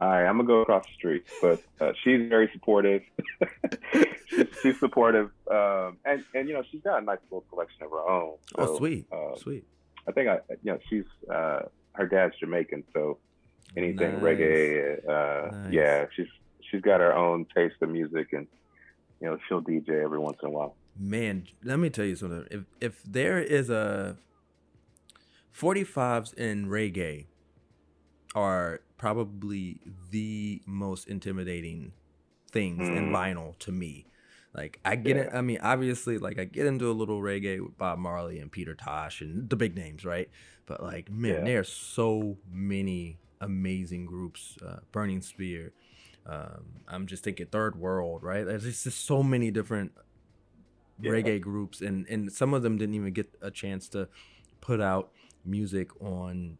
all 0.00 0.08
right, 0.08 0.26
I'm 0.26 0.36
gonna 0.36 0.46
go 0.46 0.60
across 0.60 0.86
the 0.86 0.92
street. 0.94 1.24
But 1.40 1.62
uh, 1.80 1.92
she's 2.02 2.28
very 2.28 2.50
supportive. 2.52 3.02
she's, 4.28 4.46
she's, 4.62 4.80
supportive, 4.80 5.30
um, 5.50 5.98
and 6.04 6.24
and 6.34 6.48
you 6.48 6.54
know 6.54 6.62
she's 6.70 6.82
got 6.82 7.02
a 7.02 7.04
nice 7.04 7.18
little 7.30 7.44
collection 7.50 7.84
of 7.84 7.90
her 7.90 8.08
own. 8.08 8.36
Oh, 8.56 8.66
so, 8.66 8.72
oh, 8.72 8.76
sweet, 8.76 9.06
uh, 9.12 9.36
sweet. 9.36 9.64
I 10.08 10.12
think 10.12 10.28
I, 10.28 10.38
you 10.62 10.72
know, 10.72 10.78
she's 10.88 11.04
uh, 11.32 11.60
her 11.92 12.06
dad's 12.06 12.34
Jamaican, 12.40 12.84
so 12.92 13.18
anything 13.76 14.14
nice. 14.14 14.22
reggae. 14.22 15.08
Uh, 15.08 15.50
nice. 15.56 15.72
Yeah, 15.72 16.06
she's 16.14 16.26
she's 16.70 16.80
got 16.80 17.00
her 17.00 17.14
own 17.14 17.46
taste 17.54 17.76
of 17.80 17.88
music, 17.88 18.32
and 18.32 18.46
you 19.20 19.28
know 19.28 19.38
she'll 19.48 19.62
DJ 19.62 20.02
every 20.02 20.18
once 20.18 20.38
in 20.42 20.48
a 20.48 20.52
while. 20.52 20.74
Man, 20.98 21.46
let 21.62 21.78
me 21.78 21.90
tell 21.90 22.04
you 22.04 22.16
something. 22.16 22.46
If 22.50 22.64
if 22.80 23.02
there 23.04 23.40
is 23.40 23.70
a 23.70 24.16
45s 25.56 26.34
in 26.34 26.66
reggae 26.66 27.26
are 28.34 28.80
probably 28.96 29.80
the 30.10 30.62
most 30.66 31.08
intimidating 31.08 31.92
things 32.50 32.88
mm. 32.88 32.96
in 32.96 33.10
vinyl 33.10 33.58
to 33.58 33.72
me. 33.72 34.06
Like 34.54 34.78
I 34.84 34.96
get 34.96 35.16
yeah. 35.16 35.22
it. 35.22 35.30
I 35.34 35.40
mean, 35.40 35.58
obviously, 35.62 36.18
like 36.18 36.38
I 36.38 36.44
get 36.44 36.66
into 36.66 36.90
a 36.90 36.92
little 36.92 37.20
reggae 37.20 37.60
with 37.60 37.76
Bob 37.76 37.98
Marley 37.98 38.38
and 38.38 38.50
Peter 38.50 38.74
Tosh 38.74 39.20
and 39.20 39.50
the 39.50 39.56
big 39.56 39.74
names, 39.74 40.04
right? 40.04 40.30
But 40.66 40.82
like, 40.82 41.10
man, 41.10 41.34
yeah. 41.34 41.44
there's 41.44 41.72
so 41.72 42.36
many 42.50 43.18
amazing 43.40 44.06
groups. 44.06 44.56
Uh, 44.64 44.78
Burning 44.92 45.22
Spear, 45.22 45.72
um, 46.26 46.64
I'm 46.86 47.06
just 47.06 47.24
thinking 47.24 47.46
third 47.46 47.76
world, 47.76 48.22
right? 48.22 48.44
There's 48.44 48.84
just 48.84 49.04
so 49.04 49.24
many 49.24 49.50
different 49.50 49.92
yeah. 51.00 51.10
reggae 51.10 51.40
groups, 51.40 51.80
and 51.80 52.06
and 52.08 52.32
some 52.32 52.54
of 52.54 52.62
them 52.62 52.78
didn't 52.78 52.94
even 52.94 53.12
get 53.12 53.34
a 53.42 53.50
chance 53.50 53.88
to 53.90 54.08
put 54.60 54.80
out 54.80 55.10
music 55.44 55.90
on 56.00 56.58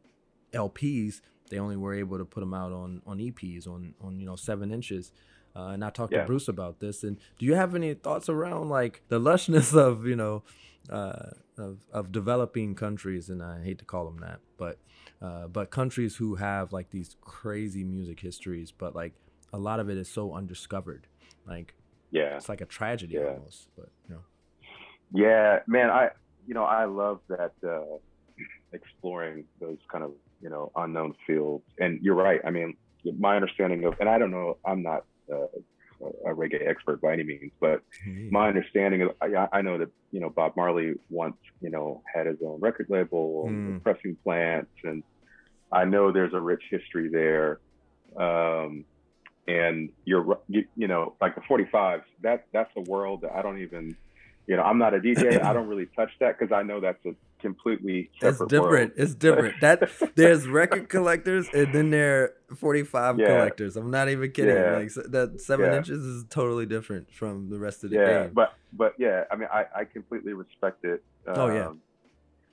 LPs. 0.52 1.20
They 1.54 1.60
only 1.60 1.76
were 1.76 1.94
able 1.94 2.18
to 2.18 2.24
put 2.24 2.40
them 2.40 2.52
out 2.52 2.72
on 2.72 3.00
on 3.06 3.18
EPs, 3.18 3.68
on 3.68 3.94
on 4.00 4.18
you 4.18 4.26
know 4.26 4.34
seven 4.34 4.72
inches. 4.72 5.12
Uh, 5.54 5.68
and 5.68 5.84
I 5.84 5.90
talked 5.90 6.12
yeah. 6.12 6.22
to 6.22 6.26
Bruce 6.26 6.48
about 6.48 6.80
this. 6.80 7.04
And 7.04 7.16
do 7.38 7.46
you 7.46 7.54
have 7.54 7.76
any 7.76 7.94
thoughts 7.94 8.28
around 8.28 8.70
like 8.70 9.02
the 9.06 9.20
lushness 9.20 9.72
of 9.88 10.04
you 10.04 10.16
know 10.16 10.42
uh, 10.90 11.30
of 11.56 11.78
of 11.92 12.10
developing 12.10 12.74
countries? 12.74 13.28
And 13.28 13.40
I 13.40 13.62
hate 13.62 13.78
to 13.78 13.84
call 13.84 14.04
them 14.04 14.18
that, 14.18 14.40
but 14.56 14.78
uh, 15.22 15.46
but 15.46 15.70
countries 15.70 16.16
who 16.16 16.34
have 16.34 16.72
like 16.72 16.90
these 16.90 17.14
crazy 17.20 17.84
music 17.84 18.18
histories, 18.18 18.72
but 18.72 18.96
like 18.96 19.12
a 19.52 19.58
lot 19.58 19.78
of 19.78 19.88
it 19.88 19.96
is 19.96 20.08
so 20.08 20.34
undiscovered. 20.34 21.06
Like, 21.46 21.76
yeah, 22.10 22.36
it's 22.36 22.48
like 22.48 22.62
a 22.62 22.66
tragedy 22.66 23.14
yeah. 23.14 23.28
almost. 23.28 23.68
But 23.76 23.90
you 24.08 24.16
know, 24.16 24.22
yeah, 25.12 25.60
man, 25.68 25.88
I 25.88 26.08
you 26.48 26.54
know 26.54 26.64
I 26.64 26.86
love 26.86 27.20
that 27.28 27.52
uh, 27.64 27.98
exploring 28.72 29.44
those 29.60 29.78
kind 29.88 30.02
of 30.02 30.10
you 30.44 30.50
know 30.50 30.70
unknown 30.76 31.14
fields. 31.26 31.64
And 31.78 32.00
you're 32.02 32.14
right. 32.14 32.40
I 32.44 32.50
mean, 32.50 32.76
my 33.18 33.34
understanding 33.34 33.84
of, 33.84 33.94
and 33.98 34.08
I 34.08 34.18
don't 34.18 34.30
know, 34.30 34.58
I'm 34.64 34.82
not. 34.82 35.04
Uh, 35.32 35.46
a 36.26 36.34
reggae 36.34 36.68
expert 36.68 37.00
by 37.00 37.14
any 37.14 37.22
means, 37.22 37.50
but 37.60 37.80
mm-hmm. 38.06 38.28
my 38.30 38.48
understanding 38.48 39.02
of 39.02 39.12
I, 39.22 39.48
I, 39.58 39.62
know 39.62 39.78
that 39.78 39.88
you 40.10 40.20
know 40.20 40.28
Bob 40.28 40.54
Marley 40.54 40.94
once 41.08 41.36
you 41.62 41.70
know 41.70 42.02
had 42.12 42.26
his 42.26 42.36
own 42.44 42.60
record 42.60 42.88
label, 42.90 43.46
mm. 43.48 43.82
pressing 43.82 44.14
plants, 44.22 44.72
and 44.82 45.02
I 45.72 45.84
know 45.84 46.12
there's 46.12 46.34
a 46.34 46.40
rich 46.40 46.62
history 46.70 47.08
there. 47.08 47.60
Um, 48.16 48.84
and 49.46 49.90
you're, 50.04 50.38
you, 50.48 50.64
you 50.76 50.88
know, 50.88 51.14
like 51.20 51.34
the 51.34 51.42
45s, 51.42 52.02
that, 52.22 52.46
that's 52.52 52.70
a 52.76 52.80
world 52.82 53.22
that 53.22 53.32
I 53.34 53.42
don't 53.42 53.58
even, 53.58 53.96
you 54.46 54.56
know, 54.56 54.62
I'm 54.62 54.78
not 54.78 54.94
a 54.94 54.98
DJ. 54.98 55.42
I 55.44 55.52
don't 55.52 55.66
really 55.66 55.88
touch 55.96 56.10
that 56.20 56.38
because 56.38 56.52
I 56.52 56.62
know 56.62 56.80
that's 56.80 57.04
a 57.04 57.14
completely 57.44 58.10
It's 58.22 58.38
different. 58.46 58.90
World. 58.90 58.90
It's 58.96 59.14
different. 59.14 59.60
That 59.60 59.90
there's 60.16 60.48
record 60.48 60.88
collectors 60.88 61.46
and 61.52 61.72
then 61.74 61.90
there 61.90 62.22
are 62.50 62.56
45 62.56 63.18
yeah. 63.18 63.26
collectors. 63.26 63.76
I'm 63.76 63.90
not 63.90 64.08
even 64.08 64.32
kidding. 64.32 64.56
Yeah. 64.56 64.78
Like 64.78 64.92
that 65.10 65.40
seven 65.40 65.70
yeah. 65.70 65.76
inches 65.76 66.02
is 66.02 66.24
totally 66.30 66.64
different 66.64 67.12
from 67.12 67.50
the 67.50 67.58
rest 67.58 67.84
of 67.84 67.90
the 67.90 67.96
yeah, 67.96 68.22
game. 68.24 68.30
But 68.32 68.54
but 68.72 68.94
yeah, 68.98 69.24
I 69.30 69.36
mean, 69.36 69.48
I, 69.52 69.66
I 69.76 69.84
completely 69.84 70.32
respect 70.32 70.84
it. 70.84 71.04
Um, 71.26 71.34
oh 71.36 71.54
yeah. 71.54 71.72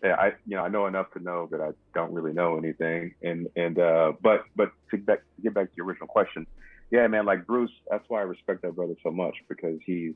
Yeah, 0.04 0.16
I 0.16 0.34
you 0.48 0.58
know 0.58 0.64
I 0.64 0.68
know 0.68 0.88
enough 0.88 1.12
to 1.14 1.20
know 1.20 1.48
that 1.52 1.62
I 1.62 1.70
don't 1.94 2.12
really 2.12 2.34
know 2.34 2.58
anything, 2.58 3.14
and 3.22 3.48
and 3.56 3.78
uh, 3.78 4.14
but 4.20 4.46
but 4.56 4.72
to, 4.90 4.98
back, 4.98 5.20
to 5.36 5.42
get 5.44 5.54
back 5.54 5.68
to 5.70 5.74
your 5.78 5.86
original 5.86 6.08
question, 6.08 6.48
yeah, 6.90 7.06
man, 7.08 7.26
like 7.26 7.46
Bruce, 7.48 7.72
that's 7.90 8.04
why 8.10 8.20
I 8.20 8.24
respect 8.24 8.64
that 8.64 8.76
brother 8.76 8.96
so 9.04 9.12
much 9.12 9.36
because 9.48 9.80
he's, 9.86 10.16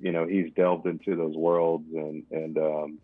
you 0.00 0.12
know, 0.12 0.26
he's 0.26 0.52
delved 0.54 0.86
into 0.86 1.16
those 1.16 1.36
worlds 1.36 1.86
and 1.92 2.22
and 2.30 2.56
um, 2.56 2.98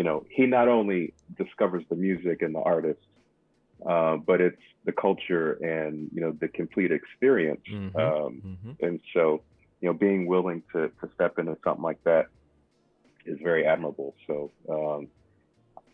you 0.00 0.04
know, 0.04 0.24
he 0.30 0.46
not 0.46 0.66
only 0.66 1.12
discovers 1.36 1.84
the 1.90 1.94
music 1.94 2.40
and 2.40 2.54
the 2.54 2.60
artist, 2.60 3.02
uh, 3.86 4.16
but 4.16 4.40
it's 4.40 4.62
the 4.86 4.92
culture 4.92 5.52
and 5.62 6.08
you 6.14 6.22
know 6.22 6.32
the 6.40 6.48
complete 6.48 6.90
experience. 6.90 7.60
Mm-hmm. 7.70 7.94
Um, 7.98 8.42
mm-hmm. 8.42 8.86
And 8.86 8.98
so, 9.12 9.42
you 9.82 9.88
know, 9.88 9.92
being 9.92 10.26
willing 10.26 10.62
to 10.72 10.88
to 10.88 11.10
step 11.14 11.38
into 11.38 11.54
something 11.62 11.82
like 11.82 12.02
that 12.04 12.28
is 13.26 13.38
very 13.42 13.66
admirable. 13.66 14.14
So 14.26 14.50
um, 14.70 15.08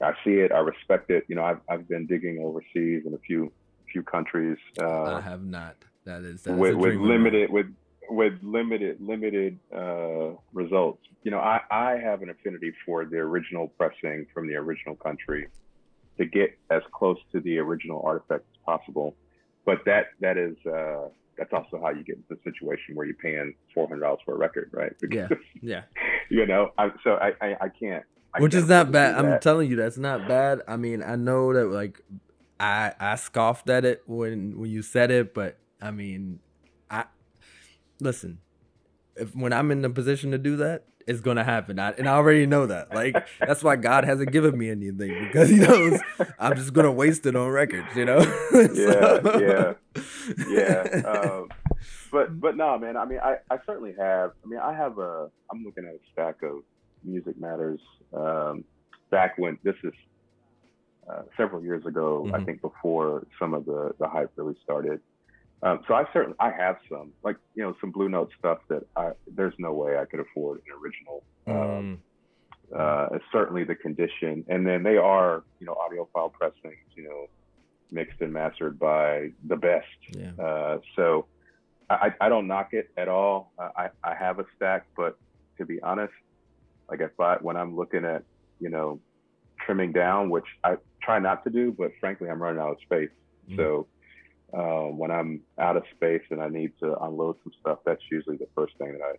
I 0.00 0.12
see 0.24 0.34
it, 0.34 0.52
I 0.52 0.58
respect 0.58 1.10
it. 1.10 1.24
You 1.26 1.34
know, 1.34 1.42
I've 1.42 1.62
I've 1.68 1.88
been 1.88 2.06
digging 2.06 2.38
overseas 2.44 3.02
in 3.06 3.12
a 3.12 3.18
few 3.26 3.50
few 3.92 4.04
countries. 4.04 4.58
Uh, 4.80 5.16
I 5.16 5.20
have 5.20 5.42
not. 5.44 5.74
That 6.04 6.22
is 6.22 6.42
that 6.42 6.52
with, 6.52 6.76
with 6.76 6.94
limited 6.94 7.50
with 7.50 7.66
with 8.10 8.34
limited 8.42 8.98
limited 9.00 9.58
uh, 9.74 10.32
results. 10.52 11.02
You 11.22 11.30
know, 11.30 11.38
I, 11.38 11.60
I 11.70 11.98
have 12.02 12.22
an 12.22 12.30
affinity 12.30 12.72
for 12.84 13.04
the 13.04 13.16
original 13.16 13.68
pressing 13.78 14.26
from 14.32 14.46
the 14.46 14.54
original 14.54 14.96
country 14.96 15.48
to 16.18 16.24
get 16.24 16.58
as 16.70 16.82
close 16.92 17.18
to 17.32 17.40
the 17.40 17.58
original 17.58 18.02
artifact 18.04 18.44
as 18.52 18.60
possible. 18.64 19.14
But 19.64 19.78
that 19.86 20.06
that 20.20 20.36
is 20.38 20.56
uh, 20.66 21.08
that's 21.36 21.52
also 21.52 21.80
how 21.82 21.90
you 21.90 22.02
get 22.02 22.16
into 22.16 22.28
the 22.30 22.50
situation 22.50 22.94
where 22.94 23.06
you're 23.06 23.16
paying 23.16 23.54
four 23.74 23.88
hundred 23.88 24.00
dollars 24.00 24.20
for 24.24 24.34
a 24.34 24.38
record, 24.38 24.70
right? 24.72 24.92
Because, 25.00 25.30
yeah, 25.62 25.62
yeah. 25.62 25.82
You 26.28 26.44
know, 26.44 26.72
I, 26.76 26.88
so 27.04 27.12
I, 27.12 27.34
I, 27.40 27.56
I 27.60 27.68
can't. 27.68 28.04
I 28.34 28.40
Which 28.40 28.50
can't 28.50 28.64
is 28.64 28.68
not 28.68 28.90
bad. 28.90 29.14
I'm 29.14 29.38
telling 29.38 29.70
you, 29.70 29.76
that's 29.76 29.96
not 29.96 30.26
bad. 30.26 30.60
I 30.66 30.76
mean, 30.76 31.00
I 31.00 31.14
know 31.14 31.52
that 31.54 31.66
like 31.66 32.00
I 32.58 32.92
I 32.98 33.14
scoffed 33.14 33.70
at 33.70 33.84
it 33.84 34.02
when 34.06 34.58
when 34.58 34.70
you 34.70 34.82
said 34.82 35.12
it, 35.12 35.34
but 35.34 35.58
I 35.80 35.92
mean, 35.92 36.40
I 36.90 37.04
listen, 38.00 38.38
if 39.16 39.34
when 39.34 39.52
I'm 39.52 39.70
in 39.70 39.82
the 39.82 39.90
position 39.90 40.30
to 40.32 40.38
do 40.38 40.56
that, 40.56 40.84
it's 41.06 41.20
gonna 41.20 41.44
happen. 41.44 41.78
I, 41.78 41.92
and 41.92 42.08
I 42.08 42.14
already 42.14 42.46
know 42.46 42.66
that. 42.66 42.94
Like 42.94 43.16
that's 43.40 43.62
why 43.62 43.76
God 43.76 44.04
hasn't 44.04 44.32
given 44.32 44.58
me 44.58 44.70
anything 44.70 45.26
because 45.26 45.48
He 45.48 45.56
knows 45.56 46.00
I'm 46.38 46.56
just 46.56 46.72
gonna 46.72 46.92
waste 46.92 47.26
it 47.26 47.36
on 47.36 47.48
records. 47.50 47.88
You 47.94 48.04
know. 48.04 48.18
yeah, 48.74 49.20
yeah, 49.38 49.74
yeah. 50.48 51.02
Um, 51.06 51.48
but 52.10 52.40
but 52.40 52.56
no, 52.56 52.78
man. 52.78 52.96
I 52.96 53.04
mean, 53.04 53.20
I 53.22 53.36
I 53.50 53.58
certainly 53.66 53.94
have. 53.98 54.32
I 54.44 54.48
mean, 54.48 54.60
I 54.60 54.72
have 54.72 54.98
a. 54.98 55.30
I'm 55.50 55.64
looking 55.64 55.84
at 55.84 55.94
a 55.94 56.00
stack 56.12 56.42
of 56.42 56.62
Music 57.04 57.38
Matters. 57.40 57.80
Um, 58.12 58.64
back 59.10 59.38
when 59.38 59.58
this 59.62 59.76
is 59.84 59.92
uh, 61.08 61.22
several 61.36 61.62
years 61.62 61.86
ago, 61.86 62.24
mm-hmm. 62.26 62.34
I 62.34 62.44
think 62.44 62.60
before 62.60 63.26
some 63.38 63.54
of 63.54 63.64
the 63.64 63.94
the 64.00 64.08
hype 64.08 64.32
really 64.36 64.56
started. 64.64 65.00
Um, 65.62 65.80
so 65.88 65.94
I 65.94 66.04
certainly 66.12 66.36
I 66.38 66.50
have 66.50 66.76
some 66.88 67.12
like 67.22 67.36
you 67.54 67.62
know 67.62 67.74
some 67.80 67.90
Blue 67.90 68.08
Note 68.08 68.30
stuff 68.38 68.58
that 68.68 68.82
I 68.96 69.12
there's 69.26 69.54
no 69.58 69.72
way 69.72 69.98
I 69.98 70.04
could 70.04 70.20
afford 70.20 70.60
an 70.66 70.74
original. 70.80 71.24
Um, 71.46 71.98
mm. 72.72 72.78
uh, 72.78 73.18
certainly 73.32 73.64
the 73.64 73.74
condition, 73.74 74.44
and 74.48 74.66
then 74.66 74.82
they 74.82 74.96
are 74.96 75.44
you 75.58 75.66
know 75.66 75.74
audiophile 75.74 76.32
pressings, 76.32 76.76
you 76.94 77.04
know, 77.04 77.26
mixed 77.90 78.20
and 78.20 78.32
mastered 78.32 78.78
by 78.78 79.30
the 79.46 79.56
best. 79.56 79.86
Yeah. 80.10 80.32
Uh, 80.38 80.78
so 80.94 81.26
I, 81.88 82.12
I 82.20 82.28
don't 82.28 82.46
knock 82.46 82.72
it 82.72 82.90
at 82.96 83.08
all. 83.08 83.52
I 83.58 83.88
I 84.04 84.14
have 84.14 84.38
a 84.38 84.44
stack, 84.56 84.86
but 84.96 85.16
to 85.58 85.64
be 85.64 85.80
honest, 85.80 86.12
like 86.90 87.00
if 87.00 87.18
I 87.18 87.36
when 87.36 87.56
I'm 87.56 87.76
looking 87.76 88.04
at 88.04 88.24
you 88.60 88.68
know 88.68 89.00
trimming 89.64 89.92
down, 89.92 90.28
which 90.28 90.46
I 90.62 90.76
try 91.02 91.18
not 91.18 91.44
to 91.44 91.50
do, 91.50 91.72
but 91.72 91.92
frankly 91.98 92.28
I'm 92.28 92.42
running 92.42 92.60
out 92.60 92.72
of 92.72 92.80
space. 92.82 93.10
Mm. 93.50 93.56
So 93.56 93.86
uh, 94.52 94.84
when 94.84 95.10
I'm 95.10 95.40
out 95.58 95.76
of 95.76 95.84
space 95.94 96.22
and 96.30 96.40
I 96.40 96.48
need 96.48 96.72
to 96.80 96.96
unload 96.98 97.36
some 97.42 97.52
stuff, 97.60 97.78
that's 97.84 98.02
usually 98.10 98.36
the 98.36 98.48
first 98.54 98.76
thing 98.78 98.92
that 98.92 99.02
I 99.02 99.14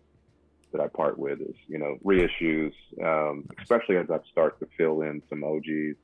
that 0.72 0.80
I 0.82 0.88
part 0.88 1.18
with 1.18 1.40
is 1.40 1.54
you 1.66 1.78
know 1.78 1.98
reissues, 2.04 2.72
um, 3.02 3.44
especially 3.60 3.96
as 3.96 4.10
I 4.10 4.18
start 4.30 4.58
to 4.60 4.68
fill 4.76 5.02
in 5.02 5.22
some 5.28 5.44
OGs. 5.44 5.96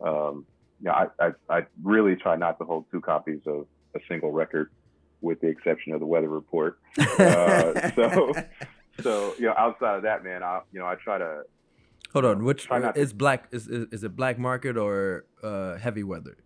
Um, 0.00 0.46
yeah, 0.82 0.92
I, 0.92 1.26
I, 1.26 1.30
I 1.48 1.66
really 1.82 2.16
try 2.16 2.36
not 2.36 2.58
to 2.58 2.64
hold 2.64 2.84
two 2.90 3.00
copies 3.00 3.40
of 3.46 3.66
a 3.94 4.00
single 4.08 4.32
record, 4.32 4.70
with 5.22 5.40
the 5.40 5.48
exception 5.48 5.92
of 5.92 6.00
the 6.00 6.06
weather 6.06 6.28
report. 6.28 6.78
Uh, 7.18 7.90
so 7.92 8.34
so 9.00 9.34
you 9.38 9.46
know 9.46 9.54
outside 9.56 9.96
of 9.96 10.02
that, 10.02 10.24
man, 10.24 10.42
I 10.42 10.60
you 10.72 10.78
know 10.78 10.86
I 10.86 10.94
try 10.96 11.18
to. 11.18 11.42
Hold 12.12 12.24
on, 12.24 12.44
which 12.44 12.68
is 12.94 13.12
black? 13.12 13.48
Is, 13.50 13.68
is 13.68 13.86
is 13.92 14.04
it 14.04 14.16
black 14.16 14.38
market 14.38 14.76
or 14.76 15.24
uh, 15.42 15.76
heavy 15.76 16.02
weather? 16.02 16.36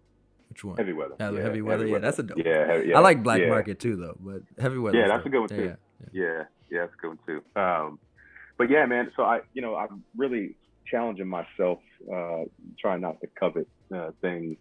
Which 0.51 0.65
one? 0.65 0.77
Heavy 0.77 0.93
weather. 0.93 1.15
Yeah, 1.19 1.41
heavy 1.41 1.63
weather. 1.63 1.87
Yeah, 1.87 1.99
that's 1.99 2.19
a 2.19 2.23
dope. 2.25 2.39
Yeah, 2.39 2.67
heavy, 2.67 2.89
yeah. 2.89 2.99
I 2.99 3.01
like 3.01 3.23
Black 3.23 3.41
yeah. 3.41 3.49
Market 3.49 3.79
too, 3.79 3.97
though. 3.97 4.17
But 4.21 4.43
heavy 4.61 4.79
weather. 4.79 4.99
Yeah, 4.99 5.09
that's 5.09 5.21
dope. 5.21 5.27
a 5.27 5.31
good 5.31 5.41
one 5.41 5.49
too. 5.49 5.75
Yeah, 6.13 6.23
yeah, 6.23 6.43
yeah, 6.71 6.81
that's 6.81 6.93
a 6.95 7.01
good 7.01 7.09
one 7.09 7.19
too. 7.27 7.61
Um, 7.61 7.99
but 8.59 8.69
yeah, 8.69 8.85
man. 8.85 9.11
So 9.17 9.23
I, 9.23 9.41
you 9.55 9.63
know, 9.63 9.77
I'm 9.77 10.05
really 10.17 10.57
challenging 10.91 11.29
myself, 11.29 11.79
uh, 12.13 12.45
trying 12.79 13.01
not 13.01 13.21
to 13.21 13.29
covet 13.39 13.69
uh, 13.95 14.11
things 14.21 14.57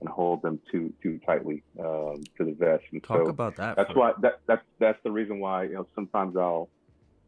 and 0.00 0.08
hold 0.08 0.42
them 0.42 0.60
too 0.70 0.92
too 1.02 1.18
tightly 1.24 1.62
um, 1.80 2.22
to 2.36 2.44
the 2.44 2.54
vest. 2.58 2.84
And 2.92 3.02
Talk 3.02 3.24
so 3.24 3.30
about 3.30 3.56
that. 3.56 3.76
That's 3.76 3.94
why 3.94 4.12
that 4.20 4.40
that's 4.46 4.62
that's 4.78 4.98
the 5.04 5.10
reason 5.10 5.40
why 5.40 5.64
you 5.64 5.74
know 5.74 5.86
sometimes 5.94 6.36
I'll 6.36 6.68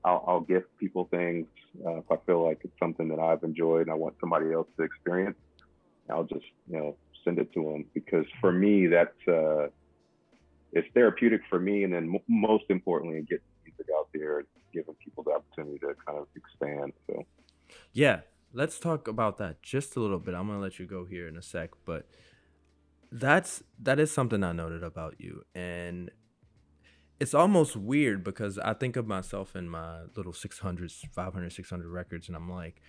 I'll, 0.05 0.25
I'll 0.29 0.41
give 0.41 0.65
people 0.79 1.09
things 1.11 1.47
uh, 1.85 1.99
if 1.99 2.11
I 2.11 2.17
feel 2.27 2.47
like 2.47 2.61
it's 2.63 2.79
something 2.79 3.09
that 3.09 3.19
I've 3.19 3.43
enjoyed 3.43 3.83
and 3.83 3.91
I 3.91 3.95
want 3.95 4.17
somebody 4.21 4.53
else 4.53 4.69
to 4.77 4.83
experience. 4.85 5.39
I'll 6.11 6.25
just 6.25 6.45
you 6.69 6.79
know 6.79 6.97
send 7.25 7.39
it 7.39 7.53
to 7.55 7.63
them 7.63 7.85
because 7.95 8.27
for 8.41 8.53
me 8.53 8.87
that's 8.87 9.29
uh, 9.29 9.69
it's 10.73 10.89
therapeutic 10.95 11.41
for 11.49 11.59
me, 11.59 11.85
and 11.85 11.93
then 11.93 12.15
m- 12.15 12.21
most 12.29 12.65
importantly, 12.69 13.25
get 13.29 13.43
music 13.65 13.87
out 13.97 14.09
there, 14.13 14.45
giving 14.73 14.95
people 15.03 15.25
the 15.25 15.33
opportunity 15.33 15.79
to 15.79 15.95
kind 16.07 16.19
of 16.19 16.27
expand. 16.37 16.93
So, 17.07 17.25
yeah, 17.93 18.21
let's 18.53 18.79
talk 18.79 19.09
about 19.09 19.39
that 19.39 19.63
just 19.63 19.97
a 19.97 20.01
little 20.01 20.19
bit. 20.19 20.35
I'm 20.35 20.47
gonna 20.47 20.61
let 20.61 20.79
you 20.79 20.87
go 20.87 21.05
here 21.05 21.29
in 21.29 21.37
a 21.37 21.43
sec, 21.43 21.71
but 21.85 22.07
that's 23.11 23.63
that 23.81 23.99
is 23.99 24.13
something 24.13 24.43
I 24.45 24.53
noted 24.53 24.83
about 24.83 25.15
you, 25.19 25.43
and 25.55 26.11
it's 27.19 27.35
almost 27.35 27.77
weird 27.77 28.23
because 28.23 28.59
I 28.59 28.75
think 28.75 28.97
of 28.97 29.07
myself 29.07 29.57
in 29.57 29.69
my 29.69 30.03
little 30.15 30.33
600s, 30.33 31.07
500, 31.13 31.51
600 31.51 31.89
records, 31.89 32.29
and 32.29 32.37
I'm 32.37 32.51
like, 32.51 32.83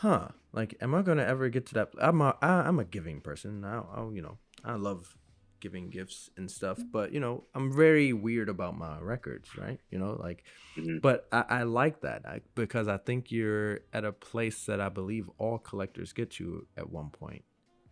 huh. 0.00 0.28
Like 0.52 0.76
am 0.80 0.94
i 0.94 1.02
gonna 1.02 1.24
ever 1.24 1.48
get 1.50 1.66
to 1.66 1.74
that 1.74 1.90
i'm 2.00 2.20
a 2.20 2.36
I, 2.40 2.62
i'm 2.66 2.78
a 2.78 2.84
giving 2.84 3.20
person. 3.20 3.64
I, 3.64 3.80
I 3.80 4.00
you 4.12 4.22
know 4.22 4.38
i 4.64 4.74
love 4.74 5.16
giving 5.60 5.90
gifts 5.90 6.30
and 6.36 6.48
stuff 6.48 6.78
but 6.92 7.12
you 7.12 7.18
know 7.18 7.42
i'm 7.52 7.74
very 7.74 8.12
weird 8.12 8.48
about 8.48 8.78
my 8.78 8.98
records 9.00 9.56
right? 9.56 9.80
You 9.90 9.98
know 9.98 10.16
like 10.18 10.44
mm-hmm. 10.76 10.98
but 10.98 11.26
I, 11.32 11.44
I 11.48 11.62
like 11.64 12.00
that. 12.02 12.22
I, 12.26 12.40
because 12.54 12.88
i 12.88 12.96
think 12.96 13.30
you're 13.30 13.80
at 13.92 14.04
a 14.04 14.12
place 14.12 14.64
that 14.66 14.80
i 14.80 14.88
believe 14.88 15.28
all 15.38 15.58
collectors 15.58 16.12
get 16.12 16.40
you 16.40 16.66
at 16.76 16.88
one 16.90 17.10
point 17.10 17.44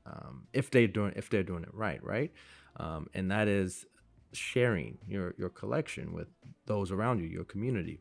um, 0.07 0.47
if 0.53 0.71
they 0.71 0.87
doing 0.87 1.13
if 1.17 1.29
they're 1.31 1.43
doing 1.43 1.63
it 1.63 1.75
right 1.75 2.03
right? 2.03 2.33
Um, 2.79 3.09
and 3.15 3.31
that 3.31 3.49
is 3.49 3.87
sharing 4.33 4.99
your 5.09 5.35
your 5.39 5.49
collection 5.49 6.13
with 6.13 6.29
those 6.67 6.91
around 6.91 7.21
you 7.21 7.27
your 7.27 7.45
community. 7.45 8.01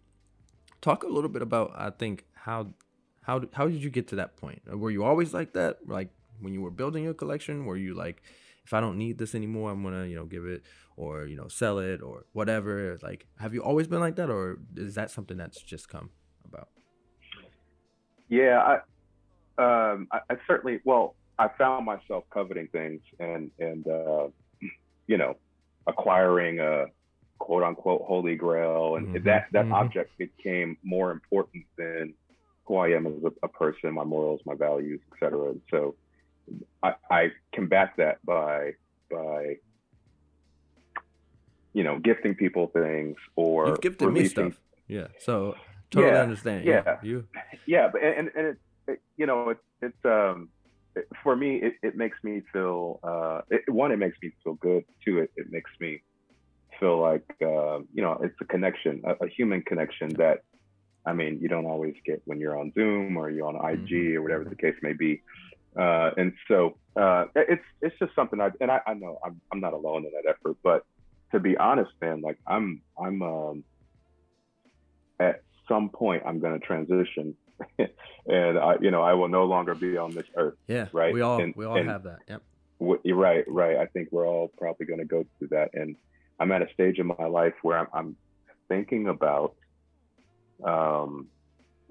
Talk 0.82 1.04
a 1.04 1.08
little 1.08 1.30
bit 1.30 1.42
about 1.42 1.72
i 1.76 1.90
think 1.90 2.26
how 2.34 2.68
how 3.26 3.42
how 3.54 3.68
did 3.68 3.84
you 3.84 3.90
get 3.90 4.08
to 4.10 4.16
that 4.18 4.38
point? 4.38 4.62
Were 4.68 4.92
you 4.92 5.04
always 5.04 5.34
like 5.34 5.54
that? 5.54 5.80
Like 5.88 6.10
when 6.40 6.54
you 6.54 6.62
were 6.62 6.72
building 6.72 7.04
your 7.04 7.14
collection, 7.14 7.66
were 7.66 7.78
you 7.78 7.94
like, 7.94 8.22
if 8.64 8.74
I 8.74 8.80
don't 8.80 8.98
need 8.98 9.18
this 9.18 9.34
anymore, 9.34 9.72
I'm 9.72 9.84
gonna 9.84 10.06
you 10.06 10.16
know 10.16 10.26
give 10.26 10.46
it 10.46 10.64
or 10.96 11.26
you 11.26 11.36
know 11.36 11.48
sell 11.48 11.80
it 11.80 12.02
or 12.02 12.26
whatever? 12.34 12.98
Like, 13.02 13.26
have 13.40 13.54
you 13.54 13.64
always 13.64 13.88
been 13.88 14.00
like 14.00 14.16
that, 14.18 14.30
or 14.30 14.60
is 14.76 14.96
that 14.96 15.10
something 15.10 15.38
that's 15.38 15.62
just 15.62 15.90
come 15.90 16.12
about? 16.46 16.70
Yeah, 18.30 18.78
I, 19.58 19.92
um, 19.92 20.08
I, 20.12 20.20
I 20.30 20.36
certainly. 20.48 20.80
Well, 20.84 21.16
I 21.40 21.50
found 21.58 21.86
myself 21.86 22.26
coveting 22.32 22.68
things 22.72 23.02
and 23.20 23.50
and 23.60 23.88
uh, 23.88 24.28
you 25.08 25.18
know 25.18 25.36
acquiring 25.88 26.60
a 26.60 26.86
quote 27.40 27.64
unquote 27.64 28.04
holy 28.06 28.36
grail, 28.36 28.98
and 28.98 29.08
mm-hmm. 29.08 29.26
that 29.26 29.48
that 29.52 29.66
mm-hmm. 29.66 29.74
object 29.74 30.16
became 30.20 30.78
more 30.84 31.10
important 31.12 31.66
than 31.76 32.14
who 32.66 32.78
I 32.78 32.90
am 32.90 33.08
as 33.08 33.14
a, 33.24 33.32
a 33.46 33.48
person, 33.48 33.94
my 33.94 34.04
morals, 34.04 34.42
my 34.46 34.56
values, 34.56 35.02
etc. 35.14 35.52
And 35.52 35.62
so 35.70 35.96
I, 36.84 36.94
I 37.10 37.32
combat 37.54 37.94
that 37.98 38.26
by 38.26 38.74
by 39.10 39.58
you 41.74 41.84
know 41.84 42.00
gifting 42.00 42.36
people 42.36 42.68
things 42.68 43.18
or 43.36 43.68
You've 43.68 43.82
gifted 43.82 44.12
me 44.12 44.28
stuff. 44.28 44.54
Yeah, 44.88 45.08
so 45.20 45.56
totally 45.92 46.14
yeah, 46.14 46.22
understand. 46.22 46.66
Yeah, 46.66 46.82
yeah, 46.86 46.98
you. 47.02 47.28
Yeah, 47.66 47.90
but 47.92 48.04
and 48.04 48.32
and 48.36 48.48
it, 48.48 48.58
it 48.88 49.02
you 49.18 49.26
know 49.26 49.50
it's 49.50 49.62
it's 49.82 50.06
um 50.06 50.50
it, 50.96 51.08
for 51.24 51.36
me 51.36 51.58
it, 51.58 51.74
it 51.84 51.96
makes 51.96 52.18
me 52.24 52.42
feel 52.52 53.00
uh 53.04 53.42
it, 53.50 53.62
one 53.72 53.92
it 53.92 53.98
makes 53.98 54.18
me 54.22 54.32
feel 54.44 54.54
good 54.56 54.84
two 55.04 55.20
it 55.20 55.32
it 55.36 55.48
makes 55.52 55.72
me 55.80 56.02
feel 56.80 57.00
like 57.00 57.24
uh, 57.42 57.80
you 57.94 58.02
know 58.02 58.20
it's 58.22 58.36
a 58.42 58.46
connection 58.46 59.02
a, 59.06 59.26
a 59.26 59.28
human 59.28 59.62
connection 59.62 60.10
that 60.14 60.40
I 61.06 61.14
mean, 61.14 61.40
you 61.42 61.48
don't 61.48 61.66
always 61.66 61.96
get 62.06 62.22
when 62.26 62.40
you're 62.40 62.58
on 62.58 62.72
Zoom 62.74 63.18
or 63.18 63.30
you're 63.30 63.48
on 63.48 63.56
IG 63.56 63.90
mm-hmm. 63.90 64.18
or 64.18 64.22
whatever 64.22 64.44
the 64.46 64.56
case 64.56 64.76
may 64.82 64.94
be. 64.94 65.22
Uh, 65.78 66.12
and 66.18 66.34
so 66.48 66.78
uh, 66.96 67.26
it's 67.36 67.64
it's 67.82 67.98
just 68.00 68.16
something 68.16 68.40
I 68.40 68.50
and 68.62 68.72
I, 68.72 68.80
I 68.88 68.94
know 68.94 69.20
I'm 69.24 69.40
I'm 69.52 69.60
not 69.60 69.74
alone 69.74 70.06
in 70.06 70.12
that 70.12 70.30
effort, 70.30 70.58
but 70.64 70.86
to 71.32 71.40
be 71.40 71.58
honest, 71.58 71.92
man, 72.02 72.22
like 72.22 72.40
I'm 72.48 72.82
I'm 72.98 73.22
um, 73.22 73.64
at 75.20 75.42
some 75.68 75.90
point 75.90 76.24
I'm 76.26 76.40
going 76.40 76.58
to 76.58 76.66
transition, 76.66 77.36
and 77.78 78.58
I 78.58 78.76
you 78.80 78.90
know 78.90 79.02
I 79.02 79.14
will 79.14 79.28
no 79.28 79.44
longer 79.44 79.76
be 79.76 79.98
on 79.98 80.16
this 80.16 80.28
earth. 80.38 80.56
Yeah, 80.68 80.88
right. 80.94 81.14
We 81.14 81.22
all 81.22 81.42
and, 81.42 81.54
we 81.58 81.66
all 81.66 81.84
have 81.84 82.04
that. 82.04 82.20
Yep. 82.30 82.42
you're 83.04 83.18
right, 83.18 83.44
right. 83.46 83.76
I 83.76 83.88
think 83.88 84.10
we're 84.12 84.28
all 84.28 84.48
probably 84.58 84.86
going 84.86 85.00
to 85.00 85.06
go 85.06 85.26
through 85.38 85.50
that, 85.50 85.72
and 85.74 85.98
I'm 86.40 86.54
at 86.54 86.62
a 86.62 86.72
stage 86.74 87.00
in 87.00 87.08
my 87.08 87.26
life 87.26 87.54
where 87.64 87.80
I'm, 87.80 87.88
I'm 87.94 88.16
thinking 88.70 89.08
about 89.08 89.56
um, 90.64 91.28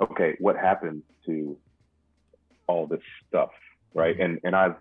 okay, 0.01 0.37
what 0.39 0.57
happens 0.57 1.03
to 1.27 1.57
all 2.67 2.87
this 2.87 3.01
stuff, 3.29 3.51
right? 3.95 4.19
And 4.19 4.41
and 4.45 4.55
I've 4.55 4.77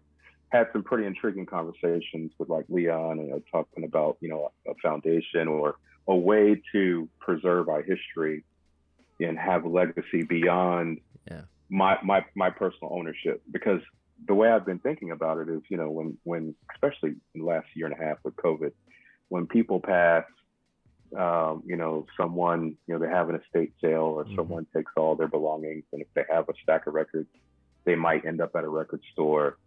had 0.50 0.68
some 0.72 0.84
pretty 0.84 1.06
intriguing 1.06 1.46
conversations 1.46 2.32
with 2.38 2.50
like 2.50 2.66
Leon 2.70 3.20
and 3.20 3.28
you 3.28 3.34
know, 3.34 3.44
talking 3.52 3.84
about 3.84 4.18
you 4.22 4.30
know 4.30 4.52
a 4.68 4.74
foundation 4.82 5.48
or 5.48 5.76
a 6.08 6.16
way 6.16 6.62
to 6.72 7.10
preserve 7.20 7.70
our 7.70 7.82
history 7.82 8.44
and 9.20 9.38
have 9.38 9.66
legacy 9.66 10.24
beyond 10.24 11.00
yeah. 11.30 11.42
my 11.70 11.98
my 12.04 12.24
my 12.36 12.50
personal 12.50 12.94
ownership 12.94 13.42
because 13.52 13.80
the 14.28 14.34
way 14.34 14.50
I've 14.50 14.66
been 14.66 14.80
thinking 14.80 15.12
about 15.12 15.40
it 15.40 15.50
is 15.50 15.62
you 15.70 15.78
know 15.78 15.90
when 15.90 16.18
when 16.24 16.56
especially 16.74 17.16
in 17.34 17.42
the 17.42 17.46
last 17.46 17.68
year 17.76 17.88
and 17.88 17.96
a 18.00 18.04
half 18.04 18.18
with 18.24 18.36
COVID 18.36 18.72
when 19.30 19.48
people 19.48 19.80
pass 19.80 20.24
um, 21.18 21.64
you 21.66 21.76
know, 21.76 22.06
someone, 22.18 22.76
you 22.88 22.94
know, 22.94 23.00
they 23.00 23.12
have 23.12 23.30
an 23.30 23.36
estate 23.36 23.74
sale 23.82 24.16
or 24.18 24.26
mm-hmm. 24.26 24.36
someone 24.36 24.66
takes 24.76 24.92
all 24.98 25.16
their 25.16 25.28
belongings. 25.28 25.84
And 25.92 26.02
if 26.02 26.08
they 26.14 26.24
have 26.30 26.50
a 26.50 26.54
stack 26.64 26.88
of 26.88 26.94
records, 26.94 27.30
they 27.86 27.96
might 27.96 28.26
end 28.26 28.42
up 28.42 28.56
at 28.56 28.64
a 28.64 28.70
record 28.70 29.02
store. 29.12 29.58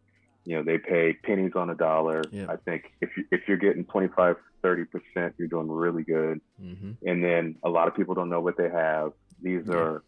You 0.45 0.57
know, 0.57 0.63
they 0.63 0.79
pay 0.79 1.13
pennies 1.13 1.53
on 1.55 1.71
a 1.71 1.75
dollar. 1.75 2.23
Yeah. 2.31 2.47
I 2.49 2.57
think 2.57 2.85
if, 3.01 3.11
you, 3.17 3.25
if 3.31 3.43
you're 3.49 3.57
getting 3.57 3.85
25, 3.85 4.37
30%, 4.63 5.33
you're 5.39 5.49
doing 5.49 5.71
really 5.71 6.03
good. 6.03 6.41
Mm-hmm. 6.63 6.93
And 7.07 7.25
then 7.25 7.57
a 7.63 7.69
lot 7.69 7.89
of 7.89 7.97
people 7.97 8.15
don't 8.15 8.29
know 8.29 8.41
what 8.41 8.57
they 8.57 8.71
have. 8.71 9.13
These 9.43 9.65
yeah. 9.67 9.75
are, 9.75 10.05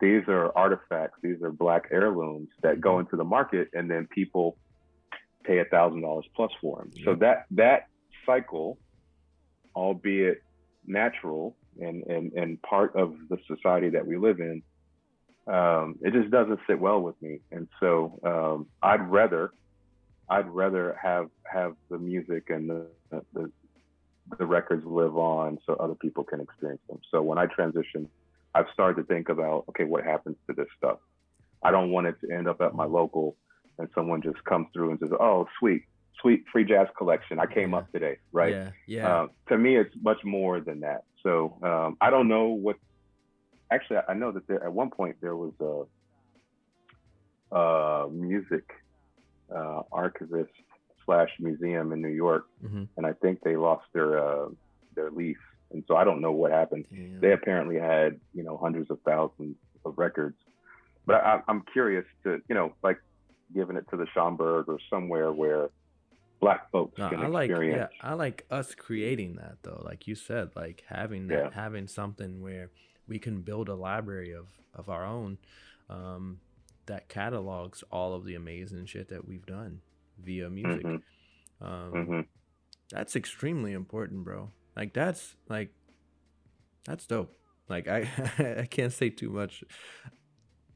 these 0.00 0.22
are 0.28 0.56
artifacts. 0.56 1.18
These 1.22 1.42
are 1.42 1.52
black 1.52 1.88
heirlooms 1.90 2.48
that 2.62 2.80
go 2.80 2.92
mm-hmm. 2.92 3.00
into 3.00 3.16
the 3.16 3.24
market 3.24 3.68
and 3.72 3.90
then 3.90 4.06
people 4.06 4.56
pay 5.44 5.58
a 5.58 5.64
thousand 5.64 6.00
dollars 6.00 6.24
plus 6.34 6.50
for 6.60 6.78
them. 6.78 6.90
Yeah. 6.94 7.04
So 7.04 7.14
that, 7.16 7.46
that 7.52 7.88
cycle, 8.26 8.78
albeit 9.76 10.42
natural 10.86 11.56
and, 11.80 12.04
and, 12.04 12.32
and 12.32 12.60
part 12.62 12.94
of 12.96 13.14
the 13.28 13.38
society 13.46 13.90
that 13.90 14.06
we 14.06 14.16
live 14.16 14.40
in, 14.40 14.62
um, 15.46 15.96
it 16.02 16.12
just 16.12 16.30
doesn't 16.30 16.60
sit 16.66 16.78
well 16.78 17.00
with 17.00 17.20
me. 17.20 17.40
And 17.50 17.68
so 17.80 18.18
um, 18.24 18.66
I'd 18.82 19.08
rather 19.08 19.52
I'd 20.28 20.48
rather 20.48 20.96
have 21.02 21.28
have 21.44 21.76
the 21.90 21.98
music 21.98 22.48
and 22.48 22.70
the, 22.70 22.86
the 23.34 23.50
the 24.38 24.46
records 24.46 24.86
live 24.86 25.18
on 25.18 25.58
so 25.66 25.74
other 25.74 25.94
people 25.94 26.24
can 26.24 26.40
experience 26.40 26.80
them. 26.88 26.98
So 27.10 27.20
when 27.20 27.36
I 27.36 27.44
transition, 27.44 28.08
I've 28.54 28.66
started 28.72 29.02
to 29.02 29.06
think 29.06 29.28
about 29.28 29.64
okay, 29.70 29.84
what 29.84 30.04
happens 30.04 30.36
to 30.48 30.54
this 30.54 30.68
stuff? 30.78 30.98
I 31.62 31.70
don't 31.70 31.90
want 31.90 32.06
it 32.06 32.16
to 32.22 32.34
end 32.34 32.48
up 32.48 32.60
at 32.60 32.74
my 32.74 32.84
local 32.84 33.36
and 33.78 33.88
someone 33.94 34.22
just 34.22 34.42
comes 34.44 34.68
through 34.72 34.90
and 34.90 34.98
says, 35.00 35.10
"Oh, 35.12 35.46
sweet, 35.58 35.84
sweet 36.20 36.44
free 36.50 36.64
jazz 36.64 36.88
collection. 36.96 37.38
I 37.38 37.46
came 37.46 37.70
yeah. 37.70 37.78
up 37.78 37.92
today, 37.92 38.18
right? 38.32 38.52
Yeah, 38.52 38.70
yeah. 38.86 39.14
Uh, 39.14 39.26
to 39.48 39.58
me, 39.58 39.76
it's 39.76 39.94
much 40.02 40.24
more 40.24 40.60
than 40.60 40.80
that. 40.80 41.04
So 41.22 41.56
um, 41.62 41.96
I 42.00 42.10
don't 42.10 42.28
know 42.28 42.48
what. 42.48 42.76
Actually, 43.70 44.00
I 44.08 44.14
know 44.14 44.30
that 44.32 44.46
there 44.46 44.62
at 44.62 44.72
one 44.72 44.90
point 44.90 45.16
there 45.20 45.36
was 45.36 45.52
a, 47.52 47.56
a 47.56 48.10
music 48.10 48.64
uh, 49.54 49.82
archivist 49.90 50.52
slash 51.04 51.30
museum 51.38 51.92
in 51.92 52.00
New 52.00 52.08
York, 52.08 52.46
mm-hmm. 52.64 52.84
and 52.96 53.06
I 53.06 53.12
think 53.14 53.40
they 53.42 53.56
lost 53.56 53.84
their 53.92 54.18
uh, 54.18 54.48
their 54.94 55.10
lease, 55.10 55.36
and 55.72 55.82
so 55.88 55.96
I 55.96 56.04
don't 56.04 56.20
know 56.20 56.32
what 56.32 56.50
happened. 56.50 56.86
Damn. 56.90 57.20
They 57.20 57.32
apparently 57.32 57.78
had 57.78 58.20
you 58.34 58.42
know 58.42 58.56
hundreds 58.56 58.90
of 58.90 58.98
thousands 59.04 59.56
of 59.84 59.98
records, 59.98 60.36
but 61.06 61.16
I, 61.16 61.40
I'm 61.48 61.62
curious 61.72 62.04
to 62.24 62.40
you 62.48 62.54
know 62.54 62.74
like 62.82 63.00
giving 63.54 63.76
it 63.76 63.86
to 63.90 63.96
the 63.96 64.06
Schomburg 64.14 64.68
or 64.68 64.78
somewhere 64.90 65.32
where 65.32 65.68
black 66.40 66.70
folks 66.70 66.98
no, 66.98 67.08
can 67.08 67.20
I 67.20 67.26
like, 67.26 67.50
experience. 67.50 67.90
Yeah, 67.92 68.08
I 68.08 68.14
like 68.14 68.46
us 68.50 68.74
creating 68.74 69.36
that 69.36 69.58
though. 69.62 69.82
Like 69.84 70.06
you 70.06 70.14
said, 70.14 70.50
like 70.54 70.84
having 70.88 71.28
that, 71.28 71.34
yeah. 71.36 71.50
having 71.52 71.86
something 71.88 72.42
where 72.42 72.70
we 73.06 73.18
can 73.18 73.42
build 73.42 73.68
a 73.68 73.74
library 73.74 74.32
of 74.32 74.46
of 74.74 74.88
our 74.88 75.04
own 75.04 75.38
um, 75.88 76.40
that 76.86 77.08
catalogs 77.08 77.82
all 77.90 78.14
of 78.14 78.24
the 78.24 78.34
amazing 78.34 78.86
shit 78.86 79.08
that 79.08 79.26
we've 79.26 79.46
done 79.46 79.80
via 80.18 80.50
music. 80.50 80.84
Mm-hmm. 80.84 81.66
Um, 81.66 81.92
mm-hmm. 81.92 82.20
That's 82.90 83.16
extremely 83.16 83.72
important, 83.72 84.24
bro. 84.24 84.50
Like 84.76 84.92
that's 84.92 85.36
like 85.48 85.72
that's 86.84 87.06
dope. 87.06 87.36
Like 87.68 87.88
I 87.88 88.08
I 88.60 88.66
can't 88.70 88.92
say 88.92 89.10
too 89.10 89.30
much, 89.30 89.64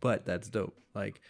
but 0.01 0.25
that's 0.25 0.49
dope. 0.49 0.77
Like 0.95 1.21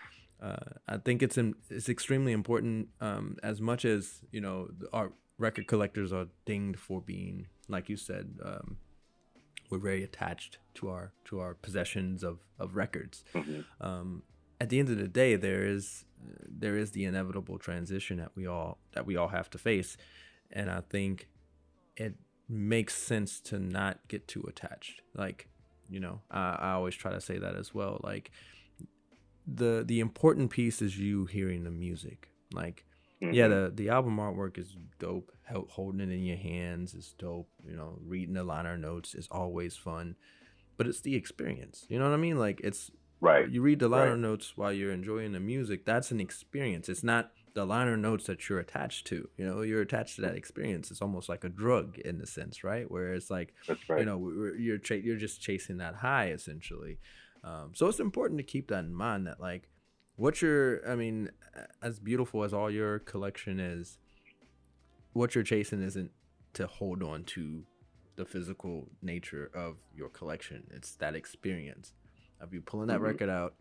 uh, 0.42 0.56
I 0.88 0.98
think 0.98 1.22
it's 1.22 1.36
in, 1.36 1.54
it's 1.68 1.88
extremely 1.88 2.32
important. 2.32 2.88
Um, 3.00 3.36
as 3.42 3.60
much 3.60 3.84
as 3.84 4.20
you 4.30 4.40
know, 4.40 4.68
our 4.92 5.12
record 5.38 5.66
collectors 5.66 6.12
are 6.12 6.26
dinged 6.44 6.78
for 6.78 7.00
being, 7.00 7.46
like 7.68 7.88
you 7.88 7.96
said, 7.96 8.38
um, 8.44 8.78
we're 9.70 9.78
very 9.78 10.02
attached 10.02 10.58
to 10.74 10.88
our 10.90 11.12
to 11.26 11.40
our 11.40 11.54
possessions 11.54 12.22
of 12.22 12.38
of 12.58 12.76
records. 12.76 13.24
Mm-hmm. 13.34 13.60
Um, 13.80 14.22
at 14.60 14.70
the 14.70 14.78
end 14.78 14.88
of 14.88 14.98
the 14.98 15.08
day, 15.08 15.36
there 15.36 15.64
is 15.66 16.04
there 16.48 16.76
is 16.76 16.92
the 16.92 17.04
inevitable 17.04 17.58
transition 17.58 18.18
that 18.18 18.32
we 18.34 18.46
all 18.46 18.78
that 18.92 19.06
we 19.06 19.16
all 19.16 19.28
have 19.28 19.50
to 19.50 19.58
face, 19.58 19.96
and 20.50 20.70
I 20.70 20.80
think 20.80 21.28
it 21.96 22.14
makes 22.48 22.94
sense 22.94 23.40
to 23.40 23.58
not 23.58 23.98
get 24.08 24.26
too 24.26 24.44
attached. 24.48 25.02
Like, 25.14 25.48
you 25.90 26.00
know, 26.00 26.20
I, 26.30 26.56
I 26.60 26.70
always 26.72 26.94
try 26.94 27.12
to 27.12 27.20
say 27.20 27.38
that 27.38 27.54
as 27.56 27.74
well. 27.74 28.00
Like 28.02 28.30
the 29.54 29.84
the 29.86 30.00
important 30.00 30.50
piece 30.50 30.82
is 30.82 30.98
you 30.98 31.26
hearing 31.26 31.64
the 31.64 31.70
music. 31.70 32.30
Like, 32.52 32.84
mm-hmm. 33.22 33.32
yeah, 33.32 33.48
the 33.48 33.72
the 33.74 33.88
album 33.88 34.16
artwork 34.16 34.58
is 34.58 34.76
dope. 34.98 35.32
Holding 35.70 36.00
it 36.00 36.12
in 36.12 36.24
your 36.24 36.36
hands 36.36 36.94
is 36.94 37.14
dope. 37.18 37.48
You 37.64 37.76
know, 37.76 37.98
reading 38.04 38.34
the 38.34 38.44
liner 38.44 38.76
notes 38.76 39.14
is 39.14 39.28
always 39.30 39.76
fun, 39.76 40.16
but 40.76 40.86
it's 40.86 41.00
the 41.00 41.16
experience. 41.16 41.86
You 41.88 41.98
know 41.98 42.04
what 42.04 42.14
I 42.14 42.18
mean? 42.18 42.38
Like, 42.38 42.60
it's 42.62 42.90
right. 43.20 43.48
You 43.50 43.62
read 43.62 43.78
the 43.78 43.88
liner 43.88 44.10
right. 44.10 44.20
notes 44.20 44.52
while 44.56 44.72
you're 44.72 44.92
enjoying 44.92 45.32
the 45.32 45.40
music. 45.40 45.86
That's 45.86 46.10
an 46.10 46.20
experience. 46.20 46.88
It's 46.88 47.04
not 47.04 47.30
the 47.54 47.64
liner 47.64 47.96
notes 47.96 48.26
that 48.26 48.48
you're 48.48 48.60
attached 48.60 49.06
to. 49.06 49.28
You 49.38 49.46
know, 49.46 49.62
you're 49.62 49.80
attached 49.80 50.16
to 50.16 50.22
that 50.22 50.36
experience. 50.36 50.90
It's 50.90 51.02
almost 51.02 51.28
like 51.28 51.44
a 51.44 51.48
drug 51.48 51.98
in 51.98 52.18
the 52.18 52.26
sense, 52.26 52.62
right? 52.62 52.88
Where 52.90 53.14
it's 53.14 53.30
like, 53.30 53.54
right. 53.88 54.00
you 54.00 54.04
know, 54.04 54.52
you're 54.58 54.78
tra- 54.78 54.98
you're 54.98 55.16
just 55.16 55.40
chasing 55.40 55.78
that 55.78 55.96
high 55.96 56.28
essentially. 56.28 56.98
Um, 57.48 57.70
so 57.74 57.86
it's 57.88 58.00
important 58.00 58.38
to 58.38 58.44
keep 58.44 58.68
that 58.68 58.84
in 58.84 58.92
mind 58.92 59.26
that 59.26 59.40
like 59.40 59.68
what 60.16 60.42
your 60.42 60.86
I 60.88 60.94
mean, 60.94 61.30
as 61.82 61.98
beautiful 61.98 62.44
as 62.44 62.52
all 62.52 62.70
your 62.70 62.98
collection 62.98 63.58
is, 63.58 63.98
what 65.12 65.34
you're 65.34 65.44
chasing 65.44 65.82
isn't 65.82 66.10
to 66.54 66.66
hold 66.66 67.02
on 67.02 67.24
to 67.24 67.64
the 68.16 68.24
physical 68.24 68.88
nature 69.00 69.50
of 69.54 69.76
your 69.94 70.08
collection. 70.08 70.64
It's 70.74 70.94
that 70.96 71.14
experience 71.14 71.92
of 72.40 72.52
you 72.52 72.60
pulling 72.60 72.88
that 72.88 72.96
mm-hmm. 72.96 73.04
record 73.04 73.30
out 73.30 73.54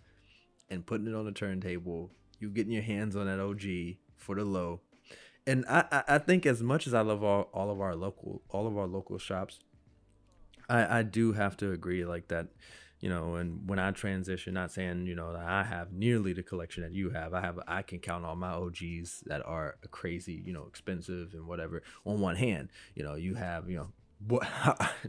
and 0.70 0.86
putting 0.86 1.08
it 1.08 1.16
on 1.16 1.26
the 1.26 1.32
turntable, 1.32 2.12
you 2.40 2.50
getting 2.50 2.74
your 2.74 2.84
hands 2.84 3.16
on 3.16 3.28
that 3.28 3.40
OG 3.40 3.98
for 4.16 4.36
the 4.36 4.44
low. 4.44 4.82
And 5.46 5.64
I, 5.70 6.04
I 6.08 6.18
think 6.18 6.46
as 6.46 6.62
much 6.62 6.88
as 6.88 6.94
I 6.94 7.02
love 7.02 7.24
all, 7.24 7.50
all 7.54 7.72
of 7.72 7.80
our 7.80 7.96
local 7.96 8.42
all 8.50 8.68
of 8.68 8.78
our 8.78 8.88
local 8.88 9.18
shops, 9.18 9.60
I, 10.68 11.00
I 11.00 11.04
do 11.04 11.34
have 11.34 11.56
to 11.58 11.72
agree 11.72 12.04
like 12.04 12.28
that 12.28 12.48
you 13.00 13.10
know 13.10 13.36
and 13.36 13.68
when 13.70 13.80
i 13.80 13.92
transition 13.92 14.54
not 14.54 14.72
saying 14.72 15.06
you 15.06 15.16
know 15.16 15.34
that 15.34 15.44
i 15.44 15.64
have 15.64 15.92
nearly 15.92 16.34
the 16.34 16.44
collection 16.44 16.84
that 16.84 16.94
you 16.94 17.10
have 17.10 17.34
i 17.34 17.42
have 17.42 17.60
i 17.68 17.82
can 17.82 18.00
count 18.00 18.26
on 18.26 18.38
my 18.38 18.52
og's 18.52 19.24
that 19.26 19.46
are 19.46 19.76
crazy 19.92 20.42
you 20.46 20.54
know 20.54 20.66
expensive 20.68 21.34
and 21.34 21.48
whatever 21.48 21.84
on 22.06 22.20
one 22.20 22.36
hand 22.36 22.70
you 22.96 23.04
know 23.04 23.16
you 23.16 23.36
have 23.36 23.70
you 23.70 23.78
know 23.78 23.88
what 24.28 24.48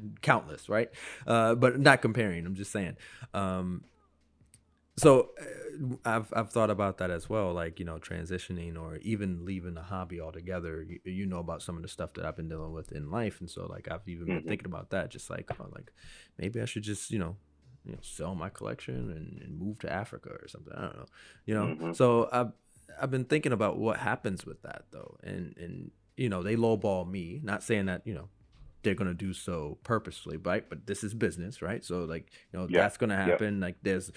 countless 0.22 0.68
right 0.68 0.91
uh 1.26 1.55
but 1.55 1.78
not 1.80 2.03
comparing 2.03 2.45
i'm 2.45 2.55
just 2.55 2.72
saying 2.72 2.97
um 3.34 3.84
so 4.99 5.30
uh, 5.41 5.95
I've 6.05 6.32
I've 6.34 6.51
thought 6.51 6.70
about 6.70 6.99
that 6.99 7.11
as 7.11 7.28
well, 7.28 7.53
like 7.53 7.78
you 7.78 7.84
know, 7.84 7.99
transitioning 7.99 8.76
or 8.76 8.97
even 8.97 9.45
leaving 9.45 9.74
the 9.74 9.82
hobby 9.82 10.20
altogether. 10.20 10.82
You, 10.82 10.99
you 11.05 11.26
know 11.26 11.39
about 11.39 11.62
some 11.62 11.76
of 11.76 11.82
the 11.82 11.89
stuff 11.89 12.14
that 12.14 12.24
I've 12.24 12.36
been 12.36 12.49
dealing 12.49 12.72
with 12.72 12.91
in 12.91 13.11
life, 13.11 13.41
and 13.41 13.49
so 13.49 13.66
like 13.66 13.89
I've 13.89 14.07
even 14.09 14.26
been 14.26 14.39
mm-hmm. 14.39 14.49
thinking 14.49 14.66
about 14.66 14.91
that, 14.91 15.11
just 15.11 15.30
like 15.30 15.49
oh, 15.59 15.66
like 15.72 15.93
maybe 16.36 16.61
I 16.61 16.64
should 16.64 16.82
just 16.82 17.12
you 17.12 17.20
know 17.20 17.36
you 17.89 17.95
know 17.95 18.01
sell 18.03 18.34
my 18.34 18.51
collection 18.51 19.11
and, 19.11 19.43
and 19.43 19.59
move 19.59 19.78
to 19.80 19.93
Africa 19.93 20.30
or 20.30 20.47
something. 20.47 20.72
I 20.76 20.82
don't 20.82 20.97
know, 20.97 21.07
you 21.47 21.55
know. 21.55 21.66
Mm-hmm. 21.66 21.93
So 21.95 22.28
I've 22.30 22.53
I've 23.01 23.11
been 23.11 23.24
thinking 23.24 23.53
about 23.53 23.78
what 23.78 23.99
happens 23.99 24.45
with 24.45 24.62
that 24.62 24.84
though, 24.91 25.16
and 25.22 25.57
and 25.57 25.91
you 26.16 26.28
know 26.28 26.43
they 26.43 26.57
lowball 26.57 27.11
me. 27.11 27.41
Not 27.43 27.62
saying 27.62 27.86
that 27.86 28.03
you 28.05 28.14
know 28.14 28.28
they're 28.82 28.94
gonna 28.94 29.14
do 29.14 29.32
so 29.32 29.78
purposely, 29.82 30.36
right? 30.36 30.68
But 30.68 30.86
this 30.86 31.02
is 31.02 31.12
business, 31.12 31.60
right? 31.60 31.84
So 31.84 32.04
like, 32.04 32.30
you 32.52 32.58
know, 32.58 32.66
yeah. 32.68 32.82
that's 32.82 32.96
gonna 32.96 33.16
happen. 33.16 33.58
Yeah. 33.58 33.66
Like 33.66 33.76
there's 33.82 34.10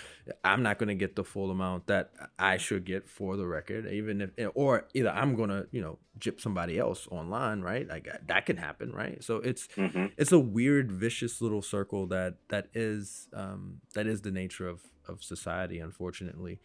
I'm 0.43 0.62
not 0.62 0.78
gonna 0.78 0.95
get 0.95 1.16
the 1.16 1.24
full 1.24 1.49
amount 1.49 1.88
that 1.88 2.12
I 2.38 2.57
should 2.57 2.86
get 2.86 3.09
for 3.09 3.38
the 3.38 3.47
record, 3.47 3.88
even 3.88 4.22
if 4.22 4.51
or 4.53 4.88
either 4.93 5.09
I'm 5.09 5.36
gonna, 5.36 5.66
you 5.72 5.82
know, 5.82 5.97
jip 6.20 6.39
somebody 6.39 6.78
else 6.78 7.07
online, 7.09 7.62
right? 7.62 7.88
Like 7.88 8.07
that 8.28 8.45
can 8.45 8.57
happen, 8.57 8.91
right? 8.91 9.24
So 9.24 9.38
it's 9.38 9.68
mm-hmm. 9.70 10.07
it's 10.18 10.32
a 10.32 10.39
weird, 10.39 10.91
vicious 10.91 11.41
little 11.41 11.62
circle 11.62 12.07
that 12.07 12.36
that 12.49 12.68
is 12.74 13.30
um 13.34 13.82
that 13.95 14.05
is 14.05 14.22
the 14.22 14.32
nature 14.32 14.68
of 14.68 14.82
of 15.07 15.24
society, 15.24 15.80
unfortunately. 15.80 16.59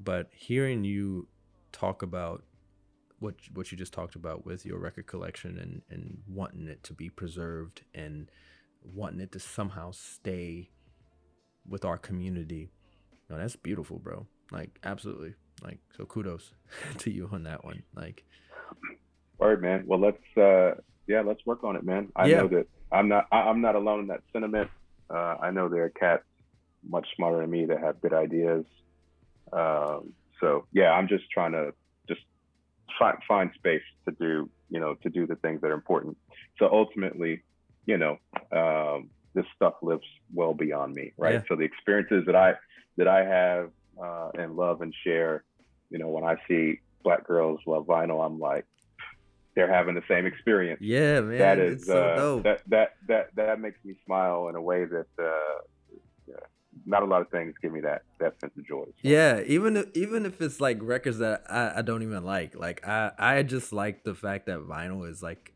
But 0.00 0.30
hearing 0.32 0.84
you 0.84 1.28
talk 1.72 2.02
about 2.02 2.44
what 3.18 3.34
what 3.54 3.72
you 3.72 3.78
just 3.78 3.92
talked 3.92 4.14
about 4.14 4.44
with 4.44 4.66
your 4.66 4.78
record 4.78 5.06
collection 5.06 5.58
and 5.58 5.82
and 5.90 6.18
wanting 6.28 6.68
it 6.68 6.82
to 6.84 6.92
be 6.92 7.08
preserved 7.08 7.82
and 7.94 8.30
wanting 8.82 9.20
it 9.20 9.32
to 9.32 9.40
somehow 9.40 9.90
stay 9.90 10.70
with 11.68 11.84
our 11.84 11.98
community. 11.98 12.70
No, 13.28 13.38
that's 13.38 13.56
beautiful, 13.56 13.98
bro. 13.98 14.26
Like 14.52 14.78
absolutely. 14.84 15.34
Like 15.62 15.78
so 15.96 16.04
kudos 16.04 16.52
to 16.98 17.10
you 17.10 17.28
on 17.32 17.44
that 17.44 17.64
one. 17.64 17.82
Like 17.94 18.24
Word 19.38 19.62
man. 19.62 19.84
Well 19.86 20.00
let's 20.00 20.36
uh 20.36 20.80
yeah, 21.08 21.22
let's 21.22 21.44
work 21.46 21.64
on 21.64 21.76
it, 21.76 21.84
man. 21.84 22.08
I 22.16 22.26
yeah. 22.26 22.42
know 22.42 22.48
that 22.48 22.66
I'm 22.92 23.08
not 23.08 23.26
I, 23.32 23.48
am 23.48 23.60
not 23.60 23.76
alone 23.76 24.00
in 24.00 24.06
that 24.08 24.22
sentiment. 24.32 24.70
Uh 25.08 25.36
I 25.40 25.50
know 25.50 25.68
there 25.68 25.84
are 25.84 25.90
cats 25.90 26.24
much 26.88 27.06
smarter 27.16 27.40
than 27.40 27.50
me 27.50 27.64
that 27.66 27.80
have 27.80 28.00
good 28.00 28.12
ideas. 28.12 28.66
Um 29.52 30.12
so 30.40 30.66
yeah, 30.72 30.90
I'm 30.90 31.08
just 31.08 31.30
trying 31.30 31.52
to 31.52 31.72
find, 32.98 33.18
find 33.26 33.50
space 33.54 33.82
to 34.06 34.12
do, 34.12 34.48
you 34.70 34.80
know, 34.80 34.94
to 35.02 35.10
do 35.10 35.26
the 35.26 35.36
things 35.36 35.60
that 35.60 35.70
are 35.70 35.74
important. 35.74 36.16
So 36.58 36.68
ultimately, 36.70 37.42
you 37.86 37.98
know, 37.98 38.18
um, 38.52 39.10
this 39.34 39.46
stuff 39.54 39.74
lives 39.82 40.06
well 40.34 40.54
beyond 40.54 40.94
me, 40.94 41.12
right? 41.16 41.34
Yeah. 41.34 41.42
So 41.48 41.56
the 41.56 41.64
experiences 41.64 42.24
that 42.26 42.36
I 42.36 42.54
that 42.96 43.08
I 43.08 43.24
have 43.24 43.70
uh, 44.02 44.30
and 44.38 44.56
love 44.56 44.80
and 44.80 44.94
share, 45.04 45.44
you 45.90 45.98
know, 45.98 46.08
when 46.08 46.24
I 46.24 46.36
see 46.48 46.80
black 47.04 47.26
girls 47.26 47.60
love 47.66 47.86
vinyl, 47.86 48.24
I'm 48.24 48.40
like, 48.40 48.64
they're 49.54 49.72
having 49.72 49.94
the 49.94 50.02
same 50.08 50.26
experience. 50.26 50.80
Yeah, 50.80 51.20
man. 51.20 51.38
That 51.38 51.58
is 51.58 51.86
so 51.86 52.38
uh, 52.38 52.42
that 52.42 52.62
that 52.68 52.94
that 53.08 53.34
that 53.36 53.60
makes 53.60 53.78
me 53.84 53.94
smile 54.04 54.48
in 54.48 54.56
a 54.56 54.60
way 54.60 54.84
that 54.84 55.06
uh, 55.18 55.60
not 56.84 57.02
a 57.02 57.06
lot 57.06 57.22
of 57.22 57.30
things 57.30 57.54
give 57.62 57.72
me 57.72 57.80
that 57.80 58.02
that 58.18 58.38
sense 58.40 58.52
of 58.56 58.66
joy. 58.66 58.84
So. 58.84 58.92
Yeah, 59.02 59.42
even 59.46 59.76
if, 59.76 59.86
even 59.94 60.26
if 60.26 60.40
it's 60.40 60.60
like 60.60 60.78
records 60.80 61.18
that 61.18 61.44
I, 61.48 61.78
I 61.78 61.82
don't 61.82 62.02
even 62.02 62.24
like, 62.24 62.54
like 62.54 62.86
I 62.86 63.12
I 63.18 63.42
just 63.42 63.72
like 63.72 64.04
the 64.04 64.14
fact 64.14 64.46
that 64.46 64.58
vinyl 64.60 65.08
is 65.08 65.22
like 65.22 65.54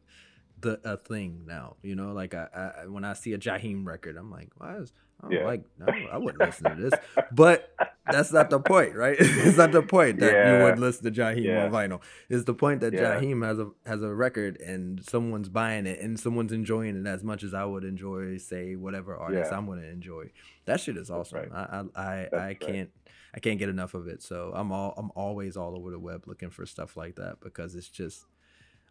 the 0.60 0.80
a 0.84 0.96
thing 0.96 1.44
now. 1.46 1.76
You 1.82 1.94
know, 1.94 2.12
like 2.12 2.34
I, 2.34 2.48
I 2.82 2.86
when 2.86 3.04
I 3.04 3.12
see 3.14 3.32
a 3.32 3.38
Jaheim 3.38 3.86
record, 3.86 4.16
I'm 4.16 4.30
like, 4.30 4.48
why 4.56 4.76
is 4.76 4.92
I'm 5.22 5.32
yeah. 5.32 5.44
like, 5.44 5.64
no, 5.78 5.86
I 6.10 6.16
wouldn't 6.16 6.40
listen 6.40 6.76
to 6.76 6.82
this. 6.82 6.94
But 7.32 7.74
that's 8.12 8.32
not 8.32 8.50
the 8.50 8.60
point, 8.60 8.94
right? 8.94 9.16
it's 9.20 9.56
not 9.56 9.72
the 9.72 9.82
point 9.82 10.20
that 10.20 10.32
yeah. 10.32 10.58
you 10.58 10.64
would 10.64 10.78
listen 10.78 11.04
to 11.04 11.10
Jaheim 11.10 11.44
yeah. 11.44 11.64
on 11.64 11.70
vinyl. 11.70 12.00
It's 12.28 12.44
the 12.44 12.54
point 12.54 12.80
that 12.80 12.92
yeah. 12.92 13.20
Jaheim 13.20 13.44
has 13.44 13.58
a 13.58 13.70
has 13.86 14.02
a 14.02 14.12
record 14.14 14.60
and 14.60 15.04
someone's 15.04 15.48
buying 15.48 15.86
it 15.86 16.00
and 16.00 16.18
someone's 16.18 16.52
enjoying 16.52 16.96
it 16.96 17.06
as 17.06 17.22
much 17.22 17.42
as 17.42 17.54
I 17.54 17.64
would 17.64 17.84
enjoy, 17.84 18.38
say, 18.38 18.76
whatever 18.76 19.16
artist 19.16 19.52
I'm 19.52 19.66
gonna 19.66 19.82
enjoy. 19.82 20.30
That 20.66 20.80
shit 20.80 20.96
is 20.96 21.10
awesome. 21.10 21.38
Right. 21.38 21.52
I 21.52 21.84
I 21.94 22.28
I, 22.36 22.48
I 22.48 22.54
can't. 22.54 22.90
I 23.32 23.38
can't 23.38 23.60
get 23.60 23.68
enough 23.68 23.94
of 23.94 24.08
it. 24.08 24.22
So 24.22 24.52
I'm 24.54 24.72
all 24.72 24.92
I'm 24.96 25.12
always 25.14 25.56
all 25.56 25.76
over 25.76 25.90
the 25.90 26.00
web 26.00 26.24
looking 26.26 26.50
for 26.50 26.66
stuff 26.66 26.96
like 26.96 27.14
that 27.16 27.40
because 27.40 27.76
it's 27.76 27.88
just 27.88 28.26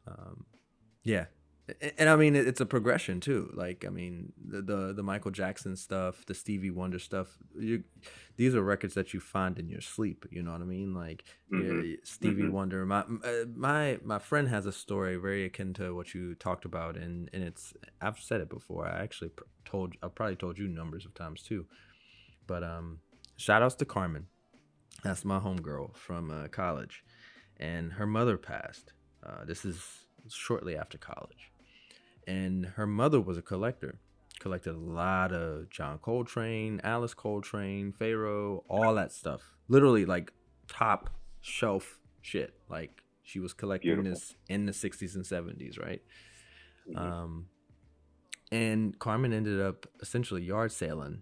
um 0.07 0.45
yeah, 1.03 1.25
and 1.97 2.09
I 2.09 2.15
mean 2.15 2.35
it's 2.35 2.61
a 2.61 2.65
progression 2.65 3.19
too. 3.19 3.51
Like 3.53 3.85
I 3.85 3.89
mean 3.89 4.33
the 4.43 4.61
the, 4.61 4.93
the 4.93 5.03
Michael 5.03 5.31
Jackson 5.31 5.75
stuff, 5.75 6.25
the 6.25 6.33
Stevie 6.33 6.71
Wonder 6.71 6.99
stuff. 6.99 7.37
You, 7.57 7.83
these 8.37 8.55
are 8.55 8.61
records 8.61 8.93
that 8.93 9.13
you 9.13 9.19
find 9.19 9.57
in 9.59 9.69
your 9.69 9.81
sleep. 9.81 10.25
You 10.31 10.43
know 10.43 10.51
what 10.51 10.61
I 10.61 10.65
mean? 10.65 10.93
Like 10.93 11.25
mm-hmm. 11.51 11.85
yeah, 11.85 11.95
Stevie 12.03 12.43
mm-hmm. 12.43 12.51
Wonder. 12.51 12.85
My 12.85 13.01
uh, 13.01 13.45
my 13.55 13.99
my 14.03 14.19
friend 14.19 14.47
has 14.47 14.65
a 14.65 14.71
story 14.71 15.17
very 15.17 15.45
akin 15.45 15.73
to 15.75 15.95
what 15.95 16.13
you 16.13 16.35
talked 16.35 16.65
about, 16.65 16.95
and 16.97 17.29
and 17.33 17.43
it's 17.43 17.73
I've 18.01 18.19
said 18.19 18.41
it 18.41 18.49
before. 18.49 18.87
I 18.87 19.01
actually 19.01 19.31
told 19.65 19.95
I 20.01 20.07
probably 20.07 20.35
told 20.35 20.57
you 20.57 20.67
numbers 20.67 21.05
of 21.05 21.13
times 21.13 21.41
too. 21.43 21.65
But 22.47 22.63
um, 22.63 22.99
shout 23.37 23.61
outs 23.61 23.75
to 23.75 23.85
Carmen. 23.85 24.27
That's 25.03 25.23
my 25.23 25.39
homegirl 25.39 25.95
from 25.95 26.31
uh, 26.31 26.47
college, 26.47 27.03
and 27.57 27.93
her 27.93 28.07
mother 28.07 28.37
passed. 28.37 28.93
Uh, 29.23 29.45
this 29.45 29.65
is 29.65 29.81
shortly 30.29 30.77
after 30.77 30.97
college 30.97 31.51
and 32.29 32.65
her 32.75 32.85
mother 32.85 33.19
was 33.19 33.37
a 33.37 33.41
collector 33.41 33.95
collected 34.39 34.73
a 34.73 34.77
lot 34.77 35.33
of 35.33 35.69
john 35.69 35.97
coltrane 35.97 36.79
alice 36.83 37.13
coltrane 37.13 37.91
pharoah 37.91 38.59
all 38.69 38.95
that 38.95 39.11
stuff 39.11 39.41
literally 39.67 40.05
like 40.05 40.31
top 40.67 41.09
shelf 41.41 41.99
shit 42.21 42.53
like 42.69 43.01
she 43.23 43.39
was 43.39 43.53
collecting 43.53 43.95
Beautiful. 43.95 44.11
this 44.11 44.35
in 44.47 44.65
the 44.65 44.71
60s 44.71 45.15
and 45.15 45.25
70s 45.25 45.79
right 45.79 46.01
mm-hmm. 46.87 46.97
um 46.97 47.47
and 48.51 48.97
carmen 48.99 49.33
ended 49.33 49.59
up 49.59 49.87
essentially 50.01 50.43
yard 50.43 50.71
selling 50.71 51.21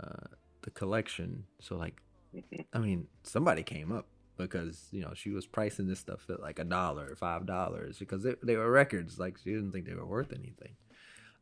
uh, 0.00 0.28
the 0.62 0.70
collection 0.70 1.44
so 1.60 1.76
like 1.76 2.00
mm-hmm. 2.34 2.62
i 2.72 2.78
mean 2.78 3.06
somebody 3.24 3.62
came 3.62 3.92
up 3.92 4.06
because 4.36 4.88
you 4.90 5.02
know 5.02 5.12
she 5.14 5.30
was 5.30 5.46
pricing 5.46 5.86
this 5.86 6.00
stuff 6.00 6.28
at 6.28 6.40
like 6.40 6.58
a 6.58 6.64
dollar, 6.64 7.14
five 7.16 7.46
dollars 7.46 7.98
because 7.98 8.22
they, 8.22 8.34
they 8.42 8.56
were 8.56 8.70
records. 8.70 9.18
Like 9.18 9.38
she 9.38 9.50
didn't 9.50 9.72
think 9.72 9.86
they 9.86 9.94
were 9.94 10.06
worth 10.06 10.32
anything. 10.32 10.76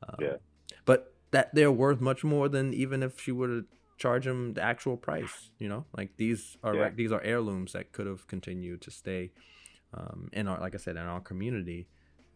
Um, 0.09 0.17
yeah. 0.21 0.37
But 0.85 1.15
that 1.31 1.55
they're 1.55 1.73
worth 1.73 2.01
much 2.01 2.25
more 2.25 2.49
than 2.49 2.73
even 2.75 3.03
if 3.03 3.21
she 3.21 3.33
would 3.33 3.51
have 3.51 3.65
charged 3.99 4.27
them 4.27 4.55
the 4.55 4.63
actual 4.63 4.97
price. 4.97 5.51
You 5.59 5.69
know, 5.69 5.87
like 5.97 6.17
these 6.17 6.57
are 6.63 6.75
yeah. 6.75 6.91
these 6.91 7.13
are 7.13 7.23
heirlooms 7.23 7.73
that 7.73 7.93
could 7.93 8.07
have 8.07 8.27
continued 8.27 8.83
to 8.83 8.91
stay 8.91 9.33
um, 9.95 10.29
in 10.33 10.49
our, 10.49 10.61
like 10.61 10.75
I 10.75 10.79
said, 10.79 10.97
in 10.97 11.03
our 11.03 11.21
community 11.21 11.89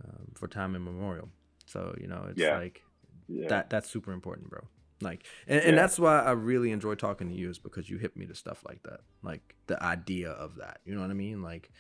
um, 0.05 0.33
for 0.35 0.49
time 0.49 0.75
immemorial. 0.75 1.29
So 1.67 1.95
you 2.01 2.07
know, 2.07 2.27
it's 2.31 2.41
yeah. 2.41 2.59
like 2.59 2.83
yeah. 3.29 3.49
that 3.49 3.71
that's 3.71 3.91
super 3.91 4.13
important, 4.13 4.51
bro. 4.51 4.61
Like, 5.01 5.27
and, 5.47 5.61
yeah. 5.61 5.69
and 5.69 5.79
that's 5.79 5.99
why 5.99 6.21
I 6.21 6.33
really 6.33 6.71
enjoy 6.71 6.95
talking 6.95 7.29
to 7.29 7.35
you 7.35 7.51
is 7.51 7.59
because 7.59 7.91
you 7.91 7.99
hit 7.99 8.17
me 8.17 8.27
to 8.27 8.35
stuff 8.35 8.63
like 8.67 8.83
that, 8.85 9.01
like 9.23 9.55
the 9.67 9.83
idea 9.83 10.31
of 10.31 10.57
that. 10.57 10.81
You 10.85 10.95
know 10.95 11.03
what 11.03 11.11
I 11.11 11.15
mean? 11.15 11.43
Like, 11.43 11.71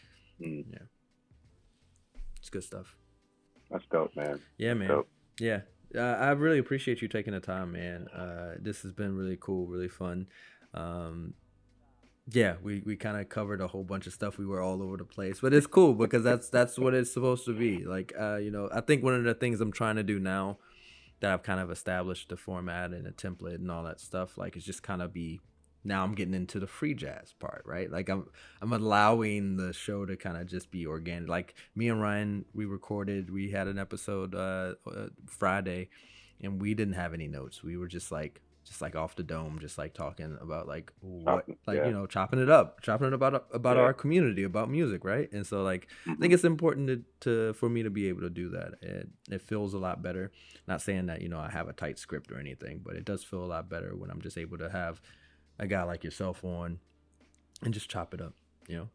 mm. 0.40 0.64
yeah, 0.70 0.78
it's 2.38 2.50
good 2.50 2.64
stuff. 2.64 2.96
That's 3.70 3.84
dope, 3.90 4.14
man. 4.16 4.40
Yeah, 4.58 4.74
man. 4.74 4.88
Dope. 4.88 5.08
Yeah, 5.40 5.60
uh, 5.94 6.00
I 6.00 6.30
really 6.32 6.58
appreciate 6.58 7.00
you 7.00 7.08
taking 7.08 7.32
the 7.32 7.40
time, 7.40 7.72
man. 7.72 8.08
Uh, 8.08 8.54
this 8.60 8.82
has 8.82 8.92
been 8.92 9.16
really 9.16 9.38
cool, 9.40 9.66
really 9.66 9.88
fun. 9.88 10.26
Um, 10.74 11.34
yeah, 12.30 12.56
we, 12.62 12.82
we 12.84 12.96
kind 12.96 13.16
of 13.18 13.28
covered 13.28 13.60
a 13.60 13.68
whole 13.68 13.84
bunch 13.84 14.06
of 14.06 14.12
stuff. 14.12 14.36
We 14.36 14.46
were 14.46 14.60
all 14.60 14.82
over 14.82 14.96
the 14.96 15.04
place, 15.04 15.40
but 15.40 15.54
it's 15.54 15.66
cool 15.66 15.94
because 15.94 16.24
that's 16.24 16.48
that's 16.48 16.78
what 16.78 16.92
it's 16.92 17.12
supposed 17.12 17.44
to 17.46 17.56
be. 17.56 17.84
Like, 17.84 18.12
uh, 18.18 18.36
you 18.36 18.50
know, 18.50 18.68
I 18.72 18.80
think 18.80 19.04
one 19.04 19.14
of 19.14 19.24
the 19.24 19.34
things 19.34 19.60
I'm 19.60 19.72
trying 19.72 19.96
to 19.96 20.02
do 20.02 20.18
now 20.18 20.58
that 21.20 21.32
I've 21.32 21.42
kind 21.42 21.60
of 21.60 21.70
established 21.70 22.28
the 22.28 22.36
format 22.36 22.92
and 22.92 23.06
a 23.06 23.12
template 23.12 23.56
and 23.56 23.70
all 23.70 23.84
that 23.84 24.00
stuff. 24.00 24.36
Like 24.36 24.56
it's 24.56 24.66
just 24.66 24.82
kind 24.82 25.02
of 25.02 25.12
be 25.12 25.40
now 25.86 26.02
I'm 26.02 26.14
getting 26.14 26.34
into 26.34 26.58
the 26.58 26.66
free 26.66 26.94
jazz 26.94 27.32
part, 27.38 27.62
right? 27.64 27.90
Like 27.90 28.08
I'm 28.08 28.28
I'm 28.60 28.72
allowing 28.72 29.56
the 29.56 29.72
show 29.72 30.04
to 30.04 30.16
kind 30.16 30.36
of 30.36 30.46
just 30.46 30.70
be 30.70 30.86
organic. 30.86 31.28
Like 31.28 31.54
me 31.74 31.88
and 31.88 32.00
Ryan, 32.00 32.44
we 32.52 32.66
recorded, 32.66 33.30
we 33.30 33.50
had 33.50 33.68
an 33.68 33.78
episode 33.78 34.34
uh, 34.34 34.74
uh, 34.86 35.06
Friday, 35.26 35.88
and 36.42 36.60
we 36.60 36.74
didn't 36.74 36.94
have 36.94 37.14
any 37.14 37.28
notes. 37.28 37.62
We 37.62 37.76
were 37.76 37.86
just 37.86 38.10
like 38.10 38.42
just 38.66 38.82
like 38.82 38.96
off 38.96 39.14
the 39.14 39.22
dome, 39.22 39.58
just 39.60 39.78
like 39.78 39.94
talking 39.94 40.36
about 40.40 40.66
like 40.66 40.92
what, 41.00 41.46
like 41.66 41.78
yeah. 41.78 41.86
you 41.86 41.92
know, 41.92 42.06
chopping 42.06 42.42
it 42.42 42.50
up, 42.50 42.82
chopping 42.82 43.06
it 43.06 43.12
about 43.12 43.46
about 43.52 43.76
yeah. 43.76 43.84
our 43.84 43.94
community, 43.94 44.42
about 44.42 44.68
music, 44.68 45.04
right? 45.04 45.30
And 45.32 45.46
so 45.46 45.62
like. 45.62 45.88
I 46.02 46.10
think 46.10 46.20
mm-hmm. 46.20 46.34
it's 46.34 46.44
important 46.44 46.88
to, 46.88 47.02
to 47.20 47.52
for 47.54 47.68
me 47.68 47.82
to 47.82 47.90
be 47.90 48.08
able 48.08 48.22
to 48.22 48.30
do 48.30 48.48
that. 48.50 48.74
It 48.80 49.08
it 49.30 49.42
feels 49.42 49.74
a 49.74 49.78
lot 49.78 50.02
better. 50.02 50.32
Not 50.66 50.80
saying 50.80 51.06
that 51.06 51.20
you 51.20 51.28
know 51.28 51.38
I 51.38 51.50
have 51.50 51.68
a 51.68 51.72
tight 51.72 51.98
script 51.98 52.30
or 52.32 52.38
anything, 52.38 52.80
but 52.84 52.96
it 52.96 53.04
does 53.04 53.22
feel 53.22 53.44
a 53.44 53.46
lot 53.46 53.68
better 53.68 53.94
when 53.94 54.10
I'm 54.10 54.20
just 54.20 54.38
able 54.38 54.58
to 54.58 54.70
have 54.70 55.00
a 55.58 55.66
guy 55.66 55.82
like 55.82 56.04
yourself 56.04 56.44
on 56.44 56.78
and 57.62 57.74
just 57.74 57.90
chop 57.90 58.14
it 58.14 58.20
up, 58.20 58.34
you 58.68 58.76
know. 58.76 58.88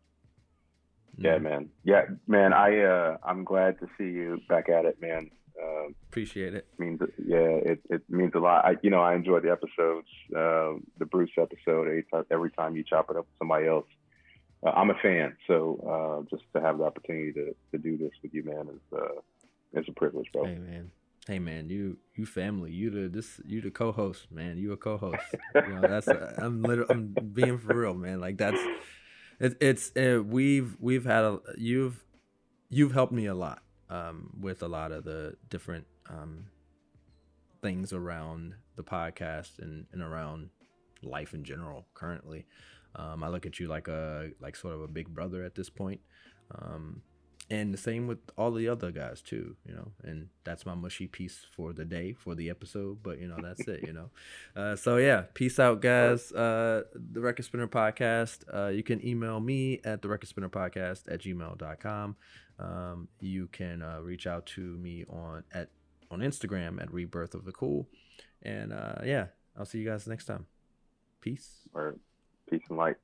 Yeah, 1.18 1.36
mm-hmm. 1.36 1.44
man. 1.44 1.70
Yeah, 1.84 2.06
man. 2.28 2.54
I 2.54 2.80
uh, 2.80 3.18
I'm 3.24 3.44
glad 3.44 3.80
to 3.80 3.88
see 3.98 4.06
you 4.06 4.40
back 4.48 4.70
at 4.70 4.86
it, 4.86 5.02
man. 5.02 5.30
Um, 5.62 5.96
Appreciate 6.10 6.54
it. 6.54 6.68
Means 6.78 7.00
yeah, 7.24 7.38
it, 7.38 7.82
it 7.90 8.02
means 8.10 8.32
a 8.36 8.40
lot. 8.40 8.66
I, 8.66 8.76
you 8.82 8.90
know, 8.90 9.02
I 9.02 9.16
enjoy 9.16 9.40
the 9.40 9.52
episodes. 9.52 10.08
Um, 10.36 10.84
the 10.98 11.06
Bruce 11.06 11.32
episode. 11.38 12.04
Every 12.32 12.52
time, 12.52 12.76
you 12.76 12.84
chop 12.84 13.10
it 13.10 13.18
up 13.18 13.26
with 13.26 13.38
somebody 13.40 13.68
else, 13.68 13.86
uh, 14.66 14.72
I'm 14.72 14.90
a 14.90 14.96
fan. 15.02 15.36
So 15.48 16.26
uh, 16.28 16.36
just 16.36 16.44
to 16.56 16.62
have 16.62 16.78
the 16.78 16.84
opportunity 16.84 17.34
to, 17.34 17.56
to 17.72 17.78
do 17.78 17.98
this 17.98 18.12
with 18.22 18.34
you, 18.34 18.44
man, 18.44 18.68
is 18.70 18.98
uh, 18.98 19.80
is 19.80 19.86
a 19.88 19.94
privilege, 19.94 20.28
bro. 20.34 20.46
Hey, 20.46 20.56
man. 20.56 20.92
Hey 21.28 21.38
man, 21.38 21.70
you 21.70 21.98
you 22.16 22.26
family, 22.26 22.72
you 22.72 22.90
the 22.90 23.08
this 23.08 23.40
you 23.46 23.62
the 23.62 23.70
co-host, 23.70 24.32
man. 24.32 24.58
You 24.58 24.72
a 24.72 24.78
co-host. 24.78 25.22
you 25.56 25.76
know 25.76 25.82
that's 25.82 26.08
uh, 26.08 26.34
I'm 26.40 26.64
literally 26.64 26.90
I'm 26.90 27.16
being 27.32 27.60
for 27.60 27.76
real, 27.76 27.94
man. 27.94 28.20
Like 28.20 28.38
that's 28.38 28.60
it, 29.40 29.56
it's 29.62 29.96
uh, 29.96 30.24
we've 30.24 30.76
we've 30.80 31.06
had 31.06 31.24
a 31.24 31.40
you've 31.58 32.04
you've 32.70 32.94
helped 32.94 33.14
me 33.14 33.28
a 33.28 33.36
lot 33.36 33.62
um, 33.92 34.30
with 34.40 34.64
a 34.64 34.68
lot 34.68 34.92
of 34.92 35.04
the 35.04 35.36
different 35.50 35.86
um, 36.10 36.46
things 37.62 37.94
around 37.94 38.56
the 38.78 38.84
podcast 38.84 39.60
and, 39.60 39.86
and 39.92 40.02
around 40.02 40.50
life 41.04 41.34
in 41.34 41.44
general 41.44 41.86
currently. 41.94 42.46
Um, 42.94 43.24
i 43.24 43.30
look 43.30 43.46
at 43.46 43.60
you 43.60 43.68
like 43.70 43.88
a 43.88 44.32
like 44.42 44.56
sort 44.56 44.74
of 44.74 44.82
a 44.82 44.88
big 44.88 45.08
brother 45.10 45.44
at 45.44 45.56
this 45.56 45.70
point. 45.70 46.02
Um, 46.54 47.02
and 47.50 47.74
the 47.74 47.78
same 47.78 48.08
with 48.08 48.20
all 48.38 48.52
the 48.52 48.70
other 48.70 48.92
guys 48.92 49.22
too 49.22 49.56
you 49.66 49.74
know 49.74 49.92
and 50.04 50.30
that's 50.46 50.66
my 50.66 50.74
mushy 50.74 51.06
piece 51.06 51.46
for 51.54 51.74
the 51.74 51.84
day 51.84 52.14
for 52.14 52.34
the 52.34 52.50
episode 52.50 53.04
but 53.04 53.20
you 53.20 53.28
know 53.28 53.38
that's 53.42 53.68
it 53.68 53.82
you 53.84 53.94
know. 53.94 54.10
Uh, 54.56 54.76
so 54.76 54.98
yeah 54.98 55.24
peace 55.34 55.60
out 55.60 55.82
guys. 55.82 56.32
Uh, 56.32 56.84
the 56.94 57.22
record 57.22 57.44
spinner 57.44 57.68
podcast 57.68 58.44
uh, 58.54 58.68
you 58.68 58.84
can 58.84 59.06
email 59.06 59.40
me 59.40 59.80
at 59.84 60.02
the 60.02 60.08
record 60.08 60.28
spinner 60.28 60.50
podcast 60.50 61.12
at 61.12 61.22
gmail.com 61.22 62.16
um, 62.62 63.08
you 63.20 63.48
can 63.48 63.82
uh, 63.82 64.00
reach 64.02 64.28
out 64.28 64.46
to 64.46 64.62
me 64.62 65.06
on 65.10 65.44
at 65.54 65.70
on 66.10 66.20
instagram 66.20 66.82
at 66.82 66.92
rebirth 66.94 67.34
of 67.34 67.46
the 67.46 67.52
cool. 67.52 67.88
And 68.44 68.74
uh, 68.74 68.96
yeah 69.04 69.28
i'll 69.58 69.66
see 69.66 69.80
you 69.80 69.90
guys 69.90 70.08
next 70.08 70.26
time. 70.26 70.46
Peace. 71.22 71.68
Or 71.74 71.96
peace 72.50 72.64
and 72.70 72.78
light 72.78 72.98